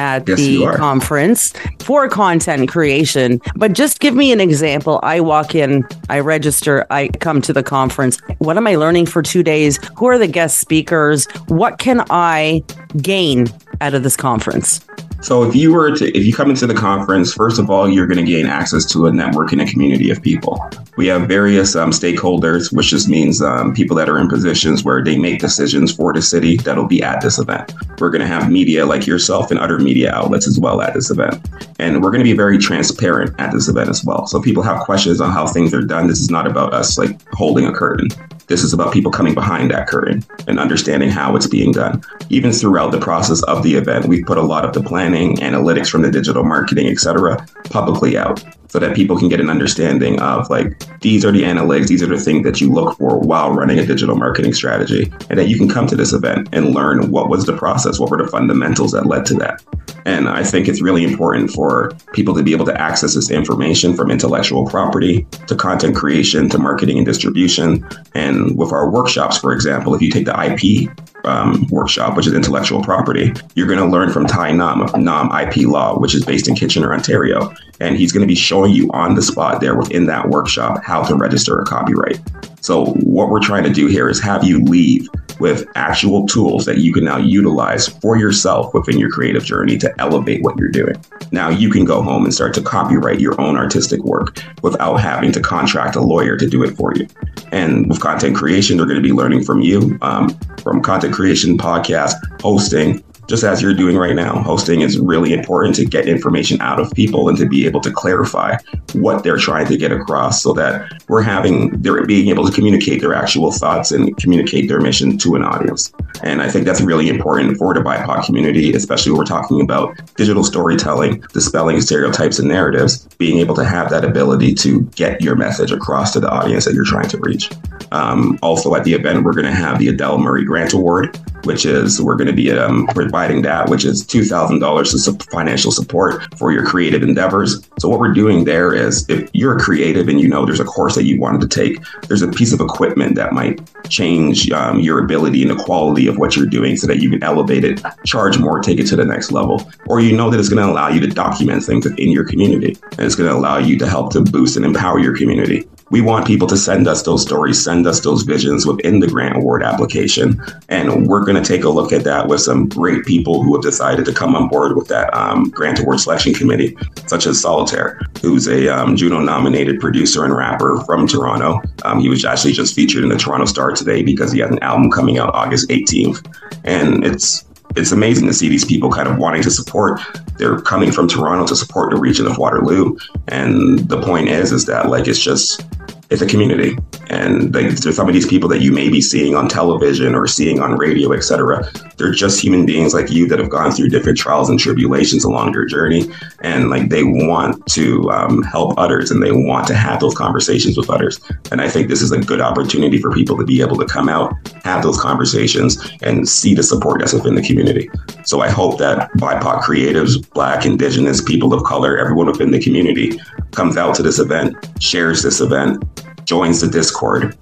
at 0.00 0.26
yes, 0.26 0.38
the 0.38 0.66
conference 0.76 1.52
for 1.80 2.08
content 2.08 2.70
creation. 2.70 3.38
But 3.54 3.74
just 3.74 4.00
give 4.00 4.14
me 4.14 4.32
an 4.32 4.40
example. 4.40 4.98
I 5.02 5.20
walk 5.20 5.54
in, 5.54 5.86
I 6.08 6.20
register, 6.20 6.86
I 6.90 7.08
come 7.08 7.42
to 7.42 7.52
the 7.52 7.62
conference. 7.62 8.18
What 8.38 8.56
am 8.56 8.66
I 8.66 8.76
learning 8.76 9.06
for 9.06 9.20
two 9.20 9.42
days? 9.42 9.78
Who 9.98 10.06
are 10.06 10.18
the 10.18 10.26
guest 10.26 10.58
speakers? 10.58 11.26
What 11.48 11.78
can 11.78 12.02
I 12.08 12.64
gain 12.96 13.48
out 13.82 13.92
of 13.92 14.02
this 14.02 14.16
conference? 14.16 14.80
So 15.22 15.42
if 15.42 15.54
you 15.54 15.72
were 15.72 15.94
to, 15.96 16.16
if 16.16 16.24
you 16.24 16.32
come 16.32 16.48
into 16.48 16.66
the 16.66 16.74
conference, 16.74 17.34
first 17.34 17.58
of 17.58 17.68
all, 17.68 17.88
you're 17.88 18.06
going 18.06 18.24
to 18.24 18.30
gain 18.30 18.46
access 18.46 18.86
to 18.86 19.06
a 19.06 19.12
network 19.12 19.52
and 19.52 19.60
a 19.60 19.66
community 19.66 20.10
of 20.10 20.22
people. 20.22 20.58
We 20.96 21.06
have 21.08 21.28
various 21.28 21.76
um, 21.76 21.90
stakeholders, 21.90 22.72
which 22.72 22.88
just 22.88 23.06
means 23.06 23.42
um, 23.42 23.74
people 23.74 23.96
that 23.96 24.08
are 24.08 24.18
in 24.18 24.28
positions 24.28 24.82
where 24.82 25.04
they 25.04 25.18
make 25.18 25.38
decisions 25.38 25.92
for 25.94 26.14
the 26.14 26.22
city 26.22 26.56
that'll 26.56 26.86
be 26.86 27.02
at 27.02 27.20
this 27.20 27.38
event. 27.38 27.72
We're 27.98 28.10
going 28.10 28.22
to 28.22 28.26
have 28.26 28.50
media 28.50 28.86
like 28.86 29.06
yourself 29.06 29.50
and 29.50 29.60
other 29.60 29.78
media 29.78 30.10
outlets 30.12 30.48
as 30.48 30.58
well 30.58 30.80
at 30.80 30.94
this 30.94 31.10
event. 31.10 31.46
And 31.78 32.02
we're 32.02 32.10
going 32.10 32.24
to 32.24 32.30
be 32.30 32.36
very 32.36 32.56
transparent 32.56 33.38
at 33.38 33.52
this 33.52 33.68
event 33.68 33.90
as 33.90 34.02
well. 34.02 34.26
So 34.26 34.40
people 34.40 34.62
have 34.62 34.84
questions 34.84 35.20
on 35.20 35.32
how 35.32 35.46
things 35.46 35.74
are 35.74 35.82
done. 35.82 36.06
This 36.06 36.20
is 36.20 36.30
not 36.30 36.46
about 36.46 36.72
us 36.72 36.96
like 36.96 37.20
holding 37.32 37.66
a 37.66 37.72
curtain. 37.72 38.08
This 38.50 38.64
is 38.64 38.72
about 38.72 38.92
people 38.92 39.12
coming 39.12 39.32
behind 39.32 39.70
that 39.70 39.86
curtain 39.86 40.24
and 40.48 40.58
understanding 40.58 41.08
how 41.08 41.36
it's 41.36 41.46
being 41.46 41.70
done. 41.70 42.02
Even 42.30 42.50
throughout 42.50 42.90
the 42.90 42.98
process 42.98 43.44
of 43.44 43.62
the 43.62 43.76
event, 43.76 44.06
we've 44.06 44.26
put 44.26 44.38
a 44.38 44.42
lot 44.42 44.64
of 44.64 44.72
the 44.72 44.82
planning, 44.82 45.36
analytics 45.36 45.88
from 45.88 46.02
the 46.02 46.10
digital 46.10 46.42
marketing, 46.42 46.88
etc., 46.88 47.46
publicly 47.70 48.18
out 48.18 48.42
so 48.70 48.78
that 48.78 48.94
people 48.94 49.18
can 49.18 49.28
get 49.28 49.40
an 49.40 49.50
understanding 49.50 50.20
of 50.20 50.48
like 50.48 50.78
these 51.00 51.24
are 51.24 51.32
the 51.32 51.42
analytics, 51.42 51.88
these 51.88 52.02
are 52.02 52.06
the 52.06 52.18
things 52.18 52.44
that 52.44 52.60
you 52.60 52.72
look 52.72 52.96
for 52.98 53.18
while 53.18 53.52
running 53.52 53.78
a 53.78 53.86
digital 53.86 54.16
marketing 54.16 54.52
strategy, 54.52 55.12
and 55.28 55.38
that 55.38 55.48
you 55.48 55.56
can 55.56 55.68
come 55.68 55.86
to 55.88 55.96
this 55.96 56.12
event 56.12 56.48
and 56.52 56.74
learn 56.74 57.10
what 57.10 57.28
was 57.28 57.46
the 57.46 57.56
process, 57.56 57.98
what 57.98 58.10
were 58.10 58.22
the 58.22 58.28
fundamentals 58.28 58.92
that 58.92 59.06
led 59.06 59.26
to 59.26 59.34
that. 59.34 59.62
And 60.06 60.28
I 60.28 60.44
think 60.44 60.68
it's 60.68 60.80
really 60.80 61.04
important 61.04 61.50
for 61.50 61.90
people 62.12 62.34
to 62.34 62.42
be 62.42 62.52
able 62.52 62.64
to 62.66 62.80
access 62.80 63.14
this 63.14 63.30
information 63.30 63.94
from 63.94 64.10
intellectual 64.10 64.66
property 64.66 65.26
to 65.46 65.54
content 65.54 65.96
creation 65.96 66.48
to 66.50 66.58
marketing 66.58 66.96
and 66.96 67.06
distribution. 67.06 67.86
And 68.14 68.39
with 68.48 68.72
our 68.72 68.90
workshops, 68.90 69.38
for 69.38 69.52
example, 69.52 69.94
if 69.94 70.02
you 70.02 70.10
take 70.10 70.26
the 70.26 70.34
IP 70.38 70.90
um, 71.24 71.66
workshop, 71.70 72.16
which 72.16 72.26
is 72.26 72.32
intellectual 72.32 72.82
property, 72.82 73.32
you're 73.54 73.66
going 73.66 73.78
to 73.78 73.86
learn 73.86 74.10
from 74.12 74.26
Ty 74.26 74.52
Nam 74.52 74.82
of 74.82 74.96
Nam 74.96 75.30
IP 75.32 75.66
Law, 75.66 75.98
which 75.98 76.14
is 76.14 76.24
based 76.24 76.48
in 76.48 76.54
Kitchener, 76.54 76.92
Ontario. 76.92 77.52
And 77.80 77.96
he's 77.96 78.12
going 78.12 78.22
to 78.22 78.28
be 78.28 78.34
showing 78.34 78.72
you 78.72 78.90
on 78.92 79.14
the 79.14 79.22
spot 79.22 79.60
there 79.60 79.74
within 79.74 80.06
that 80.06 80.28
workshop 80.28 80.82
how 80.84 81.02
to 81.02 81.14
register 81.14 81.58
a 81.58 81.64
copyright. 81.64 82.20
So, 82.60 82.86
what 82.86 83.30
we're 83.30 83.40
trying 83.40 83.64
to 83.64 83.70
do 83.70 83.86
here 83.86 84.08
is 84.08 84.20
have 84.20 84.44
you 84.44 84.62
leave 84.62 85.08
with 85.40 85.66
actual 85.74 86.26
tools 86.26 86.66
that 86.66 86.78
you 86.78 86.92
can 86.92 87.02
now 87.02 87.16
utilize 87.16 87.88
for 87.88 88.16
yourself 88.16 88.72
within 88.74 88.98
your 88.98 89.10
creative 89.10 89.42
journey 89.42 89.76
to 89.78 89.92
elevate 90.00 90.42
what 90.42 90.56
you're 90.58 90.68
doing. 90.68 90.94
Now, 91.32 91.48
you 91.48 91.70
can 91.70 91.84
go 91.84 92.02
home 92.02 92.24
and 92.24 92.32
start 92.32 92.54
to 92.54 92.62
copyright 92.62 93.18
your 93.18 93.40
own 93.40 93.56
artistic 93.56 94.04
work 94.04 94.38
without 94.62 94.96
having 94.96 95.32
to 95.32 95.40
contract 95.40 95.96
a 95.96 96.00
lawyer 96.00 96.36
to 96.36 96.46
do 96.46 96.62
it 96.62 96.76
for 96.76 96.92
you. 96.94 97.08
And 97.50 97.88
with 97.88 98.00
content 98.00 98.36
creation, 98.36 98.76
they're 98.76 98.86
going 98.86 99.02
to 99.02 99.08
be 99.08 99.14
learning 99.14 99.44
from 99.44 99.60
you, 99.60 99.98
um, 100.02 100.38
from 100.62 100.82
content 100.82 101.09
creation, 101.12 101.58
podcast, 101.58 102.14
hosting, 102.40 103.02
just 103.30 103.44
as 103.44 103.62
you're 103.62 103.72
doing 103.72 103.96
right 103.96 104.16
now. 104.16 104.42
Hosting 104.42 104.80
is 104.80 104.98
really 104.98 105.32
important 105.32 105.76
to 105.76 105.84
get 105.84 106.08
information 106.08 106.60
out 106.60 106.80
of 106.80 106.92
people 106.92 107.28
and 107.28 107.38
to 107.38 107.46
be 107.46 107.64
able 107.64 107.80
to 107.80 107.90
clarify 107.92 108.56
what 108.92 109.22
they're 109.22 109.38
trying 109.38 109.66
to 109.66 109.76
get 109.76 109.92
across 109.92 110.42
so 110.42 110.52
that 110.52 111.00
we're 111.08 111.22
having, 111.22 111.80
they're 111.80 112.04
being 112.04 112.28
able 112.28 112.44
to 112.44 112.52
communicate 112.52 113.00
their 113.00 113.14
actual 113.14 113.52
thoughts 113.52 113.92
and 113.92 114.16
communicate 114.16 114.66
their 114.68 114.80
mission 114.80 115.16
to 115.16 115.36
an 115.36 115.44
audience. 115.44 115.92
And 116.24 116.42
I 116.42 116.50
think 116.50 116.66
that's 116.66 116.80
really 116.80 117.08
important 117.08 117.56
for 117.56 117.72
the 117.72 117.80
BIPOC 117.80 118.26
community, 118.26 118.72
especially 118.72 119.12
when 119.12 119.20
we're 119.20 119.24
talking 119.26 119.60
about 119.60 119.96
digital 120.16 120.42
storytelling, 120.42 121.20
dispelling 121.32 121.80
stereotypes 121.80 122.40
and 122.40 122.48
narratives, 122.48 123.06
being 123.18 123.38
able 123.38 123.54
to 123.54 123.64
have 123.64 123.90
that 123.90 124.04
ability 124.04 124.54
to 124.56 124.82
get 124.96 125.20
your 125.20 125.36
message 125.36 125.70
across 125.70 126.12
to 126.14 126.20
the 126.20 126.28
audience 126.28 126.64
that 126.64 126.74
you're 126.74 126.84
trying 126.84 127.08
to 127.08 127.18
reach. 127.18 127.48
Um, 127.92 128.38
also, 128.42 128.74
at 128.74 128.84
the 128.84 128.94
event, 128.94 129.24
we're 129.24 129.32
going 129.32 129.46
to 129.46 129.52
have 129.52 129.78
the 129.78 129.88
Adele 129.88 130.18
Murray 130.18 130.44
Grant 130.44 130.72
Award, 130.72 131.18
which 131.44 131.66
is 131.66 132.00
we're 132.00 132.16
going 132.16 132.28
to 132.28 132.32
be 132.32 132.50
um, 132.52 132.86
providing 133.20 133.42
that, 133.42 133.68
which 133.68 133.84
is 133.84 134.06
two 134.06 134.24
thousand 134.24 134.60
dollars 134.60 135.06
of 135.06 135.20
financial 135.30 135.70
support 135.70 136.22
for 136.38 136.52
your 136.52 136.64
creative 136.64 137.02
endeavors. 137.02 137.68
So 137.78 137.88
what 137.88 138.00
we're 138.00 138.14
doing 138.14 138.44
there 138.44 138.72
is, 138.72 139.08
if 139.10 139.28
you're 139.34 139.56
a 139.56 139.60
creative 139.60 140.08
and 140.08 140.18
you 140.18 140.26
know 140.26 140.46
there's 140.46 140.60
a 140.60 140.64
course 140.64 140.94
that 140.94 141.04
you 141.04 141.20
wanted 141.20 141.42
to 141.42 141.48
take, 141.48 141.78
there's 142.08 142.22
a 142.22 142.28
piece 142.28 142.54
of 142.54 142.60
equipment 142.60 143.16
that 143.16 143.32
might 143.32 143.60
change 143.90 144.50
um, 144.52 144.80
your 144.80 145.04
ability 145.04 145.42
and 145.42 145.50
the 145.50 145.62
quality 145.62 146.06
of 146.06 146.16
what 146.16 146.34
you're 146.34 146.46
doing, 146.46 146.78
so 146.78 146.86
that 146.86 147.02
you 147.02 147.10
can 147.10 147.22
elevate 147.22 147.62
it, 147.62 147.82
charge 148.06 148.38
more, 148.38 148.58
take 148.60 148.78
it 148.78 148.86
to 148.86 148.96
the 148.96 149.04
next 149.04 149.32
level, 149.32 149.70
or 149.86 150.00
you 150.00 150.16
know 150.16 150.30
that 150.30 150.40
it's 150.40 150.48
going 150.48 150.64
to 150.64 150.72
allow 150.72 150.88
you 150.88 151.00
to 151.00 151.06
document 151.06 151.62
things 151.62 151.84
in 151.84 152.10
your 152.10 152.24
community, 152.24 152.74
and 152.92 153.00
it's 153.00 153.16
going 153.16 153.28
to 153.28 153.36
allow 153.36 153.58
you 153.58 153.78
to 153.78 153.86
help 153.86 154.12
to 154.12 154.22
boost 154.22 154.56
and 154.56 154.64
empower 154.64 154.98
your 154.98 155.14
community. 155.14 155.68
We 155.90 156.00
want 156.00 156.26
people 156.26 156.46
to 156.48 156.56
send 156.56 156.86
us 156.86 157.02
those 157.02 157.22
stories, 157.22 157.62
send 157.62 157.86
us 157.86 158.00
those 158.00 158.22
visions 158.22 158.64
within 158.64 159.00
the 159.00 159.08
grant 159.08 159.36
award 159.36 159.64
application. 159.64 160.40
And 160.68 161.08
we're 161.08 161.24
going 161.24 161.42
to 161.42 161.46
take 161.46 161.64
a 161.64 161.68
look 161.68 161.92
at 161.92 162.04
that 162.04 162.28
with 162.28 162.40
some 162.40 162.68
great 162.68 163.04
people 163.04 163.42
who 163.42 163.54
have 163.54 163.62
decided 163.62 164.04
to 164.04 164.14
come 164.14 164.36
on 164.36 164.48
board 164.48 164.76
with 164.76 164.86
that 164.88 165.12
um, 165.12 165.50
grant 165.50 165.80
award 165.80 165.98
selection 165.98 166.32
committee, 166.32 166.76
such 167.06 167.26
as 167.26 167.42
Solitair, 167.42 168.00
who's 168.20 168.46
a 168.46 168.68
um, 168.68 168.94
Juno 168.94 169.18
nominated 169.18 169.80
producer 169.80 170.24
and 170.24 170.34
rapper 170.34 170.80
from 170.86 171.08
Toronto. 171.08 171.60
Um, 171.84 171.98
he 172.00 172.08
was 172.08 172.24
actually 172.24 172.52
just 172.52 172.74
featured 172.74 173.02
in 173.02 173.08
the 173.08 173.18
Toronto 173.18 173.46
Star 173.46 173.72
today 173.72 174.02
because 174.02 174.30
he 174.30 174.38
had 174.38 174.52
an 174.52 174.62
album 174.62 174.92
coming 174.92 175.18
out 175.18 175.34
August 175.34 175.68
18th. 175.70 176.24
And 176.64 177.04
it's 177.04 177.44
it's 177.76 177.92
amazing 177.92 178.26
to 178.26 178.34
see 178.34 178.48
these 178.48 178.64
people 178.64 178.90
kind 178.90 179.08
of 179.08 179.18
wanting 179.18 179.42
to 179.42 179.50
support. 179.50 180.00
They're 180.38 180.60
coming 180.60 180.90
from 180.90 181.08
Toronto 181.08 181.46
to 181.46 181.56
support 181.56 181.92
the 181.92 182.00
region 182.00 182.26
of 182.26 182.36
Waterloo, 182.38 182.96
and 183.28 183.78
the 183.88 184.00
point 184.02 184.28
is, 184.28 184.50
is 184.50 184.66
that 184.66 184.88
like 184.88 185.06
it's 185.06 185.22
just 185.22 185.64
it's 186.10 186.22
a 186.22 186.26
community, 186.26 186.76
and 187.10 187.52
like, 187.52 187.76
some 187.76 188.08
of 188.08 188.14
these 188.14 188.26
people 188.26 188.48
that 188.48 188.62
you 188.62 188.70
may 188.72 188.88
be 188.88 189.00
seeing 189.00 189.34
on 189.34 189.48
television 189.48 190.14
or 190.14 190.28
seeing 190.28 190.60
on 190.60 190.78
radio, 190.78 191.12
etc. 191.12 191.68
They're 191.96 192.12
just 192.12 192.40
human 192.40 192.64
beings 192.64 192.94
like 192.94 193.10
you 193.10 193.26
that 193.28 193.40
have 193.40 193.50
gone 193.50 193.72
through 193.72 193.88
different 193.88 194.16
trials 194.16 194.48
and 194.48 194.58
tribulations 194.58 195.24
along 195.24 195.52
their 195.52 195.66
journey, 195.66 196.10
and 196.42 196.70
like 196.70 196.88
they 196.88 197.02
want 197.02 197.66
to 197.70 198.08
um, 198.12 198.42
help 198.42 198.78
others 198.78 199.10
and 199.10 199.22
they 199.22 199.32
want 199.32 199.66
to 199.66 199.74
have 199.74 199.98
those 199.98 200.14
conversations 200.14 200.76
with 200.76 200.88
others. 200.88 201.20
And 201.50 201.60
I 201.60 201.68
think 201.68 201.88
this 201.88 202.00
is 202.00 202.12
a 202.12 202.20
good 202.20 202.40
opportunity 202.40 202.98
for 202.98 203.10
people 203.10 203.36
to 203.38 203.44
be 203.44 203.60
able 203.60 203.76
to 203.78 203.86
come 203.86 204.08
out, 204.08 204.32
have 204.64 204.84
those 204.84 205.00
conversations, 205.00 205.90
and 206.02 206.28
see 206.28 206.54
the 206.54 206.62
support 206.62 207.00
that's 207.00 207.12
within 207.12 207.34
the 207.34 207.42
community. 207.42 207.90
So 208.24 208.40
I 208.40 208.50
hope 208.50 208.78
that 208.78 209.10
BIPOC 209.14 209.62
creatives, 209.62 210.30
Black, 210.30 210.64
Indigenous, 210.64 211.20
people 211.20 211.52
of 211.52 211.64
color, 211.64 211.98
everyone 211.98 212.26
within 212.26 212.52
the 212.52 212.60
community 212.60 213.18
comes 213.50 213.76
out 213.76 213.96
to 213.96 214.02
this 214.02 214.20
event, 214.20 214.54
shares 214.80 215.24
this 215.24 215.40
event, 215.40 215.82
joins 216.30 216.60
the 216.60 216.68
Discord. 216.68 217.36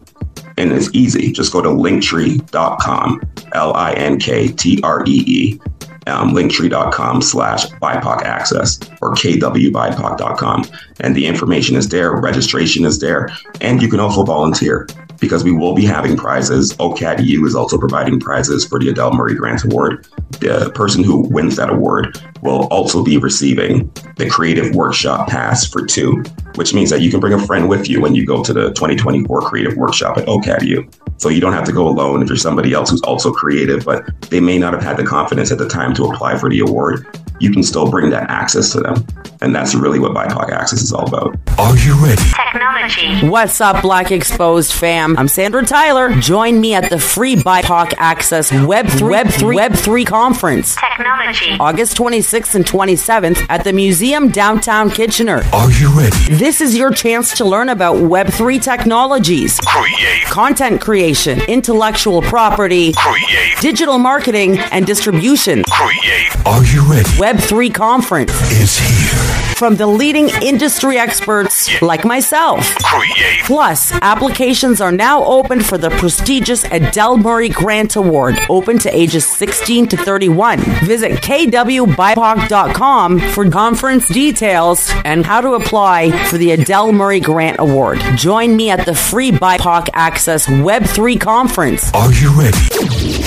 And 0.57 0.73
it's 0.73 0.89
easy. 0.95 1.31
Just 1.31 1.53
go 1.53 1.61
to 1.61 1.69
linktree.com, 1.69 3.21
L 3.53 3.75
I 3.75 3.93
N 3.93 4.19
K 4.19 4.49
T 4.49 4.81
R 4.83 5.05
E 5.07 5.25
E, 5.27 5.61
um, 6.07 6.31
linktree.com 6.31 7.21
slash 7.21 7.67
BIPOC 7.67 8.23
access 8.23 8.81
or 9.03 9.13
kwbipoc.com. 9.13 10.65
And 11.01 11.15
the 11.15 11.27
information 11.27 11.77
is 11.77 11.91
there, 11.91 12.17
registration 12.17 12.87
is 12.87 12.99
there, 12.99 13.29
and 13.61 13.83
you 13.83 13.89
can 13.89 14.01
also 14.01 14.25
volunteer 14.25 14.89
because 15.21 15.45
we 15.45 15.53
will 15.53 15.75
be 15.75 15.85
having 15.85 16.17
prizes. 16.17 16.73
OCADU 16.75 17.47
is 17.47 17.55
also 17.55 17.79
providing 17.79 18.21
prizes 18.21 18.65
for 18.65 18.79
the 18.79 18.89
Adele 18.89 19.13
Murray 19.13 19.35
Grant 19.35 19.65
Award. 19.65 20.07
The 20.41 20.71
person 20.75 21.03
who 21.03 21.29
wins 21.29 21.57
that 21.57 21.71
award 21.71 22.23
will 22.43 22.67
also 22.69 23.03
be 23.03 23.19
receiving 23.19 23.91
the 24.17 24.29
Creative 24.29 24.75
Workshop 24.75 25.29
Pass 25.29 25.67
for 25.67 25.85
two, 25.85 26.23
which 26.55 26.75
means 26.75 26.91
that 26.91 27.01
you 27.01 27.11
can 27.11 27.21
bring 27.21 27.33
a 27.33 27.47
friend 27.47 27.69
with 27.69 27.89
you 27.89 28.01
when 28.01 28.15
you 28.15 28.25
go 28.25 28.43
to 28.43 28.53
the 28.53 28.69
2024 28.71 29.41
Creative 29.43 29.77
Workshop 29.77 30.19
at 30.19 30.27
OCADU. 30.27 30.93
So 31.21 31.29
you 31.29 31.41
don't 31.41 31.53
have 31.53 31.65
to 31.65 31.73
go 31.73 31.89
alone 31.89 32.23
if 32.23 32.29
you're 32.29 32.37
somebody 32.37 32.73
else 32.73 32.91
who's 32.91 33.03
also 33.03 33.33
creative, 33.33 33.85
but 33.85 34.09
they 34.31 34.41
may 34.41 34.59
not 34.59 34.73
have 34.73 34.83
had 34.83 34.97
the 34.97 35.05
confidence 35.05 35.51
at 35.51 35.59
the 35.59 35.69
time 35.69 35.95
to 35.95 36.05
apply 36.05 36.39
for 36.39 36.49
the 36.49 36.61
award. 36.61 37.07
You 37.41 37.53
can 37.53 37.63
still 37.63 37.89
bring 37.89 38.11
that 38.11 38.29
access 38.31 38.73
to 38.73 38.81
them. 38.81 39.07
And 39.41 39.55
that's 39.55 39.73
really 39.73 40.01
what 40.01 40.13
BIPOC 40.15 40.51
Access 40.51 40.83
is 40.83 40.93
all 40.93 41.07
about. 41.07 41.37
Are 41.59 41.77
you 41.79 41.95
ready? 42.05 42.21
Technology. 42.35 43.29
What's 43.29 43.61
up, 43.61 43.83
Black 43.83 44.11
Exposed 44.11 44.73
fam? 44.73 45.17
I'm 45.17 45.29
Sandra 45.29 45.65
Tyler. 45.65 46.11
Join 46.21 46.61
me 46.61 46.75
at 46.75 46.91
the 46.91 46.99
free 46.99 47.37
BIPOC 47.37 47.95
Access 47.99 48.51
Web 48.53 48.89
3 48.89 49.09
Web 49.09 49.29
3 49.29 49.55
Web 49.55 49.75
3 49.75 50.05
conference. 50.05 50.75
Technology. 50.75 51.57
August 51.61 51.97
26th 51.97 52.57
and 52.57 52.65
27th 52.65 53.47
at 53.49 53.63
the 53.63 53.73
Museum 53.73 54.29
Downtown 54.31 54.91
Kitchener. 54.91 55.43
Are 55.53 55.71
you 55.71 55.97
ready? 55.97 56.17
This 56.35 56.61
is 56.61 56.77
your 56.77 56.91
chance 56.91 57.37
to 57.39 57.45
learn 57.45 57.69
about 57.69 58.01
Web 58.01 58.27
3 58.29 58.59
technologies, 58.59 59.61
Create. 59.61 60.25
content 60.25 60.81
creation, 60.81 61.41
intellectual 61.43 62.23
property, 62.23 62.93
Create. 62.95 63.57
digital 63.61 63.99
marketing, 63.99 64.59
and 64.73 64.85
distribution. 64.85 65.63
Create. 65.71 66.35
Are 66.45 66.65
you 66.65 66.83
ready? 66.91 67.09
Web 67.21 67.28
3 67.37 67.69
conference 67.71 68.33
Is 68.53 68.79
here. 68.79 69.19
from 69.57 69.75
the 69.77 69.87
leading 69.87 70.29
industry 70.43 70.99
experts 70.99 71.81
like 71.83 72.05
myself. 72.05 72.73
Create. 72.77 73.41
Plus, 73.45 73.93
applications 74.03 74.81
are 74.81 74.93
now 74.93 75.25
open 75.25 75.61
for 75.61 75.77
the 75.77 75.91
prestigious 75.91 76.65
Adele 76.71 77.17
Murray 77.19 77.49
Grant 77.49 77.97
Award, 77.97 78.39
open 78.49 78.79
to 78.79 78.97
ages 78.97 79.27
16 79.27 79.89
to 79.89 79.97
31. 79.97 80.61
Visit 80.85 81.13
kwbipoc.com 81.21 83.19
for 83.21 83.51
conference 83.51 84.07
details 84.09 84.89
and 85.05 85.27
how 85.27 85.41
to 85.41 85.55
apply 85.55 86.11
for 86.29 86.39
the 86.39 86.53
Adele 86.53 86.93
Murray 86.93 87.19
Grant 87.21 87.57
Award. 87.59 87.99
Join 88.17 88.57
me 88.57 88.71
at 88.71 88.87
the 88.87 88.95
free 88.95 89.33
BIPOC 89.33 89.89
Access 89.93 90.47
Web3 90.47 91.21
conference. 91.21 91.93
Are 91.95 92.13
you 92.13 92.31
ready? 92.39 93.18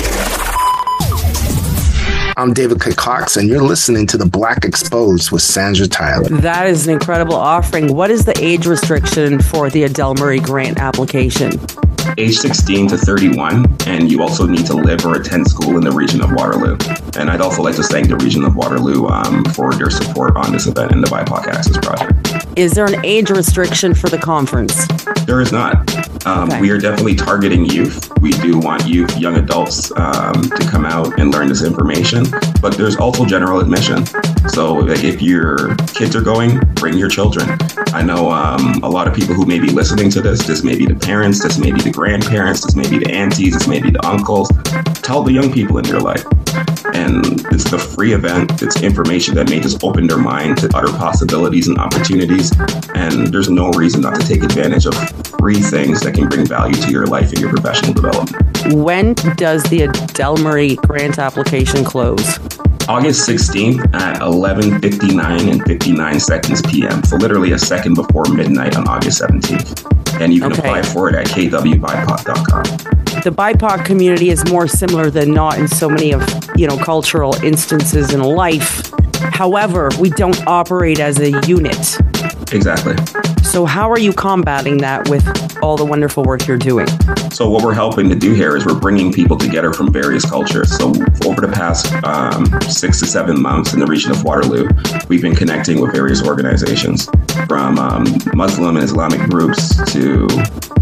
I'm 2.42 2.54
David 2.54 2.82
K. 2.82 2.92
Cox, 2.92 3.38
and 3.38 3.48
you're 3.48 3.62
listening 3.62 4.08
to 4.08 4.18
The 4.18 4.26
Black 4.26 4.66
Exposed 4.66 5.30
with 5.30 5.44
Sandra 5.44 5.86
Tyler. 5.86 6.28
That 6.28 6.66
is 6.66 6.88
an 6.88 6.94
incredible 6.94 7.36
offering. 7.36 7.94
What 7.94 8.10
is 8.10 8.26
the 8.26 8.34
age 8.44 8.66
restriction 8.66 9.40
for 9.40 9.70
the 9.70 9.84
Adele 9.84 10.16
Murray 10.16 10.40
Grant 10.40 10.80
application? 10.80 11.52
Age 12.18 12.38
16 12.38 12.90
to 12.90 12.98
31, 12.98 13.66
and 13.88 14.12
you 14.12 14.22
also 14.22 14.46
need 14.46 14.66
to 14.68 14.76
live 14.76 15.06
or 15.06 15.16
attend 15.16 15.48
school 15.48 15.78
in 15.78 15.84
the 15.84 15.92
region 15.92 16.22
of 16.22 16.32
Waterloo. 16.34 16.78
And 17.18 17.30
I'd 17.30 17.42
also 17.42 17.64
like 17.64 17.76
to 17.78 17.84
thank 17.84 18.10
the 18.10 18.18
region 18.18 18.44
of 18.44 18.56
Waterloo 18.56 19.08
um, 19.08 19.44
for 19.46 19.74
their 19.74 19.90
support 19.90 20.36
on 20.38 20.52
this 20.52 20.68
event 20.68 20.92
in 20.92 21.02
the 21.02 21.08
BIPOC 21.08 21.48
Access 21.48 21.78
Project. 21.78 22.58
Is 22.58 22.74
there 22.74 22.86
an 22.86 23.04
age 23.06 23.30
restriction 23.30 23.94
for 23.94 24.10
the 24.10 24.18
conference? 24.18 24.86
There 25.26 25.42
is 25.42 25.52
not. 25.52 25.90
Um, 26.26 26.52
Okay. 26.52 26.60
We 26.60 26.72
are 26.72 26.78
definitely 26.78 27.16
targeting 27.16 27.66
youth. 27.66 28.12
We 28.20 28.32
do 28.32 28.58
want 28.58 28.86
youth, 28.86 29.18
young 29.18 29.38
adults 29.38 29.92
um, 29.96 30.34
to 30.42 30.68
come 30.70 30.86
out 30.86 31.20
and 31.20 31.32
learn 31.32 31.48
this 31.48 31.64
information, 31.64 32.26
but 32.62 32.74
there's 32.76 32.98
also 32.98 33.26
general 33.26 33.60
admission. 33.60 34.06
So 34.50 34.74
like, 34.74 35.04
if 35.04 35.22
your 35.22 35.76
kids 35.88 36.16
are 36.16 36.22
going, 36.22 36.60
bring 36.76 36.98
your 36.98 37.10
children. 37.10 37.58
I 37.94 38.02
know 38.02 38.30
um, 38.32 38.82
a 38.84 38.90
lot 38.90 39.08
of 39.08 39.14
people 39.14 39.34
who 39.34 39.46
may 39.46 39.60
be 39.60 39.70
listening 39.70 40.10
to 40.12 40.22
this. 40.22 40.46
This 40.46 40.64
may 40.64 40.76
be 40.76 40.86
the 40.86 40.96
parents, 40.96 41.42
this 41.42 41.58
may 41.58 41.72
be 41.72 41.82
the 41.82 41.91
grandparents, 41.92 42.62
this 42.64 42.76
may 42.76 42.90
be 42.90 42.98
the 42.98 43.12
aunties, 43.12 43.54
this 43.54 43.68
may 43.68 43.82
be 43.82 43.92
the 43.92 44.06
uncles. 44.06 44.50
Tell 45.02 45.24
the 45.24 45.32
young 45.32 45.52
people 45.52 45.78
in 45.78 45.86
your 45.86 46.00
life. 46.00 46.24
And 46.94 47.46
it's 47.52 47.72
a 47.72 47.80
free 47.80 48.14
event. 48.14 48.62
It's 48.62 48.82
information 48.82 49.36
that 49.36 49.50
may 49.50 49.60
just 49.60 49.84
open 49.84 50.08
their 50.08 50.18
mind 50.18 50.58
to 50.60 50.76
other 50.76 50.92
possibilities 50.98 51.68
and 51.68 51.78
opportunities. 51.78 52.52
And 52.96 53.28
there's 53.28 53.50
no 53.50 53.70
reason 53.72 54.02
not 54.02 54.20
to 54.20 54.28
take 54.28 54.44
advantage 54.44 54.86
of 54.86 54.96
free 55.40 55.62
things 55.62 56.02
that 56.02 56.14
can 56.14 56.28
bring 56.28 56.46
value 56.46 56.76
to 56.76 56.92
your 56.92 57.06
life 57.06 57.30
and 57.32 57.40
your 57.40 57.50
professional 57.50 57.94
development. 57.94 58.74
When 58.74 59.14
does 59.36 59.64
the 59.64 59.84
Adele 59.84 60.38
Murray 60.38 60.76
grant 60.76 61.20
application 61.20 61.84
close? 61.84 62.40
August 62.88 63.28
16th 63.28 63.94
at 63.96 64.20
11:59 64.22 65.50
and 65.52 65.64
59 65.64 66.20
seconds 66.20 66.62
p.m. 66.64 67.04
So 67.04 67.16
literally 67.18 67.54
a 67.54 67.60
second 67.60 67.94
before 67.96 68.26
midnight 68.34 68.76
on 68.76 68.88
August 68.88 69.22
17th. 69.22 69.88
And 70.22 70.34
you 70.34 70.42
can 70.42 70.52
Okay. 70.52 70.62
apply 70.62 70.82
for 70.84 71.10
it 71.10 71.16
at 71.16 71.28
kwbipoc.com. 71.28 72.64
The 73.24 73.32
BIPOC 73.32 73.86
community 73.86 74.30
is 74.30 74.44
more 74.50 74.68
similar 74.68 75.10
than 75.10 75.34
not 75.34 75.58
in 75.58 75.68
so 75.68 75.88
many 75.90 76.12
of, 76.12 76.22
you 76.56 76.68
know, 76.68 76.78
cultural 76.78 77.36
instances 77.44 78.14
in 78.14 78.22
life. 78.22 78.92
However, 79.34 79.90
we 80.00 80.10
don't 80.10 80.46
operate 80.48 81.00
as 81.00 81.20
a 81.20 81.30
unit. 81.48 81.98
Exactly. 82.52 82.96
So 83.52 83.66
how 83.66 83.92
are 83.92 84.00
you 84.00 84.14
combating 84.14 84.78
that 84.78 85.10
with 85.10 85.28
all 85.62 85.76
the 85.76 85.84
wonderful 85.84 86.24
work 86.24 86.48
you're 86.48 86.56
doing? 86.56 86.88
So 87.34 87.50
what 87.50 87.66
we're 87.66 87.74
helping 87.74 88.08
to 88.08 88.16
do 88.16 88.34
here 88.34 88.56
is 88.56 88.66
we're 88.66 88.80
bringing 88.80 89.12
people 89.12 89.36
together 89.38 89.74
from 89.74 89.92
various 89.92 90.24
cultures. 90.24 90.74
So 90.78 90.88
over 91.26 91.42
the 91.42 91.52
past 91.54 91.92
um, 92.06 92.46
six 92.72 93.02
to 93.02 93.06
seven 93.06 93.42
months 93.42 93.74
in 93.74 93.82
the 93.82 93.86
region 93.86 94.12
of 94.12 94.24
Waterloo, 94.24 94.70
we've 95.10 95.22
been 95.22 95.36
connecting 95.36 95.82
with 95.82 95.92
various 95.92 96.26
organizations 96.26 97.10
from 97.46 97.78
um, 97.78 98.06
Muslim 98.34 98.78
and 98.78 98.86
Islamic 98.86 99.20
groups 99.30 99.76
to 99.92 100.30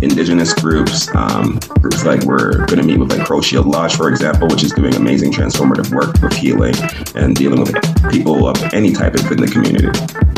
indigenous 0.03 0.53
groups. 0.53 1.13
Um, 1.15 1.59
groups 1.79 2.05
like 2.05 2.21
we're 2.23 2.65
going 2.67 2.79
to 2.79 2.83
meet 2.83 2.99
with 2.99 3.11
like 3.11 3.25
Crow 3.25 3.41
Shield 3.41 3.65
Lodge, 3.65 3.95
for 3.95 4.09
example, 4.09 4.47
which 4.47 4.63
is 4.63 4.73
doing 4.73 4.93
amazing 4.93 5.31
transformative 5.31 5.91
work 5.91 6.21
with 6.21 6.33
healing 6.33 6.75
and 7.15 7.35
dealing 7.35 7.61
with 7.61 7.73
people 8.11 8.47
of 8.47 8.61
any 8.73 8.91
type 8.93 9.13
within 9.13 9.37
the 9.37 9.47
community. 9.47 9.87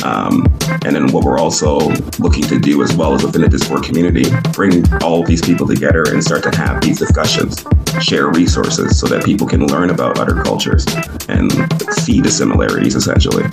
Um, 0.03 0.45
and 0.83 0.95
then 0.95 1.11
what 1.11 1.23
we're 1.23 1.37
also 1.37 1.77
looking 2.19 2.43
to 2.43 2.59
do 2.59 2.81
as 2.83 2.93
well 2.95 3.13
as 3.13 3.23
within 3.23 3.41
the 3.41 3.49
Discord 3.49 3.83
community, 3.83 4.25
bring 4.51 4.83
all 5.03 5.23
these 5.23 5.41
people 5.41 5.67
together 5.67 6.03
and 6.07 6.23
start 6.23 6.43
to 6.43 6.55
have 6.57 6.81
these 6.81 6.97
discussions, 6.97 7.63
share 8.01 8.29
resources 8.29 8.99
so 8.99 9.07
that 9.07 9.23
people 9.23 9.47
can 9.47 9.67
learn 9.67 9.89
about 9.91 10.19
other 10.19 10.41
cultures 10.41 10.85
and 11.29 11.51
see 11.93 12.19
the 12.19 12.31
similarities 12.31 12.95
essentially. 12.95 13.43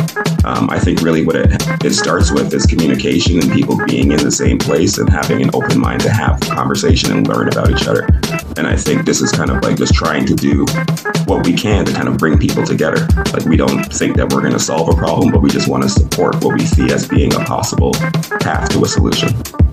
Um, 0.45 0.71
I 0.71 0.79
think 0.79 1.03
really 1.03 1.25
what 1.25 1.37
it, 1.37 1.85
it 1.85 1.93
starts 1.93 2.31
with 2.31 2.53
is 2.55 2.65
communication 2.65 3.41
and 3.41 3.53
people 3.53 3.77
being 3.87 4.13
in 4.13 4.23
the 4.23 4.33
same 4.33 4.59
place 4.59 4.99
and 4.99 5.09
having 5.11 5.43
an 5.43 5.51
open 5.53 5.79
mind 5.79 6.01
to 6.03 6.11
have 6.11 6.41
conversation 6.41 7.13
and 7.13 7.29
learn 7.29 7.49
about 7.49 7.71
each 7.71 7.87
other. 7.87 8.07
And 8.59 8.67
I 8.67 8.75
think 8.75 9.05
this 9.05 9.21
is 9.21 9.31
kind 9.31 9.51
of 9.51 9.63
like 9.63 9.77
just 9.77 9.95
trying 9.95 10.27
to 10.27 10.35
do 10.35 10.67
what 11.27 11.47
we 11.47 11.53
can 11.53 11.85
to 11.85 11.93
kind 11.93 12.09
of 12.09 12.19
bring 12.19 12.39
people 12.39 12.65
together. 12.65 13.07
Like 13.33 13.45
we 13.45 13.57
don't 13.57 13.85
think 13.85 14.17
that 14.17 14.33
we're 14.33 14.41
going 14.41 14.53
to 14.53 14.59
solve 14.59 14.89
a 14.89 14.97
problem, 14.97 15.31
but 15.31 15.43
we 15.43 15.49
just 15.49 15.69
want 15.69 15.85
to 15.85 15.89
support 15.89 16.43
what 16.43 16.55
we 16.55 16.67
see 16.67 16.93
as 16.93 17.07
being 17.07 17.33
a 17.35 17.39
possible 17.45 17.93
path 18.41 18.69
to 18.71 18.83
a 18.85 18.89
solution. 18.89 19.29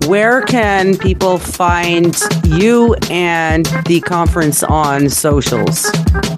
Where 0.08 0.44
can 0.44 0.98
people 0.98 1.40
find 1.40 2.16
you 2.46 2.94
and 3.10 3.66
the 3.88 4.02
conference 4.02 4.62
on 4.62 5.10
socials? 5.10 5.90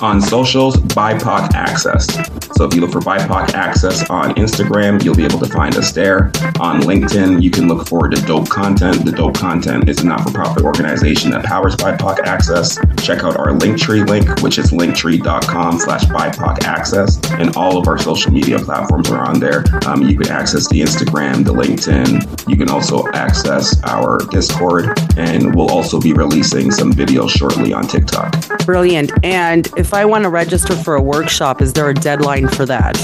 On 0.01 0.21
socials, 0.21 0.77
BIPOC 0.77 1.53
Access. 1.53 2.07
So 2.55 2.63
if 2.63 2.73
you 2.73 2.79
look 2.79 2.91
for 2.93 3.01
BIPOC 3.01 3.53
Access 3.55 4.09
on 4.09 4.33
Instagram, 4.35 5.03
you'll 5.03 5.15
be 5.15 5.25
able 5.25 5.39
to 5.39 5.47
find 5.47 5.75
us 5.75 5.91
there. 5.91 6.31
On 6.61 6.79
LinkedIn, 6.81 7.43
you 7.43 7.51
can 7.51 7.67
look 7.67 7.87
for 7.89 8.09
the 8.09 8.23
Dope 8.25 8.47
Content. 8.47 9.03
The 9.03 9.11
Dope 9.11 9.35
Content 9.35 9.89
is 9.89 9.99
a 9.99 10.07
not-for-profit 10.07 10.63
organization 10.63 11.31
that 11.31 11.43
powers 11.43 11.75
BIPOC 11.75 12.19
Access. 12.19 12.77
Check 13.03 13.25
out 13.25 13.35
our 13.35 13.49
Linktree 13.49 14.07
link, 14.07 14.41
which 14.41 14.57
is 14.57 14.71
linktree.com 14.71 15.79
slash 15.79 16.05
BIPOC 16.05 16.63
Access. 16.63 17.19
And 17.31 17.55
all 17.57 17.77
of 17.77 17.87
our 17.87 17.97
social 17.97 18.31
media 18.31 18.59
platforms 18.59 19.09
are 19.11 19.27
on 19.27 19.41
there. 19.41 19.65
Um, 19.85 20.03
you 20.03 20.17
can 20.17 20.31
access 20.31 20.69
the 20.69 20.79
Instagram, 20.79 21.43
the 21.43 21.53
LinkedIn. 21.53 22.49
You 22.49 22.55
can 22.55 22.69
also 22.69 23.07
access 23.11 23.56
our 23.83 24.19
Discord, 24.29 24.85
and 25.17 25.55
we'll 25.55 25.71
also 25.71 25.99
be 25.99 26.13
releasing 26.13 26.71
some 26.71 26.93
videos 26.93 27.29
shortly 27.29 27.73
on 27.73 27.87
TikTok. 27.87 28.65
Brilliant. 28.65 29.11
And 29.23 29.67
if 29.77 29.93
I 29.93 30.05
want 30.05 30.23
to 30.23 30.29
register 30.29 30.75
for 30.75 30.95
a 30.95 31.01
workshop, 31.01 31.61
is 31.61 31.73
there 31.73 31.89
a 31.89 31.93
deadline 31.93 32.47
for 32.47 32.65
that? 32.65 32.95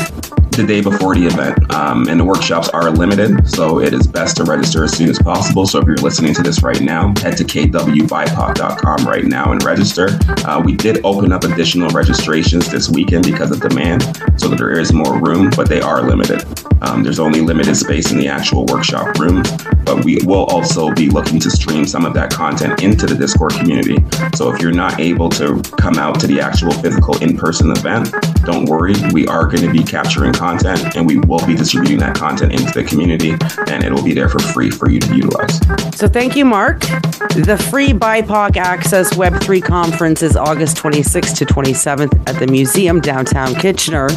the 0.55 0.63
day 0.63 0.81
before 0.81 1.15
the 1.15 1.25
event. 1.25 1.73
Um, 1.73 2.07
and 2.07 2.19
the 2.19 2.23
workshops 2.23 2.69
are 2.69 2.91
limited, 2.91 3.49
so 3.49 3.79
it 3.79 3.93
is 3.93 4.05
best 4.05 4.37
to 4.37 4.43
register 4.43 4.83
as 4.83 4.95
soon 4.95 5.09
as 5.09 5.17
possible. 5.17 5.65
So 5.65 5.79
if 5.79 5.87
you're 5.87 5.95
listening 5.95 6.33
to 6.35 6.43
this 6.43 6.61
right 6.61 6.79
now, 6.79 7.07
head 7.17 7.37
to 7.37 7.43
kwbipoc.com 7.43 9.07
right 9.07 9.25
now 9.25 9.51
and 9.51 9.63
register. 9.63 10.09
Uh, 10.45 10.61
we 10.63 10.75
did 10.75 11.03
open 11.03 11.31
up 11.31 11.43
additional 11.43 11.89
registrations 11.89 12.69
this 12.69 12.89
weekend 12.89 13.25
because 13.25 13.51
of 13.51 13.61
demand, 13.61 14.03
so 14.39 14.47
that 14.47 14.57
there 14.57 14.79
is 14.79 14.93
more 14.93 15.19
room, 15.19 15.49
but 15.55 15.67
they 15.67 15.81
are 15.81 16.03
limited. 16.03 16.45
Um, 16.83 17.01
there's 17.01 17.19
only 17.19 17.41
limited 17.41 17.75
space 17.75 18.11
in 18.11 18.17
the 18.17 18.27
actual 18.27 18.65
workshop 18.65 19.17
room, 19.17 19.41
but 19.85 20.03
we 20.03 20.17
will 20.23 20.45
also 20.45 20.91
be 20.93 21.09
looking 21.09 21.39
to 21.39 21.49
stream 21.49 21.85
some 21.85 22.05
of 22.05 22.13
that 22.13 22.31
content 22.31 22.81
into 22.81 23.05
the 23.05 23.15
Discord 23.15 23.53
community. 23.53 23.97
So 24.35 24.53
if 24.53 24.61
you're 24.61 24.71
not 24.71 24.99
able 24.99 25.29
to 25.31 25.61
come 25.77 25.95
out 25.95 26.19
to 26.21 26.27
the 26.27 26.39
actual 26.39 26.71
physical 26.71 27.17
in 27.21 27.37
person 27.37 27.71
event, 27.71 28.13
don't 28.43 28.65
worry. 28.65 28.93
We 29.11 29.27
are 29.27 29.45
going 29.45 29.63
to 29.63 29.71
be 29.71 29.83
capturing 29.83 30.33
content 30.33 30.95
and 30.95 31.05
we 31.05 31.17
will 31.19 31.45
be 31.45 31.55
distributing 31.55 31.99
that 31.99 32.15
content 32.15 32.53
into 32.53 32.71
the 32.71 32.83
community 32.83 33.31
and 33.71 33.83
it 33.83 33.91
will 33.91 34.03
be 34.03 34.13
there 34.13 34.29
for 34.29 34.39
free 34.39 34.69
for 34.69 34.89
you 34.89 34.99
to 34.99 35.15
utilize. 35.15 35.59
So 35.95 36.07
thank 36.07 36.35
you, 36.35 36.45
Mark. 36.45 36.79
The 36.79 37.57
free 37.71 37.93
BIPOC 37.93 38.57
Access 38.57 39.13
Web3 39.13 39.63
conference 39.63 40.21
is 40.21 40.35
August 40.35 40.77
26th 40.77 41.35
to 41.37 41.45
27th 41.45 42.29
at 42.29 42.39
the 42.39 42.47
museum 42.47 42.99
downtown 42.99 43.55
Kitchener. 43.55 44.07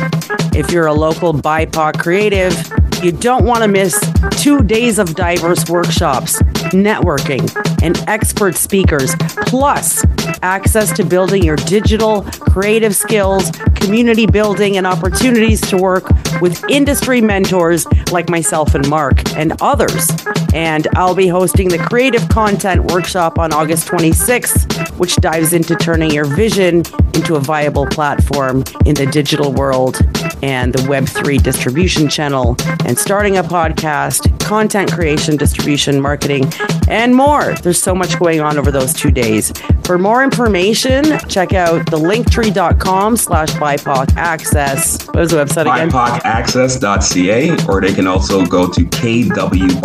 If 0.55 0.71
you're 0.71 0.87
a 0.87 0.93
local 0.95 1.33
BIPOC 1.33 1.99
creative, 1.99 2.55
you 3.03 3.13
don't 3.13 3.45
want 3.45 3.63
to 3.63 3.69
miss 3.69 3.99
two 4.33 4.63
days 4.63 4.99
of 4.99 5.15
diverse 5.15 5.69
workshops, 5.69 6.41
networking, 6.73 7.51
and 7.83 7.97
expert 8.09 8.57
speakers, 8.57 9.15
plus 9.47 10.05
access 10.43 10.93
to 10.93 11.05
building 11.05 11.43
your 11.43 11.57
digital 11.57 12.23
creative 12.23 12.95
skills, 12.95 13.51
community 13.75 14.27
building, 14.27 14.77
and 14.77 14.87
opportunities 14.87 15.61
to 15.61 15.77
work 15.77 16.05
with 16.41 16.63
industry 16.69 17.21
mentors 17.21 17.87
like 18.11 18.29
myself 18.29 18.75
and 18.75 18.89
Mark 18.89 19.33
and 19.37 19.53
others. 19.61 20.09
And 20.55 20.89
I'll 20.95 21.15
be 21.15 21.29
hosting 21.29 21.69
the 21.69 21.79
Creative 21.79 22.27
Content 22.29 22.91
Workshop 22.91 23.39
on 23.39 23.53
August 23.53 23.89
26th, 23.89 24.99
which 24.99 25.17
dives 25.17 25.53
into 25.53 25.77
turning 25.77 26.11
your 26.11 26.25
vision 26.25 26.83
into 27.15 27.37
a 27.37 27.41
viable 27.41 27.87
platform 27.87 28.65
in 28.85 28.95
the 28.95 29.07
digital 29.07 29.53
world 29.53 29.97
and 30.43 30.73
the 30.73 30.79
Web3 30.81 31.43
distribution 31.43 32.09
channel 32.09 32.57
and 32.87 32.97
starting 32.97 33.37
a 33.37 33.43
podcast, 33.43 34.39
content 34.39 34.93
creation, 34.93 35.37
distribution, 35.37 36.01
marketing, 36.01 36.45
and 36.89 37.15
more. 37.15 37.55
There's 37.55 37.83
so 37.83 37.95
much 37.95 38.19
going 38.19 38.41
on 38.41 38.59
over 38.59 38.71
those 38.71 38.93
two 38.93 39.11
days. 39.11 39.53
For 39.85 39.99
more 39.99 40.25
information, 40.25 41.05
check 41.29 41.53
out 41.53 41.89
the 41.91 41.97
linktree.com 41.97 43.17
slash 43.17 43.51
BIPOC 43.53 44.17
access. 44.17 45.07
What 45.07 45.21
is 45.21 45.31
the 45.31 45.37
website 45.37 45.73
again? 45.73 45.89
BIPOCaccess.ca, 45.91 47.57
or 47.69 47.81
they 47.81 47.95
can 47.95 48.07
also 48.09 48.45
go 48.45 48.69
to 48.69 48.81
kwbipoc.com. 48.81 49.83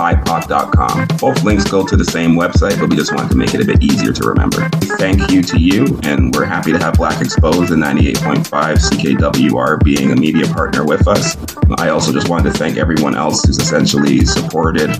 Both 1.19 1.43
links 1.43 1.69
go 1.69 1.85
to 1.85 1.95
the 1.95 2.05
same 2.05 2.31
website, 2.31 2.79
but 2.79 2.89
we 2.89 2.95
just 2.95 3.13
wanted 3.13 3.29
to 3.29 3.37
make 3.37 3.53
it 3.53 3.61
a 3.61 3.65
bit 3.65 3.83
easier 3.83 4.11
to 4.11 4.27
remember. 4.27 4.67
Thank 4.97 5.29
you 5.29 5.43
to 5.43 5.59
you, 5.59 5.99
and 6.03 6.33
we're 6.33 6.45
happy 6.45 6.71
to 6.71 6.79
have 6.79 6.95
Black 6.95 7.21
Exposed 7.21 7.71
and 7.71 7.83
98.5 7.83 8.45
CKWR 8.89 9.83
being 9.83 10.11
a 10.11 10.15
media 10.15 10.47
partner 10.47 10.83
with 10.83 11.07
us. 11.07 11.37
I 11.77 11.89
also 11.89 12.11
just 12.11 12.27
wanted 12.27 12.51
to 12.51 12.57
thank 12.57 12.77
everyone 12.77 13.15
else 13.15 13.43
who's 13.45 13.59
essentially 13.59 14.25
supported 14.25 14.99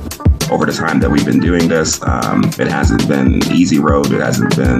over 0.52 0.66
the 0.66 0.74
time 0.74 1.00
that 1.00 1.10
we've 1.10 1.26
been 1.26 1.40
doing 1.40 1.68
this. 1.68 2.02
Um, 2.04 2.44
it 2.60 2.68
hasn't 2.68 3.08
been 3.08 3.36
an 3.36 3.52
easy 3.52 3.80
road. 3.80 4.12
It 4.12 4.20
hasn't 4.20 4.56
been, 4.56 4.80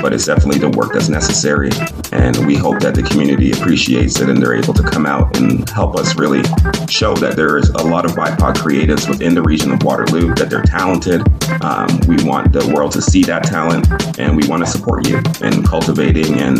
but 0.00 0.12
it's 0.12 0.24
definitely 0.24 0.60
the 0.60 0.70
work 0.70 0.92
that's 0.92 1.08
necessary. 1.08 1.70
And 2.12 2.46
we 2.46 2.54
hope 2.54 2.80
that 2.80 2.94
the 2.94 3.02
community 3.02 3.50
appreciates 3.50 4.20
it 4.20 4.28
and 4.28 4.40
they're 4.40 4.54
able 4.54 4.74
to 4.74 4.82
come 4.82 5.04
out 5.04 5.36
and 5.36 5.68
help 5.68 5.96
us 5.96 6.16
really 6.16 6.42
show 6.88 7.14
that 7.16 7.34
there 7.36 7.58
is 7.58 7.68
a 7.70 7.84
lot 7.84 8.04
of 8.04 8.12
BIPOC 8.12 8.54
creatives 8.54 9.08
within 9.08 9.34
the 9.34 9.42
region 9.42 9.72
of 9.72 9.82
Waterloo, 9.82 10.34
that 10.34 10.48
they're 10.48 10.62
talented. 10.62 11.20
Um, 11.62 11.88
we 12.06 12.22
want 12.24 12.52
the 12.52 12.72
world 12.74 12.92
to 12.92 13.02
see 13.02 13.22
that 13.24 13.42
talent 13.42 13.88
and 14.18 14.36
we 14.36 14.46
want 14.48 14.64
to 14.64 14.70
support 14.70 15.08
you 15.08 15.18
in 15.42 15.64
cultivating 15.64 16.38
and 16.38 16.58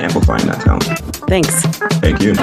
amplifying 0.00 0.46
that 0.46 0.60
talent. 0.60 0.84
Thanks. 1.28 1.62
Thank 2.00 2.20
you. 2.20 2.34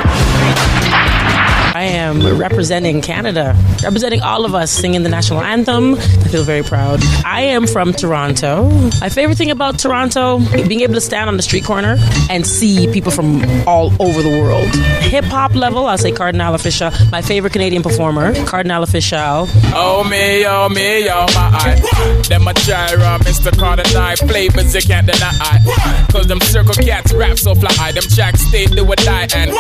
I 1.74 1.84
am 1.84 2.38
representing 2.38 3.02
Canada, 3.02 3.56
representing 3.82 4.22
all 4.22 4.44
of 4.44 4.54
us 4.54 4.70
singing 4.72 5.04
the 5.04 5.10
national 5.10 5.40
anthem. 5.40 5.96
I 5.96 6.28
feel 6.28 6.44
very 6.44 6.64
proud. 6.64 7.00
I 7.26 7.42
am 7.42 7.66
from 7.66 7.94
Toronto. 7.94 8.70
My 9.00 9.08
favorite 9.08 9.38
thing 9.38 9.52
about 9.52 9.80
Toronto, 9.80 10.40
being 10.68 10.82
able 10.82 10.96
to 10.96 11.02
stand 11.02 11.30
on 11.30 11.38
the 11.38 11.44
street 11.44 11.64
corner 11.64 11.96
and 12.30 12.46
see 12.46 12.92
people 12.92 13.12
from 13.12 13.42
all 13.68 13.94
over 14.02 14.22
the 14.22 14.30
world. 14.30 14.68
Hip 15.04 15.24
hop 15.26 15.56
level, 15.56 15.86
I'll 15.86 15.98
say 15.98 16.12
Kardinal 16.12 16.54
Offishall, 16.54 17.10
my 17.12 17.22
favorite 17.22 17.54
Canadian 17.54 17.84
performer, 17.84 18.34
Kardinal 18.46 18.84
Offishall. 18.84 19.48
Oh 19.74 20.04
me, 20.04 20.46
oh 20.46 20.68
me, 20.68 21.10
oh 21.10 21.26
my 21.34 21.50
eye. 21.54 22.24
Them 22.28 22.48
a 22.48 22.54
gyra, 22.54 23.16
uh, 23.16 23.20
Mr. 23.20 23.52
Kardinal 23.58 24.18
flavors 24.28 24.76
you 24.76 24.82
can't 24.82 25.08
deny. 25.08 26.08
Cause 26.12 26.28
them 26.28 26.42
circle 26.42 26.74
cats 26.74 27.14
rap 27.14 27.38
so 27.38 27.56
fly. 27.56 27.92
Them 27.94 28.04
jacks 28.10 28.42
stay 28.42 28.66
do 28.66 28.86
or 28.86 28.96
die 28.96 29.28
and 29.36 29.52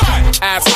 ask 0.41 0.67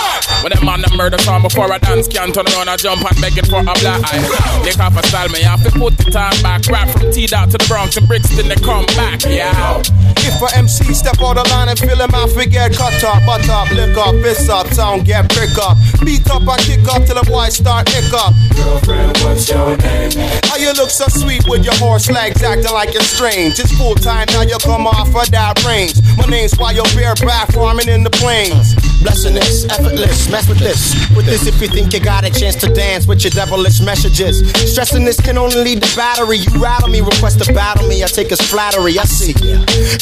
when 0.44 0.54
them 0.54 0.70
on 0.70 0.82
the 0.82 0.94
murder 0.96 1.18
song 1.26 1.42
before 1.42 1.74
I 1.74 1.80
dance 1.80 2.08
can 2.08 2.32
turn 2.32 2.46
around 2.54 2.70
and 2.70 2.80
jump 2.80 3.02
and 3.02 3.18
beg 3.20 3.34
it 3.36 3.48
for 3.50 3.58
a 3.58 3.74
black 3.82 4.02
eye. 4.06 4.22
Lick 4.62 4.78
off 4.78 4.94
a 4.94 5.02
style 5.08 5.30
me, 5.30 5.42
I 5.42 5.58
have 5.58 5.64
to 5.66 5.72
put 5.74 5.98
the 5.98 6.12
time 6.14 6.38
back. 6.46 6.62
Rap 6.70 6.88
from 6.94 7.12
T 7.12 7.26
dot 7.26 7.50
to 7.50 7.58
the 7.58 7.66
Bronx 7.68 7.98
and 7.98 8.08
Brixton, 8.08 8.48
they 8.48 8.56
come 8.62 8.86
back. 8.94 9.26
Yeah. 9.26 9.82
If 10.22 10.38
a 10.42 10.58
MC 10.58 10.94
step 10.94 11.18
out 11.22 11.42
the 11.42 11.46
line 11.50 11.70
and 11.70 11.80
feel 11.80 11.98
him 11.98 12.14
out, 12.14 12.30
forget 12.30 12.74
cut 12.78 12.94
up, 13.04 13.26
butt 13.26 13.50
up, 13.50 13.70
lick 13.74 13.98
up, 13.98 14.14
fist 14.22 14.50
up, 14.50 14.68
sound 14.70 15.06
get 15.06 15.26
prick 15.34 15.58
up. 15.58 15.78
Beat 16.06 16.30
up 16.30 16.46
and 16.46 16.62
kick 16.62 16.86
up 16.94 17.02
till 17.10 17.18
the 17.18 17.26
boy 17.26 17.50
start 17.50 17.90
hick 17.90 18.14
up. 18.14 18.34
Girlfriend, 18.54 19.18
what's 19.26 19.50
your 19.50 19.74
name? 19.82 20.14
How 20.46 20.58
you 20.62 20.74
look 20.78 20.94
so 20.94 21.10
sweet 21.10 21.42
with 21.50 21.66
your 21.66 21.76
horse 21.82 22.10
legs 22.10 22.44
acting 22.44 22.74
like 22.74 22.94
you're 22.94 23.02
strange. 23.02 23.58
It's 23.58 23.74
full 23.74 23.96
time 23.96 24.30
now 24.30 24.46
you 24.46 24.58
come 24.62 24.86
off 24.86 25.10
of 25.10 25.30
that 25.34 25.58
range. 25.66 25.98
My 26.18 26.30
name's 26.30 26.54
why 26.58 26.78
you're 26.78 26.90
bareback 26.94 27.50
farming 27.50 27.90
in 27.90 28.04
the 28.04 28.14
plains. 28.14 28.78
Blessing 29.02 29.34
this, 29.34 29.66
effortless, 29.66 30.30
mess 30.30 30.48
with 30.50 30.60
this. 30.60 30.94
With 31.16 31.28
this, 31.28 31.48
if 31.48 31.62
you 31.62 31.70
think 31.70 31.94
you 31.94 32.02
got 32.02 32.26
a 32.26 32.30
chance 32.30 32.56
to 32.58 32.68
dance 32.68 33.08
with 33.08 33.24
your 33.24 33.32
devilish 33.32 33.80
messages. 33.80 34.44
Stressing 34.70 35.06
this 35.06 35.20
can 35.20 35.38
only 35.38 35.64
lead 35.64 35.82
to 35.82 35.96
battery. 35.96 36.38
You 36.38 36.62
rattle 36.62 36.90
me, 36.90 37.00
request 37.00 37.42
to 37.44 37.54
battle 37.54 37.88
me. 37.88 38.04
I 38.04 38.08
take 38.08 38.32
as 38.34 38.42
flattery, 38.42 39.00
I 39.00 39.06
see. 39.06 39.32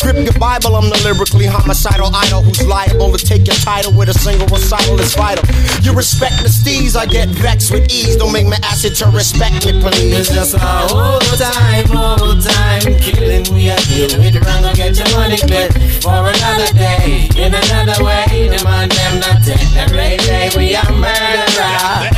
Grip 0.01 0.17
your 0.17 0.33
Bible, 0.39 0.75
I'm 0.75 0.89
the 0.89 0.99
lyrically 1.05 1.45
homicidal 1.45 2.09
idol 2.13 2.41
who's 2.41 2.65
liable 2.65 3.11
to 3.13 3.23
take 3.23 3.45
your 3.45 3.55
title 3.57 3.93
with 3.93 4.09
a 4.09 4.13
single 4.13 4.47
recital 4.47 4.99
is 4.99 5.13
vital. 5.13 5.45
You 5.83 5.93
respect 5.93 6.41
the 6.41 6.49
steez, 6.49 6.95
I 6.95 7.05
get 7.05 7.29
vexed 7.29 7.71
with 7.71 7.93
ease. 7.93 8.15
Don't 8.15 8.33
make 8.33 8.47
me 8.47 8.57
you 8.83 8.89
to 8.89 9.07
respect 9.15 9.65
me, 9.65 9.79
please. 9.79 10.17
It's 10.17 10.29
just 10.29 10.55
a 10.55 10.59
whole 10.59 11.19
time, 11.39 11.85
whole 11.87 12.35
time 12.35 12.81
killing. 12.99 13.45
We 13.53 13.69
are 13.69 13.79
dealing 13.87 14.19
with 14.19 14.35
run, 14.43 14.63
go 14.63 14.73
get 14.73 14.97
your 14.97 15.07
money 15.15 15.37
clip 15.37 15.71
for 16.01 16.27
another 16.27 16.73
day. 16.73 17.29
In 17.37 17.53
another 17.53 18.03
way, 18.03 18.49
demand 18.51 18.91
them 18.91 19.19
not 19.19 19.39
take 19.45 19.69
the 19.71 19.85
Ray 19.95 20.17
Ray, 20.27 20.49
we 20.57 20.75
are 20.75 20.91
murderer. 21.03 22.09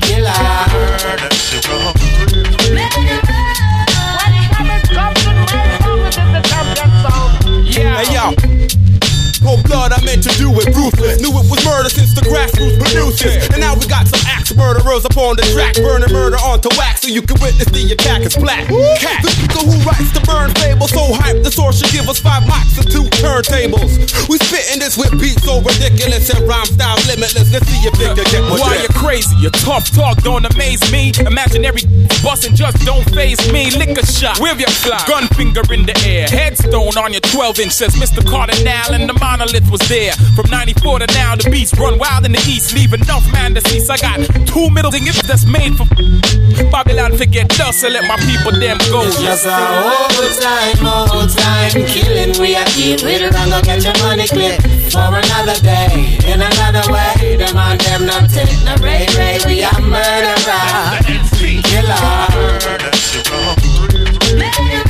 Killer. 0.00 0.70
Hey 8.00 8.14
yo. 8.14 8.79
Cold 9.42 9.64
blood, 9.64 9.92
I 9.92 10.00
meant 10.04 10.22
to 10.24 10.32
do 10.36 10.52
it 10.60 10.68
ruthless. 10.76 11.20
Knew 11.20 11.32
it 11.32 11.46
was 11.48 11.60
murder 11.64 11.88
since 11.88 12.12
the 12.14 12.20
grassroots 12.28 12.76
produces. 12.76 13.48
And 13.50 13.60
now 13.60 13.74
we 13.74 13.86
got 13.88 14.06
some 14.06 14.20
axe 14.28 14.54
murderers 14.54 15.04
up 15.04 15.16
on 15.16 15.36
the 15.36 15.44
track, 15.56 15.76
burning 15.80 16.12
murder 16.12 16.36
onto 16.36 16.68
wax 16.76 17.02
so 17.02 17.08
you 17.08 17.22
can 17.22 17.40
witness 17.40 17.68
the 17.72 17.92
attack 17.92 18.22
is 18.22 18.36
black. 18.36 18.68
Cat, 19.00 19.22
the 19.24 19.32
nigga 19.40 19.60
who 19.64 19.76
writes 19.86 20.12
the 20.12 20.20
burn 20.28 20.52
fable, 20.60 20.88
so 20.88 21.00
hype 21.16 21.42
the 21.42 21.50
source 21.50 21.80
should 21.80 21.92
give 21.92 22.08
us 22.08 22.20
five 22.20 22.44
mics 22.44 22.76
and 22.76 22.88
two 22.90 23.04
turntables. 23.20 23.96
We 24.28 24.36
spitting 24.38 24.80
this 24.80 24.96
with 25.00 25.16
beats 25.16 25.42
so 25.44 25.60
ridiculous 25.64 26.28
and 26.30 26.44
rhyme 26.46 26.66
style 26.66 27.00
limitless. 27.08 27.48
Let's 27.52 27.66
see 27.66 27.80
if 27.88 27.94
they 27.96 28.12
can 28.12 28.26
get 28.28 28.42
more 28.44 28.60
Why 28.60 28.76
you 28.82 28.92
crazy? 28.92 29.34
Your 29.40 29.54
tough 29.64 29.88
talk 29.90 30.20
don't 30.22 30.44
amaze 30.44 30.84
me. 30.92 31.12
Imaginary 31.16 31.82
busting 32.22 32.54
just 32.54 32.84
don't 32.84 33.08
phase 33.16 33.40
me. 33.52 33.70
Lick 33.72 33.96
a 33.96 34.04
shot, 34.04 34.38
with 34.40 34.60
your 34.60 34.70
fly, 34.70 35.00
gun 35.08 35.26
finger 35.32 35.62
in 35.72 35.86
the 35.86 35.96
air. 36.04 36.28
Headstone 36.28 36.96
on 37.00 37.12
your 37.12 37.24
12 37.32 37.60
inch 37.60 37.72
says 37.72 37.94
Mr. 37.96 38.20
Kardinal 38.20 38.92
and 38.92 39.08
the 39.08 39.14
monolith 39.30 39.70
was 39.70 39.80
there. 39.88 40.12
From 40.34 40.50
94 40.50 41.00
to 41.00 41.06
now, 41.14 41.36
the 41.36 41.48
beats 41.50 41.72
run 41.78 41.98
wild 41.98 42.26
in 42.26 42.32
the 42.32 42.42
east. 42.50 42.74
Leave 42.74 42.92
enough 42.92 43.22
man 43.32 43.54
to 43.54 43.60
cease. 43.68 43.88
I 43.88 43.96
got 43.96 44.18
two 44.46 44.70
middle 44.70 44.90
fingers 44.90 45.22
that's 45.22 45.46
made 45.46 45.78
for 45.78 45.86
Babylon 46.74 47.16
forget 47.16 47.48
dust, 47.54 47.80
so 47.80 47.88
let 47.88 48.04
my 48.10 48.18
people 48.26 48.50
them 48.58 48.78
go. 48.90 49.06
Just 49.06 49.46
a 49.46 49.54
old 49.54 50.34
time, 50.34 50.82
old 51.14 51.30
time 51.30 51.78
killing. 51.86 52.34
We 52.42 52.58
are 52.58 52.66
deal 52.74 52.98
with 53.06 53.22
it 53.22 53.34
and 53.34 53.50
go 53.54 53.58
get 53.62 53.84
your 53.86 53.94
money 54.02 54.26
clip 54.26 54.58
for 54.90 55.14
another 55.14 55.58
day 55.62 56.18
in 56.26 56.42
another 56.42 56.84
way. 56.90 57.38
Them 57.38 57.56
on 57.56 57.78
them 57.78 58.06
not 58.10 58.26
take 58.30 58.50
no 58.66 58.74
Ray 58.82 59.06
Ray. 59.14 59.38
We 59.46 59.62
are 59.62 59.80
murderer, 59.80 60.34
My 64.42 64.89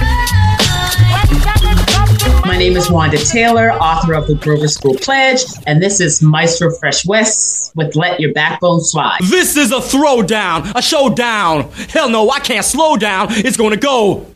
name 2.61 2.77
is 2.77 2.91
Wanda 2.91 3.17
Taylor, 3.17 3.73
author 3.73 4.13
of 4.13 4.27
the 4.27 4.35
Grover 4.35 4.69
School 4.69 4.95
Pledge, 4.95 5.41
and 5.67 5.83
this 5.83 5.99
is 5.99 6.21
Maestro 6.21 6.71
Fresh 6.71 7.07
Wes 7.07 7.73
with 7.75 7.97
Let 7.97 8.21
Your 8.21 8.35
Backbone 8.35 8.81
Slide. 8.83 9.17
This 9.23 9.57
is 9.57 9.73
a 9.73 9.77
throwdown, 9.77 10.71
a 10.75 10.83
showdown. 10.83 11.71
Hell 11.89 12.11
no, 12.11 12.29
I 12.29 12.39
can't 12.39 12.63
slow 12.63 12.99
down. 12.99 13.29
It's 13.31 13.57
gonna 13.57 13.79
go. 13.79 14.27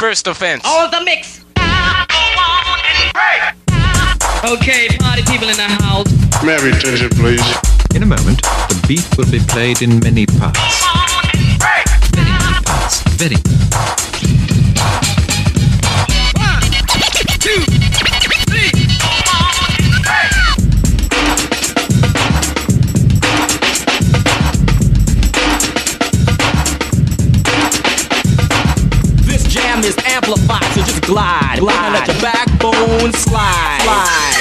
First 0.00 0.26
offense. 0.26 0.62
All 0.64 0.90
the 0.90 1.00
mix. 1.04 1.44
Okay, 4.42 4.88
party 4.98 5.22
people 5.30 5.48
in 5.48 5.56
the 5.56 5.68
house. 5.68 6.42
Mary, 6.42 6.72
attention, 6.72 7.08
please. 7.10 7.40
In 7.94 8.02
a 8.02 8.06
moment, 8.06 8.42
the 8.42 8.84
beat 8.88 9.06
will 9.16 9.30
be 9.30 9.38
played 9.46 9.80
in 9.80 10.00
many 10.00 10.26
parts. 10.26 10.58
Very 11.60 11.84
many 12.16 12.64
parts. 12.64 13.02
Very. 13.10 14.09
Glide, 31.10 31.58
glide. 31.58 31.92
Let 31.92 32.06
your 32.06 32.20
backbone 32.22 33.12
slide. 33.12 33.80
slide. 33.82 34.39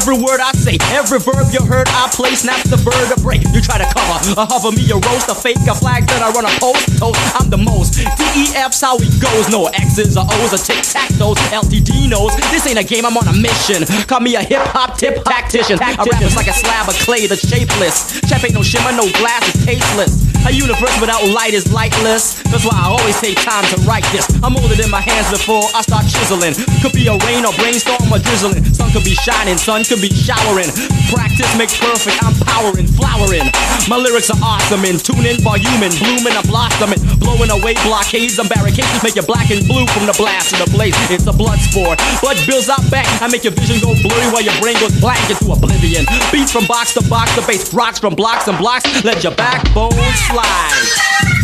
Every 0.00 0.16
word 0.16 0.40
I 0.40 0.52
say, 0.56 0.80
every 0.96 1.20
verb 1.20 1.52
you 1.52 1.60
heard 1.60 1.84
I 1.92 2.08
play. 2.08 2.32
Snaps 2.32 2.72
the 2.72 2.80
bird 2.80 3.12
a 3.12 3.20
break. 3.20 3.44
You 3.52 3.60
try 3.60 3.76
to 3.76 3.84
cover, 3.92 4.40
a 4.40 4.48
hover 4.48 4.72
me, 4.72 4.88
a 4.88 4.96
roast, 4.96 5.28
a 5.28 5.36
fake, 5.36 5.60
a 5.68 5.76
flag 5.76 6.08
that 6.08 6.24
I 6.24 6.32
run 6.32 6.48
a 6.48 6.54
post. 6.56 6.88
Toast, 6.96 7.20
I'm 7.36 7.52
the 7.52 7.60
most. 7.60 8.00
DEF's 8.16 8.80
how 8.80 8.96
it 8.96 9.12
goes. 9.20 9.52
No 9.52 9.68
X's 9.76 10.16
or 10.16 10.24
O's 10.24 10.56
or 10.56 10.62
tic 10.62 10.80
tac 10.80 11.12
toes. 11.20 11.36
LTD 11.52 12.08
knows 12.08 12.32
this 12.48 12.64
ain't 12.66 12.80
a 12.80 12.84
game. 12.84 13.04
I'm 13.04 13.16
on 13.16 13.28
a 13.28 13.36
mission. 13.36 13.84
Call 14.08 14.20
me 14.20 14.36
a 14.36 14.42
hip 14.42 14.64
hop 14.72 14.96
tip 14.96 15.20
tactician. 15.24 15.76
I 15.82 15.92
rap 15.92 16.22
is 16.22 16.36
like 16.36 16.48
a 16.48 16.56
slab 16.56 16.88
of 16.88 16.96
clay 17.04 17.26
that's 17.26 17.44
shapeless. 17.44 18.24
Chef 18.24 18.40
ain't 18.44 18.54
no 18.54 18.62
shimmer, 18.62 18.92
no 18.96 19.04
glass 19.20 19.44
is 19.52 19.66
tasteless. 19.68 20.16
A 20.48 20.52
universe 20.52 20.96
without 21.00 21.20
light 21.28 21.52
is 21.52 21.70
lightless. 21.72 22.39
That's 22.50 22.66
why 22.66 22.74
I 22.74 22.90
always 22.90 23.14
take 23.22 23.38
time 23.38 23.62
to 23.70 23.78
write 23.86 24.02
this. 24.10 24.26
I'm 24.42 24.58
older 24.58 24.74
than 24.74 24.90
my 24.90 25.00
hands 25.00 25.30
before 25.30 25.62
I 25.70 25.86
start 25.86 26.02
chiseling. 26.10 26.58
Could 26.82 26.92
be 26.92 27.06
a 27.06 27.14
rain 27.30 27.46
or 27.46 27.54
brainstorm 27.54 28.10
or 28.10 28.18
drizzling. 28.18 28.66
Sun 28.74 28.90
could 28.90 29.06
be 29.06 29.14
shining, 29.14 29.54
sun 29.54 29.86
could 29.86 30.02
be 30.02 30.10
showering. 30.10 30.66
Practice 31.14 31.50
makes 31.54 31.78
perfect. 31.78 32.18
I'm 32.26 32.34
powering, 32.42 32.90
flowering. 32.90 33.46
My 33.86 33.94
lyrics 33.94 34.34
are 34.34 34.40
awesome 34.42 34.82
in 34.82 34.98
tuning, 34.98 35.38
voluming, 35.46 35.94
blooming, 36.02 36.34
I'm 36.34 36.46
blossoming, 36.50 36.98
blowing 37.22 37.54
away 37.54 37.78
blockades 37.86 38.42
and 38.42 38.50
barricades. 38.50 38.98
Make 39.06 39.14
you 39.14 39.22
black 39.22 39.54
and 39.54 39.62
blue 39.70 39.86
from 39.94 40.10
the 40.10 40.16
blast 40.18 40.50
of 40.58 40.66
the 40.66 40.68
blaze. 40.74 40.98
It's 41.06 41.30
a 41.30 41.32
blood 41.32 41.62
sport. 41.62 42.02
Blood 42.18 42.38
builds 42.50 42.66
out 42.66 42.82
back. 42.90 43.06
I 43.22 43.30
make 43.30 43.46
your 43.46 43.54
vision 43.54 43.78
go 43.78 43.94
blurry 44.02 44.26
while 44.34 44.42
your 44.42 44.58
brain 44.58 44.74
goes 44.82 44.94
blank 44.98 45.22
into 45.30 45.46
oblivion. 45.54 46.02
Beats 46.34 46.50
from 46.50 46.66
box 46.66 46.98
to 46.98 47.02
box, 47.06 47.30
the 47.38 47.46
bass 47.46 47.72
rocks 47.72 48.02
from 48.02 48.18
blocks 48.18 48.50
and 48.50 48.58
blocks. 48.58 48.84
Let 49.06 49.22
your 49.22 49.34
backbone 49.38 49.94
slide. 50.26 51.39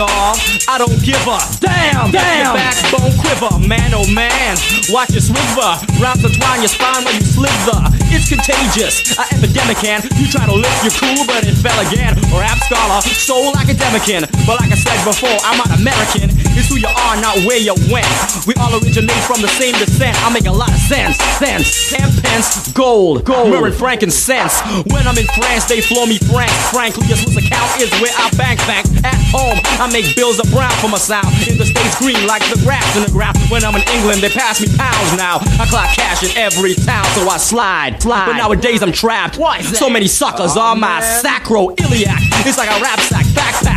Y'all. 0.00 0.32
I 0.64 0.80
don't 0.80 0.96
give 1.04 1.20
a 1.28 1.36
damn. 1.60 2.08
Damn. 2.08 2.40
Your 2.40 2.56
backbone 2.56 3.12
quiver, 3.20 3.52
man, 3.68 3.92
oh 3.92 4.08
man. 4.08 4.56
Watch 4.88 5.12
it 5.12 5.20
sliver. 5.28 5.76
Rhymes 6.00 6.24
entwine 6.24 6.64
your 6.64 6.72
spine 6.72 7.04
while 7.04 7.12
you 7.12 7.26
slither. 7.26 7.80
It's 8.08 8.26
contagious, 8.32 9.14
a 9.20 9.24
epidemic 9.36 9.76
can. 9.84 10.00
You 10.16 10.26
try 10.32 10.48
to 10.48 10.56
lift 10.56 10.80
your 10.80 10.94
cool, 10.96 11.28
but 11.28 11.44
it 11.44 11.56
fell 11.60 11.76
again. 11.84 12.16
Rap 12.32 12.56
scholar, 12.64 13.04
soul 13.04 13.52
academician. 13.56 14.24
But 14.48 14.64
like 14.64 14.72
I 14.72 14.78
said 14.80 15.00
before, 15.04 15.36
I'm 15.44 15.60
not 15.60 15.70
American. 15.76 16.32
It's 16.60 16.68
who 16.68 16.76
you 16.76 16.92
are, 16.92 17.16
not 17.24 17.40
where 17.48 17.56
you 17.56 17.72
went. 17.88 18.04
We 18.44 18.52
all 18.60 18.68
originate 18.76 19.24
from 19.24 19.40
the 19.40 19.48
same 19.56 19.72
descent. 19.80 20.12
I 20.20 20.28
make 20.28 20.44
a 20.44 20.52
lot 20.52 20.68
of 20.68 20.76
sense. 20.92 21.16
Sense. 21.40 21.88
Ten 21.88 22.04
pence, 22.20 22.68
gold, 22.76 23.24
gold. 23.24 23.48
Myrrh 23.48 23.72
frankincense. 23.72 24.60
When 24.92 25.08
I'm 25.08 25.16
in 25.16 25.24
France, 25.40 25.64
they 25.64 25.80
flow 25.80 26.04
me 26.04 26.20
frank. 26.28 26.52
Frankly, 26.68 27.08
a 27.08 27.16
Swiss 27.16 27.40
account 27.40 27.80
is 27.80 27.88
where 28.04 28.12
I 28.12 28.28
bank 28.36 28.60
bank. 28.68 28.84
At 29.08 29.16
home, 29.32 29.56
I 29.80 29.88
make 29.88 30.12
bills 30.14 30.36
of 30.38 30.52
brown 30.52 30.72
for 30.84 30.92
my 30.92 31.00
sound. 31.00 31.32
In 31.48 31.56
the 31.56 31.64
States, 31.64 31.96
green 31.96 32.26
like 32.26 32.44
the 32.52 32.60
grass 32.60 32.84
in 32.92 33.08
the 33.08 33.10
ground. 33.10 33.40
When 33.48 33.64
I'm 33.64 33.74
in 33.80 33.88
England, 33.96 34.20
they 34.20 34.28
pass 34.28 34.60
me 34.60 34.68
pounds 34.76 35.16
now. 35.16 35.40
I 35.56 35.64
clock 35.64 35.88
cash 35.96 36.20
in 36.28 36.36
every 36.36 36.74
town, 36.74 37.08
so 37.16 37.24
I 37.24 37.38
slide. 37.38 38.02
slide. 38.02 38.26
But 38.26 38.36
nowadays, 38.36 38.82
I'm 38.82 38.92
trapped. 38.92 39.38
Why? 39.38 39.62
So 39.62 39.88
many 39.88 40.08
suckers 40.08 40.58
on 40.58 40.78
my 40.80 41.00
sacroiliac. 41.24 42.20
It's 42.44 42.58
like 42.58 42.68
a 42.68 42.78
rap 42.84 43.00
sack 43.00 43.24
backpack. 43.32 43.69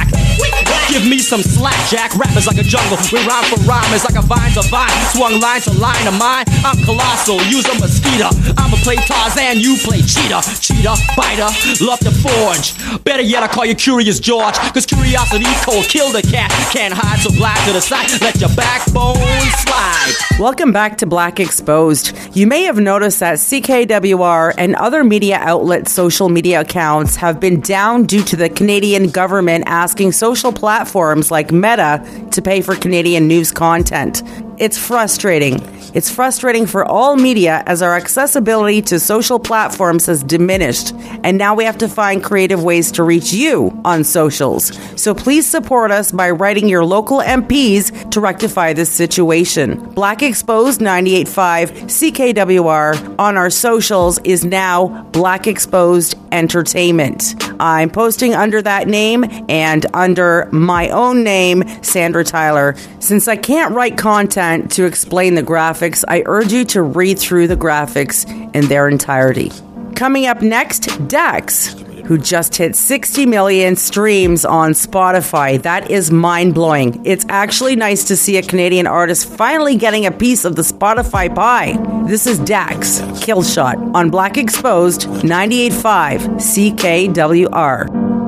Give 0.93 1.09
me 1.09 1.17
some 1.17 1.41
slack, 1.41 1.89
Jack. 1.89 2.13
Rap 2.13 2.37
is 2.37 2.45
like 2.45 2.59
a 2.59 2.61
jungle. 2.61 2.99
We 3.11 3.17
rhyme 3.25 3.43
for 3.45 3.57
rhyme. 3.65 3.91
It's 3.95 4.05
like 4.05 4.13
a 4.13 4.21
vine 4.21 4.51
to 4.51 4.61
vine. 4.69 4.93
Swung 5.09 5.39
line 5.39 5.59
to 5.61 5.73
line 5.73 6.05
of 6.05 6.13
mine. 6.19 6.45
I'm 6.63 6.77
colossal. 6.85 7.41
Use 7.49 7.65
a 7.65 7.73
mosquito. 7.79 8.29
I'ma 8.61 8.77
play 8.85 8.97
Tarzan. 8.97 9.57
You 9.57 9.75
play 9.81 10.03
cheetah. 10.03 10.45
Cheetah, 10.61 10.93
biter. 11.17 11.49
Love 11.81 11.97
to 12.05 12.11
forge. 12.11 12.77
Better 13.05 13.23
yet, 13.23 13.41
I 13.41 13.47
call 13.47 13.65
you 13.65 13.73
Curious 13.73 14.19
George. 14.19 14.53
Cause 14.53 14.85
curiosity 14.85 15.47
cold. 15.65 15.85
Kill 15.85 16.11
the 16.11 16.21
cat. 16.21 16.51
Can't 16.71 16.93
hide, 16.93 17.21
so 17.21 17.31
glide 17.31 17.57
to 17.65 17.73
the 17.73 17.81
side. 17.81 18.11
Let 18.21 18.39
your 18.39 18.53
backbone 18.55 19.17
slide. 19.65 20.13
Welcome 20.39 20.71
back 20.71 20.99
to 20.99 21.07
Black 21.07 21.39
Exposed. 21.39 22.15
You 22.35 22.45
may 22.45 22.65
have 22.65 22.77
noticed 22.77 23.19
that 23.19 23.39
CKWR 23.39 24.53
and 24.59 24.75
other 24.75 25.03
media 25.03 25.39
outlets' 25.39 25.91
social 25.91 26.29
media 26.29 26.61
accounts 26.61 27.15
have 27.15 27.39
been 27.39 27.61
down 27.61 28.05
due 28.05 28.21
to 28.25 28.35
the 28.35 28.47
Canadian 28.47 29.09
government 29.09 29.63
asking 29.65 30.11
social 30.11 30.53
platforms 30.53 30.82
like 31.31 31.51
Meta 31.51 32.03
to 32.31 32.41
pay 32.41 32.61
for 32.61 32.75
Canadian 32.75 33.27
news 33.27 33.51
content. 33.51 34.21
It's 34.57 34.77
frustrating. 34.77 35.59
It's 35.93 36.09
frustrating 36.09 36.65
for 36.67 36.85
all 36.85 37.15
media 37.15 37.63
as 37.65 37.81
our 37.81 37.95
accessibility 37.95 38.81
to 38.83 38.99
social 38.99 39.39
platforms 39.39 40.05
has 40.05 40.23
diminished, 40.23 40.93
and 41.23 41.37
now 41.37 41.53
we 41.55 41.65
have 41.65 41.77
to 41.79 41.89
find 41.89 42.23
creative 42.23 42.63
ways 42.63 42.91
to 42.93 43.03
reach 43.03 43.33
you 43.33 43.79
on 43.83 44.03
socials. 44.03 44.71
So 44.99 45.13
please 45.13 45.45
support 45.45 45.91
us 45.91 46.11
by 46.11 46.31
writing 46.31 46.67
your 46.67 46.85
local 46.85 47.19
MPs 47.19 48.11
to 48.11 48.19
rectify 48.19 48.73
this 48.73 48.89
situation. 48.89 49.77
Black 49.93 50.23
Exposed 50.23 50.81
985 50.81 51.71
CKWR 51.71 53.19
on 53.19 53.37
our 53.37 53.49
socials 53.49 54.19
is 54.23 54.45
now 54.45 55.03
Black 55.11 55.45
Exposed 55.47 56.15
Entertainment. 56.31 57.42
I'm 57.63 57.89
posting 57.89 58.35
under 58.35 58.61
that 58.61 58.89
name 58.89 59.23
and 59.47 59.85
under 59.93 60.49
my 60.51 60.89
own 60.89 61.23
name, 61.23 61.63
Sandra 61.81 62.25
Tyler. 62.25 62.75
Since 62.99 63.29
I 63.29 63.37
can't 63.37 63.73
write 63.73 63.97
content 63.97 64.69
to 64.73 64.83
explain 64.83 65.35
the 65.35 65.43
graphics, 65.43 66.03
I 66.05 66.23
urge 66.25 66.51
you 66.51 66.65
to 66.65 66.81
read 66.81 67.17
through 67.17 67.47
the 67.47 67.55
graphics 67.55 68.27
in 68.53 68.67
their 68.67 68.89
entirety. 68.89 69.49
Coming 69.95 70.25
up 70.25 70.41
next, 70.41 70.89
Dax, 71.07 71.73
who 72.05 72.17
just 72.17 72.55
hit 72.55 72.75
60 72.75 73.25
million 73.25 73.75
streams 73.75 74.45
on 74.45 74.71
Spotify. 74.71 75.61
That 75.61 75.91
is 75.91 76.11
mind 76.11 76.53
blowing. 76.53 77.05
It's 77.05 77.25
actually 77.29 77.75
nice 77.75 78.03
to 78.05 78.17
see 78.17 78.37
a 78.37 78.41
Canadian 78.41 78.87
artist 78.87 79.29
finally 79.29 79.75
getting 79.75 80.05
a 80.05 80.11
piece 80.11 80.45
of 80.45 80.55
the 80.55 80.61
Spotify 80.61 81.33
pie. 81.33 81.77
This 82.07 82.27
is 82.27 82.39
Dax, 82.39 83.01
Killshot, 83.23 83.95
on 83.95 84.09
Black 84.09 84.37
Exposed 84.37 85.01
98.5 85.01 87.13
CKWR. 87.13 88.22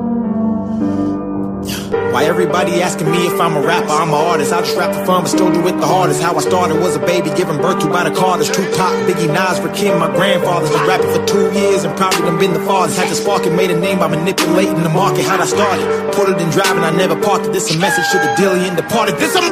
Why 2.16 2.24
everybody 2.24 2.80
asking 2.80 3.10
me 3.12 3.28
if 3.28 3.38
I'm 3.38 3.58
a 3.58 3.60
rapper? 3.60 3.92
I'm 3.92 4.08
an 4.08 4.14
artist. 4.14 4.50
I 4.50 4.64
just 4.64 4.74
rap 4.74 4.88
for 4.88 5.04
fun, 5.04 5.24
but 5.24 5.28
still 5.28 5.52
do 5.52 5.60
it 5.68 5.76
the 5.76 5.86
hardest. 5.86 6.22
How 6.22 6.34
I 6.34 6.40
started 6.40 6.80
was 6.80 6.96
a 6.96 6.98
baby 6.98 7.28
given 7.36 7.60
birth 7.60 7.84
to 7.84 7.92
by 7.92 8.08
the 8.08 8.14
Carters. 8.16 8.48
Tupac, 8.48 9.04
Biggie, 9.04 9.28
Nas, 9.28 9.60
Rakim, 9.60 10.00
my 10.00 10.08
grandfathers. 10.08 10.70
Been 10.72 10.88
rapping 10.88 11.12
for 11.12 11.20
two 11.28 11.52
years 11.52 11.84
and 11.84 11.94
probably 11.98 12.24
done 12.24 12.38
been 12.38 12.54
the 12.54 12.64
farthest. 12.64 12.96
Had 12.96 13.08
to 13.12 13.14
spark 13.14 13.44
and 13.44 13.54
made 13.54 13.70
a 13.70 13.78
name 13.78 13.98
by 13.98 14.08
manipulating 14.08 14.80
the 14.80 14.88
market. 14.88 15.26
How'd 15.26 15.40
I 15.40 15.44
started? 15.44 15.84
Put 16.16 16.30
it 16.30 16.40
in 16.40 16.48
driving, 16.48 16.84
I 16.84 16.90
never 16.96 17.20
parked 17.20 17.44
it. 17.48 17.52
This 17.52 17.68
a 17.68 17.76
message 17.76 18.08
to 18.12 18.16
the 18.16 18.32
dilly 18.40 18.66
and 18.66 18.78
departed. 18.78 19.20
This 19.20 19.36
a 19.36 19.42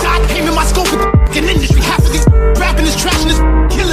shot 0.00 0.24
came 0.32 0.48
in 0.48 0.54
my 0.56 0.64
scope 0.64 0.88
with 0.88 1.04
the 1.36 1.44
industry. 1.44 1.82
Half 1.84 2.00
of 2.00 2.12
these 2.16 2.24
rapping 2.56 2.86
is 2.88 2.96
trash 2.96 3.20
and 3.28 3.83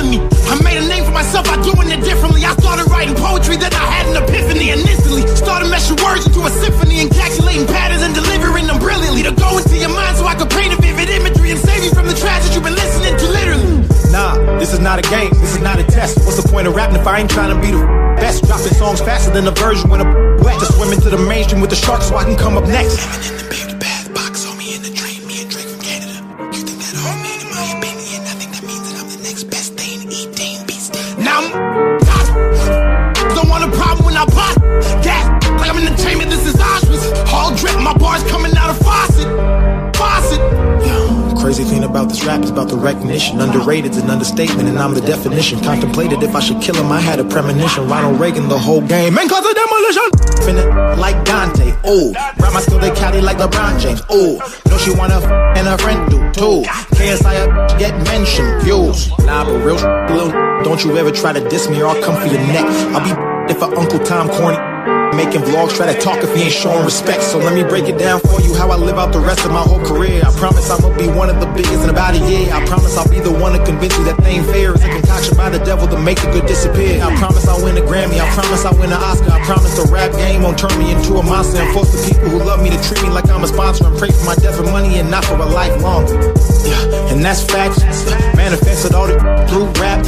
for 1.12 1.20
myself 1.20 1.46
by 1.46 1.60
doing 1.62 1.92
it 1.92 2.02
differently. 2.04 2.44
I 2.46 2.56
started 2.56 2.88
writing 2.88 3.16
poetry, 3.16 3.58
then 3.58 3.74
I 3.74 3.86
had 3.92 4.08
an 4.08 4.16
epiphany 4.24 4.72
and 4.72 4.80
instantly 4.80 5.28
started 5.36 5.68
meshing 5.68 6.00
words 6.00 6.26
into 6.26 6.40
a 6.48 6.50
symphony, 6.50 7.04
encapsulating 7.04 7.68
patterns 7.68 8.02
and 8.02 8.16
delivering 8.16 8.68
them 8.68 8.80
brilliantly 8.80 9.24
to 9.24 9.36
go 9.36 9.58
into 9.60 9.76
your 9.78 9.92
mind 9.92 10.16
so 10.18 10.26
I 10.26 10.36
could 10.36 10.50
paint 10.50 10.72
a 10.74 10.80
vivid 10.80 11.10
imagery 11.10 11.52
and 11.52 11.60
save 11.60 11.84
you 11.84 11.92
from 11.92 12.08
the 12.08 12.16
trash 12.16 12.48
that 12.48 12.56
you've 12.56 12.64
been 12.64 12.80
listening 12.80 13.14
to 13.20 13.28
literally. 13.28 13.84
Nah, 14.12 14.60
this 14.60 14.74
is 14.74 14.80
not 14.80 15.00
a 15.00 15.06
game, 15.12 15.32
this 15.36 15.56
is 15.56 15.62
not 15.62 15.80
a 15.80 15.84
test. 15.84 16.24
What's 16.24 16.42
the 16.42 16.48
point 16.48 16.68
of 16.68 16.76
rapping 16.76 16.96
if 16.96 17.06
I 17.06 17.20
ain't 17.20 17.30
trying 17.30 17.54
to 17.54 17.60
be 17.60 17.72
the 17.72 17.84
best? 18.16 18.48
Dropping 18.48 18.74
songs 18.74 19.02
faster 19.02 19.32
than 19.32 19.46
the 19.46 19.52
version 19.52 19.90
when 19.90 20.02
I'm 20.02 20.12
wet. 20.40 20.60
To 20.60 20.66
swim 20.66 20.94
into 20.94 21.10
the 21.10 21.18
mainstream 21.18 21.62
with 21.62 21.70
the 21.70 21.76
sharks 21.76 22.08
so 22.08 22.16
I 22.16 22.24
can 22.24 22.38
come 22.38 22.58
up 22.58 22.68
next. 22.68 23.71
My 37.84 37.94
bars 37.98 38.24
coming 38.30 38.56
out 38.58 38.70
of 38.70 38.78
faucet. 38.80 39.28
Faucet. 39.96 40.40
Crazy 41.42 41.64
thing 41.64 41.84
about 41.84 42.08
this 42.08 42.24
rap 42.24 42.44
is 42.44 42.52
about 42.52 42.70
the 42.70 42.78
recognition. 42.78 43.42
Underrated's 43.42 43.98
an 43.98 44.10
understatement, 44.12 44.70
and 44.70 44.78
I'm 44.78 44.94
the 44.94 45.02
definition. 45.02 45.60
Contemplated 45.62 46.22
if 46.22 46.36
I 46.36 46.40
should 46.40 46.62
kill 46.62 46.76
him, 46.76 46.92
I 46.92 47.00
had 47.00 47.20
a 47.20 47.24
premonition. 47.24 47.88
Ronald 47.88 48.20
Reagan, 48.20 48.48
the 48.48 48.60
whole 48.60 48.82
game. 48.82 49.16
Man, 49.16 49.28
cause 49.28 49.44
of 49.46 49.56
demolition. 49.56 51.00
Like 51.00 51.24
Dante. 51.26 51.74
Oh, 51.84 52.14
Rap 52.14 52.54
my 52.54 52.60
skill, 52.62 52.78
they 52.80 52.92
Cali 52.92 53.22
like 53.22 53.38
LeBron 53.38 53.80
James. 53.80 54.02
Oh, 54.10 54.38
Know 54.70 54.78
she 54.78 54.92
wanna 54.96 55.16
f- 55.16 55.58
and 55.58 55.68
her 55.68 55.78
friend 55.80 56.10
do 56.12 56.18
too. 56.32 56.62
KSI 56.96 57.34
a 57.34 57.80
get 57.80 57.96
mentioned. 58.06 58.62
Views. 58.62 59.10
Nah, 59.26 59.44
but 59.46 59.58
real 59.66 59.78
sh- 59.78 59.84
little. 60.12 60.32
Don't 60.64 60.84
you 60.84 60.96
ever 60.98 61.12
try 61.12 61.34
to 61.34 61.40
diss 61.50 61.68
me 61.70 61.82
or 61.82 61.88
I'll 61.88 62.02
come 62.04 62.16
for 62.22 62.28
your 62.28 62.42
neck. 62.54 62.66
I'll 62.94 63.04
be 63.04 63.52
if 63.52 63.62
a 63.62 63.66
Uncle 63.66 64.00
Tom 64.00 64.30
corny. 64.30 64.58
Making 65.16 65.42
vlogs, 65.44 65.76
try 65.76 65.92
to 65.92 66.00
talk 66.00 66.24
if 66.24 66.34
he 66.36 66.44
ain't 66.44 66.54
showing 66.54 66.86
respect. 66.86 67.22
So 67.24 67.38
let 67.38 67.54
me 67.54 67.64
break 67.64 67.90
it 67.90 68.00
down 68.00 68.22
for 68.22 68.40
you 68.42 68.56
how 68.56 68.72
I 68.72 68.78
live 68.78 68.98
out 68.98 69.12
the 69.12 69.20
rest 69.20 69.44
of 69.46 69.52
my 69.52 69.62
whole 69.62 69.84
career. 69.84 70.24
I 70.26 70.32
promise 70.40 70.70
I'm 70.72 70.80
gonna 70.82 70.98
be 70.98 71.08
one 71.08 71.30
of 71.30 71.40
the 71.40 71.48
biggest 71.52 71.84
in 71.84 71.90
about 71.90 72.16
a 72.16 72.22
year. 72.32 72.48
I 72.54 72.64
promise 72.66 72.96
I'll 72.96 73.10
be 73.10 73.20
the 73.20 73.32
one 73.32 73.54
to 73.54 73.64
convince 73.64 73.98
you 73.98 74.06
that 74.06 74.18
they 74.24 74.40
ain't 74.40 74.46
fair. 74.48 74.74
It's 74.74 74.84
a 74.84 74.90
concoction 74.90 75.36
by 75.36 75.50
the 75.50 75.60
devil 75.60 75.88
to 75.88 76.00
make 76.00 76.22
the 76.22 76.32
good 76.32 76.46
disappear. 76.46 77.04
I 77.04 77.14
promise 77.18 77.48
I'll 77.48 77.64
win 77.64 77.78
a 77.78 77.82
Grammy. 77.82 78.24
I 78.24 78.28
promise 78.34 78.64
I'll 78.64 78.78
win 78.80 78.92
an 78.92 79.04
Oscar. 79.04 79.32
I 79.32 79.44
promise 79.44 79.76
the 79.76 79.92
rap 79.92 80.12
game 80.14 80.44
won't 80.44 80.58
turn 80.58 80.74
me 80.80 80.92
into 80.92 81.16
a 81.20 81.24
monster 81.24 81.62
and 81.62 81.74
force 81.74 81.92
the 81.92 82.02
people 82.08 82.30
who 82.30 82.40
love 82.40 82.64
me 82.64 82.70
to 82.70 82.80
treat 82.82 83.04
me 83.04 83.10
like 83.10 83.30
I'm 83.30 83.44
a 83.44 83.48
sponsor 83.48 83.88
and 83.88 83.98
pray 83.98 84.12
for 84.12 84.26
my 84.26 84.36
death 84.36 84.56
for 84.56 84.64
money 84.64 85.00
and 85.00 85.12
not 85.12 85.26
for 85.26 85.36
a 85.36 85.46
lifelong. 85.46 86.08
Yeah, 86.64 87.12
and 87.12 87.20
that's 87.24 87.44
facts. 87.44 87.84
Manifested 88.36 88.96
all 88.96 89.08
the 89.08 89.20
through 89.50 89.68
rap. 89.82 90.06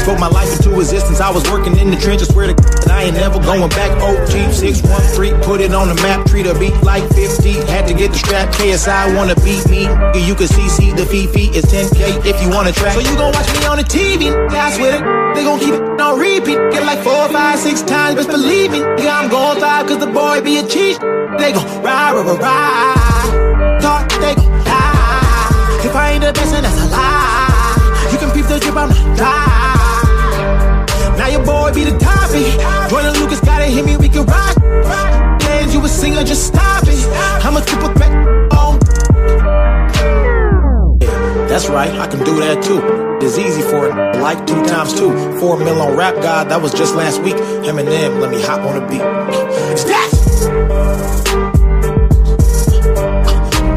Spoke 0.00 0.20
my 0.20 0.28
life 0.28 0.52
into 0.56 0.78
existence. 0.78 1.20
I 1.20 1.30
was 1.30 1.42
working 1.50 1.76
in 1.78 1.90
the 1.90 1.96
trenches 1.96 2.30
where 2.36 2.46
the 2.46 2.54
and 2.84 2.92
I 2.92 3.04
ain't 3.04 3.16
never 3.16 3.40
going 3.40 3.68
back. 3.70 3.90
OG 4.02 4.43
613, 4.52 5.40
put 5.42 5.60
it 5.60 5.72
on 5.74 5.88
the 5.88 5.94
map. 6.02 6.26
Treat 6.26 6.46
a 6.46 6.58
beat 6.58 6.74
like 6.82 7.04
50. 7.14 7.52
Had 7.70 7.86
to 7.88 7.94
get 7.94 8.12
the 8.12 8.18
strap. 8.18 8.52
KSI 8.54 9.16
wanna 9.16 9.34
beat 9.36 9.68
me. 9.68 9.88
You 10.20 10.34
can 10.34 10.48
see, 10.48 10.68
see 10.68 10.90
the 10.92 11.06
Fifi 11.06 11.48
is 11.56 11.64
10K 11.66 12.24
if 12.26 12.40
you 12.42 12.48
wanna 12.50 12.72
track. 12.72 12.94
So 12.94 13.00
you 13.00 13.16
gon' 13.16 13.32
watch 13.32 13.48
me 13.52 13.64
on 13.66 13.78
the 13.78 13.84
TV. 13.84 14.32
I 14.50 14.70
swear 14.72 14.98
they 15.34 15.44
gon' 15.44 15.60
keep 15.60 15.74
it 15.74 16.00
on 16.00 16.18
repeat. 16.18 16.58
Get 16.72 16.84
like 16.84 17.00
four, 17.00 17.28
five, 17.28 17.58
six 17.58 17.82
times, 17.82 18.16
best 18.16 18.28
believe 18.28 18.70
me. 18.70 18.80
Yeah, 19.02 19.18
I'm 19.20 19.28
gon' 19.28 19.58
thrive 19.58 19.86
cause 19.86 19.98
the 19.98 20.06
boy 20.06 20.40
be 20.40 20.58
a 20.58 20.66
cheat. 20.66 20.98
They 21.38 21.52
gon' 21.52 21.66
ride, 21.82 22.12
ride, 22.14 22.40
ride. 22.40 23.80
Talk, 23.80 24.08
they 24.20 24.34
gon' 24.34 24.64
die. 24.64 25.86
If 25.86 25.94
I 25.94 26.12
ain't 26.12 26.24
the 26.24 26.32
best, 26.32 26.52
then 26.52 26.62
that's 26.62 26.80
a 26.80 26.88
lie. 26.90 28.10
You 28.12 28.18
can 28.18 28.30
peep 28.30 28.46
the 28.46 28.58
drip, 28.58 28.76
I'm 28.76 28.88
not 28.88 29.16
die. 29.18 29.74
Now 31.18 31.28
your 31.28 31.44
boy 31.44 31.72
be 31.72 31.84
the 31.84 31.96
topic. 31.98 32.46
Jordan 32.90 33.14
Lucas 33.20 33.40
gotta 33.64 33.76
hit 33.76 33.84
me, 33.86 33.96
we 33.96 34.08
can 34.08 34.26
rock. 34.26 34.56
Dance, 35.40 35.74
you 35.74 35.84
a 35.84 35.88
singer, 35.88 36.24
just 36.24 36.46
stop 36.46 36.84
it. 36.86 36.98
I'm 37.44 37.56
a 37.56 37.64
triple 37.64 37.92
threat. 37.94 38.12
Oh. 38.50 38.78
That's 41.48 41.68
right, 41.68 41.90
I 41.92 42.06
can 42.06 42.24
do 42.24 42.40
that 42.40 42.62
too. 42.62 42.80
It's 43.24 43.38
easy 43.38 43.62
for 43.62 43.86
it. 43.88 44.20
Like 44.20 44.46
two 44.46 44.62
times 44.66 44.92
two. 44.92 45.10
Four 45.38 45.58
mil 45.58 45.80
on 45.80 45.96
Rap 45.96 46.14
God, 46.16 46.48
that 46.50 46.60
was 46.60 46.72
just 46.74 46.94
last 46.94 47.22
week. 47.22 47.36
Eminem, 47.36 48.20
let 48.20 48.30
me 48.30 48.42
hop 48.42 48.60
on 48.60 48.80
the 48.80 48.86
beat. 48.86 49.02
It's 49.72 49.84
that! 49.84 50.10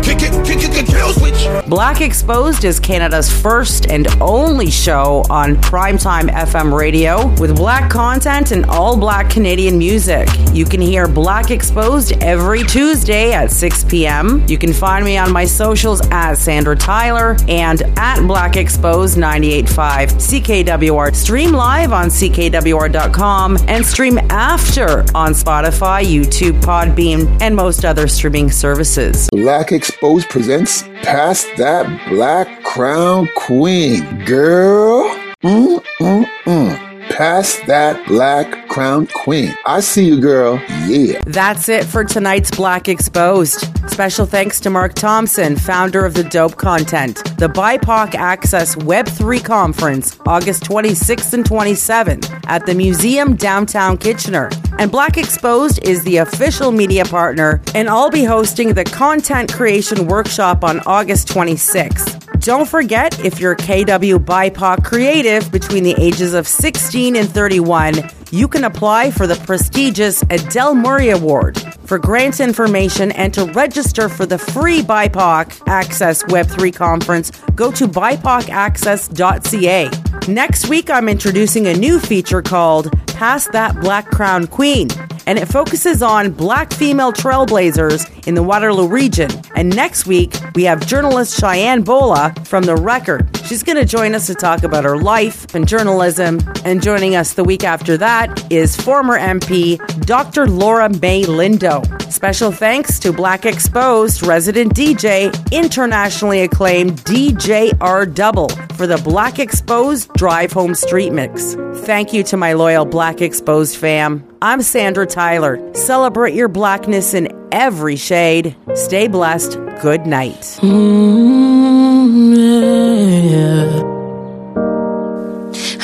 Kick 0.03 0.21
it, 0.21 0.45
kick 0.45 0.63
it, 0.63 0.85
kill 0.85 1.13
switch. 1.13 1.66
Black 1.67 1.99
Exposed 1.99 2.63
is 2.63 2.79
Canada's 2.79 3.29
first 3.29 3.91
and 3.91 4.07
only 4.21 4.71
show 4.71 5.25
on 5.29 5.57
primetime 5.57 6.29
FM 6.29 6.71
radio 6.71 7.27
with 7.41 7.57
black 7.57 7.91
content 7.91 8.53
and 8.53 8.63
all 8.67 8.95
black 8.95 9.29
Canadian 9.29 9.77
music. 9.77 10.29
You 10.53 10.63
can 10.63 10.79
hear 10.79 11.09
Black 11.09 11.51
Exposed 11.51 12.13
every 12.23 12.63
Tuesday 12.63 13.33
at 13.33 13.51
6 13.51 13.83
p.m. 13.83 14.45
You 14.47 14.57
can 14.57 14.71
find 14.71 15.03
me 15.03 15.17
on 15.17 15.33
my 15.33 15.43
socials 15.43 15.99
at 16.09 16.35
Sandra 16.35 16.73
Tyler 16.73 17.35
and 17.49 17.81
at 17.97 18.25
Black 18.25 18.55
Exposed 18.55 19.17
985 19.17 20.11
CKWR. 20.13 21.13
Stream 21.13 21.51
live 21.51 21.91
on 21.91 22.07
CKWR.com 22.07 23.57
and 23.67 23.85
stream 23.85 24.17
after 24.29 25.01
on 25.13 25.33
Spotify, 25.33 26.01
YouTube, 26.05 26.61
Podbean, 26.61 27.41
and 27.41 27.57
most 27.57 27.83
other 27.83 28.07
streaming 28.07 28.51
services. 28.51 29.27
Black 29.33 29.73
Exposed 29.73 30.29
presents 30.29 30.83
Past 31.03 31.56
That 31.57 31.87
Black 32.09 32.63
Crown 32.63 33.27
Queen. 33.35 34.23
Girl. 34.25 35.09
Mm, 35.43 35.83
mm, 35.99 36.25
mm. 36.45 36.86
Past 37.09 37.65
That 37.67 38.05
Black 38.07 38.67
Crown 38.69 39.07
Queen. 39.07 39.53
I 39.65 39.79
see 39.79 40.05
you, 40.05 40.19
girl. 40.21 40.61
Yeah. 40.85 41.21
That's 41.25 41.69
it 41.69 41.85
for 41.85 42.03
tonight's 42.03 42.51
Black 42.51 42.87
Exposed. 42.87 43.65
Special 43.89 44.25
thanks 44.25 44.59
to 44.59 44.69
Mark 44.69 44.93
Thompson, 44.93 45.55
founder 45.55 46.05
of 46.05 46.13
the 46.13 46.23
Dope 46.23 46.57
Content, 46.57 47.15
the 47.37 47.47
BIPOC 47.47 48.15
Access 48.15 48.75
Web3 48.75 49.43
Conference, 49.43 50.19
August 50.27 50.63
26th 50.63 51.33
and 51.33 51.43
27th 51.43 52.43
at 52.47 52.65
the 52.65 52.75
Museum 52.75 53.35
Downtown 53.35 53.97
Kitchener. 53.97 54.49
And 54.77 54.91
Black 54.91 55.17
Exposed 55.17 55.83
is 55.83 56.03
the 56.03 56.17
official 56.17 56.71
media 56.71 57.05
partner, 57.05 57.61
and 57.73 57.89
I'll 57.89 58.11
be 58.11 58.23
hosting 58.23 58.73
the 58.73 58.83
Content 58.83 59.51
Creation 59.51 60.05
Workshop 60.05 60.63
on 60.63 60.81
August 60.81 61.27
26th. 61.29 62.26
Don't 62.47 62.65
forget, 62.65 63.25
if 63.25 63.41
you're 63.41 63.57
KW 63.57 64.19
BIPOC 64.19 64.81
creative 64.81 65.51
between 65.51 65.83
the 65.83 65.93
ages 65.97 66.33
of 66.33 66.47
16 66.47 67.17
and 67.17 67.29
31, 67.29 67.95
you 68.37 68.47
can 68.47 68.65
apply 68.65 69.09
for 69.09 69.25
the 69.25 69.33
prestigious 69.47 70.21
Adele 70.29 70.75
Murray 70.75 71.09
Award. 71.09 71.57
For 71.85 71.97
grant 71.97 72.39
information 72.39 73.11
and 73.13 73.33
to 73.33 73.45
register 73.45 74.09
for 74.09 74.27
the 74.27 74.37
free 74.37 74.83
BIPOC 74.83 75.67
Access 75.67 76.21
Web3 76.23 76.75
conference, 76.75 77.31
go 77.55 77.71
to 77.71 77.87
BIPOCaccess.ca. 77.87 80.31
Next 80.31 80.67
week, 80.67 80.89
I'm 80.89 81.09
introducing 81.09 81.67
a 81.67 81.73
new 81.73 81.99
feature 81.99 82.41
called 82.41 82.91
Pass 83.07 83.47
That 83.47 83.79
Black 83.79 84.11
Crown 84.11 84.45
Queen, 84.45 84.89
and 85.25 85.39
it 85.39 85.47
focuses 85.47 86.03
on 86.03 86.31
black 86.31 86.73
female 86.73 87.13
trailblazers 87.13 88.27
in 88.27 88.35
the 88.35 88.43
Waterloo 88.43 88.87
region. 88.87 89.31
And 89.55 89.75
next 89.75 90.05
week, 90.05 90.35
we 90.53 90.63
have 90.63 90.85
journalist 90.85 91.39
Cheyenne 91.39 91.81
Bola 91.81 92.35
from 92.43 92.63
The 92.63 92.75
Record. 92.75 93.27
She's 93.45 93.63
going 93.63 93.77
to 93.77 93.85
join 93.85 94.13
us 94.13 94.27
to 94.27 94.35
talk 94.35 94.63
about 94.63 94.83
her 94.83 94.97
life 94.97 95.55
and 95.55 95.67
journalism. 95.67 96.39
And 96.65 96.83
joining 96.83 97.15
us 97.15 97.33
the 97.33 97.43
week 97.43 97.63
after 97.63 97.97
that 97.97 98.26
is 98.49 98.75
former 98.75 99.17
MP 99.17 99.77
Dr. 100.05 100.47
Laura 100.47 100.89
Mae 100.89 101.23
Lindo. 101.23 101.83
Special 102.11 102.51
thanks 102.51 102.99
to 102.99 103.11
Black 103.13 103.45
Exposed 103.45 104.25
resident 104.25 104.73
DJ, 104.73 105.31
internationally 105.51 106.41
acclaimed 106.41 106.93
DJ 107.03 107.77
R 107.81 108.05
Duble 108.05 108.49
for 108.75 108.87
the 108.87 108.97
Black 108.97 109.39
Exposed 109.39 110.11
Drive 110.13 110.51
Home 110.53 110.73
Street 110.75 111.11
Mix. 111.11 111.55
Thank 111.85 112.13
you 112.13 112.23
to 112.23 112.37
my 112.37 112.53
loyal 112.53 112.85
Black 112.85 113.21
Exposed 113.21 113.77
fam. 113.77 114.23
I'm 114.41 114.61
Sandra 114.61 115.05
Tyler. 115.05 115.59
Celebrate 115.73 116.33
your 116.33 116.47
blackness 116.47 117.13
in 117.13 117.27
every 117.51 117.95
shade. 117.95 118.55
Stay 118.75 119.07
blessed. 119.07 119.59
Good 119.81 120.05
night. 120.07 120.41
Mm, 120.61 121.07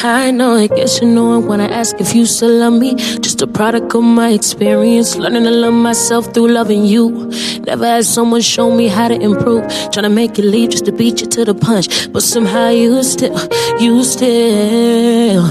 I 0.05 0.31
know, 0.31 0.55
I 0.55 0.67
guess 0.67 0.99
you 0.99 1.07
know 1.07 1.49
I 1.49 1.63
ask 1.63 1.95
if 2.01 2.13
you 2.13 2.25
still 2.25 2.51
love 2.51 2.73
me. 2.73 2.95
Just 2.95 3.41
a 3.41 3.47
product 3.47 3.95
of 3.95 4.03
my 4.03 4.31
experience, 4.31 5.15
learning 5.15 5.45
to 5.45 5.51
love 5.51 5.73
myself 5.73 6.33
through 6.33 6.49
loving 6.49 6.85
you. 6.85 7.31
Never 7.65 7.85
had 7.85 8.03
someone 8.03 8.41
show 8.41 8.75
me 8.75 8.87
how 8.87 9.07
to 9.07 9.15
improve. 9.15 9.65
Trying 9.93 10.03
to 10.03 10.09
make 10.09 10.37
you 10.37 10.43
leave 10.43 10.71
just 10.71 10.83
to 10.85 10.91
beat 10.91 11.21
you 11.21 11.27
to 11.27 11.45
the 11.45 11.55
punch. 11.55 12.11
But 12.11 12.21
somehow 12.21 12.67
you 12.67 13.01
still, 13.01 13.31
you 13.79 14.03
still 14.03 15.47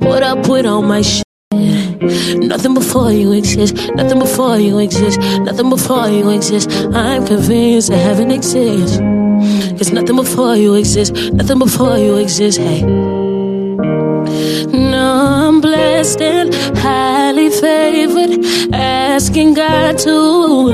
put 0.00 0.24
up 0.24 0.48
with 0.48 0.66
all 0.66 0.82
my 0.82 1.02
shit. 1.02 1.22
Nothing 1.52 2.74
before 2.74 3.12
you 3.12 3.30
exist, 3.30 3.76
nothing 3.94 4.18
before 4.18 4.58
you 4.58 4.80
exist, 4.80 5.20
nothing 5.42 5.70
before 5.70 6.08
you 6.08 6.30
exist. 6.30 6.68
I'm 6.92 7.24
convinced 7.24 7.90
that 7.90 7.98
heaven 7.98 8.32
exists. 8.32 8.98
Cause 9.78 9.92
nothing 9.92 10.16
before 10.16 10.56
you 10.56 10.74
exists, 10.74 11.30
nothing 11.30 11.60
before 11.60 11.96
you 11.98 12.16
exist, 12.16 12.58
hey. 12.58 13.11
No, 14.72 15.06
I'm 15.48 15.60
blessed 15.60 16.20
and 16.20 16.54
highly 16.78 17.50
favored. 17.50 18.44
Asking 18.72 19.54
God 19.54 19.98
to 19.98 20.14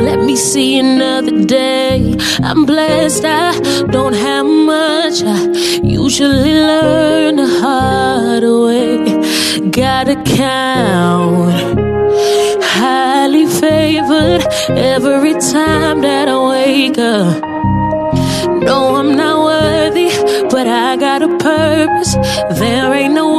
let 0.09 0.19
me 0.21 0.37
see 0.37 0.79
another 0.79 1.45
day. 1.45 2.17
I'm 2.43 2.65
blessed, 2.65 3.25
I 3.25 3.59
don't 3.91 4.15
have 4.15 4.47
much. 4.47 5.23
I 5.25 5.45
usually 5.83 6.55
learn 6.55 7.37
the 7.37 7.49
hard 7.63 8.45
way. 8.45 9.71
Gotta 9.71 10.17
count. 10.25 11.79
Highly 12.63 13.47
favored 13.47 14.43
every 14.71 15.35
time 15.35 16.01
that 16.03 16.29
I 16.29 16.39
wake 16.49 16.99
up. 16.99 17.43
No, 18.63 18.97
I'm 18.97 19.17
not 19.17 19.45
worthy, 19.45 20.11
but 20.51 20.67
I 20.67 20.97
got 20.97 21.23
a 21.23 21.29
purpose. 21.39 22.15
There 22.59 22.93
ain't 22.95 23.15
no 23.15 23.38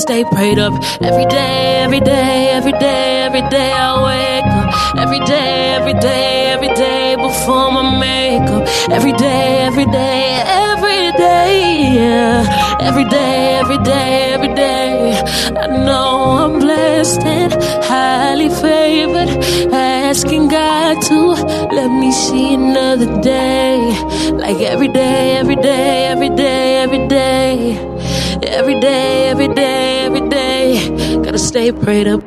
stay 0.00 0.24
prayed 0.24 0.58
up 0.58 0.72
every 1.02 1.26
day, 1.26 1.82
every 1.84 2.00
day, 2.00 2.48
every 2.50 2.72
day, 2.72 3.22
every 3.26 3.42
day. 3.50 3.72
I 3.72 3.90
wake 4.08 4.52
up 4.60 4.68
every 5.02 5.20
day, 5.26 5.74
every 5.76 5.94
day, 5.94 6.52
every 6.54 6.74
day 6.74 7.16
before 7.16 7.70
my 7.70 7.84
makeup. 7.98 8.66
Every 8.90 9.12
day, 9.12 9.58
every 9.68 9.84
day, 9.86 10.42
every 10.46 11.12
day, 11.12 11.94
yeah. 11.94 12.78
Every 12.80 13.04
day, 13.04 13.58
every 13.60 13.78
day, 13.84 14.32
every 14.32 14.54
day. 14.54 15.22
I 15.64 15.66
know 15.66 16.08
I'm 16.44 16.58
blessed 16.60 17.20
and 17.22 17.52
highly 17.84 18.48
favored. 18.48 19.28
Asking 19.72 20.48
God 20.48 21.02
to 21.08 21.18
let 21.76 21.88
me 21.88 22.10
see 22.10 22.54
another 22.54 23.20
day. 23.20 23.76
Like 24.32 24.60
every 24.60 24.88
day, 24.88 25.36
every 25.36 25.56
day, 25.56 26.06
every 26.06 26.30
day, 26.30 26.82
every 26.84 27.06
day. 27.06 27.99
Every 28.42 28.80
day, 28.80 29.28
every 29.28 29.48
day, 29.48 30.04
every 30.06 30.26
day. 30.28 31.20
Gotta 31.22 31.38
stay 31.38 31.72
prayed 31.72 32.08
up. 32.08 32.22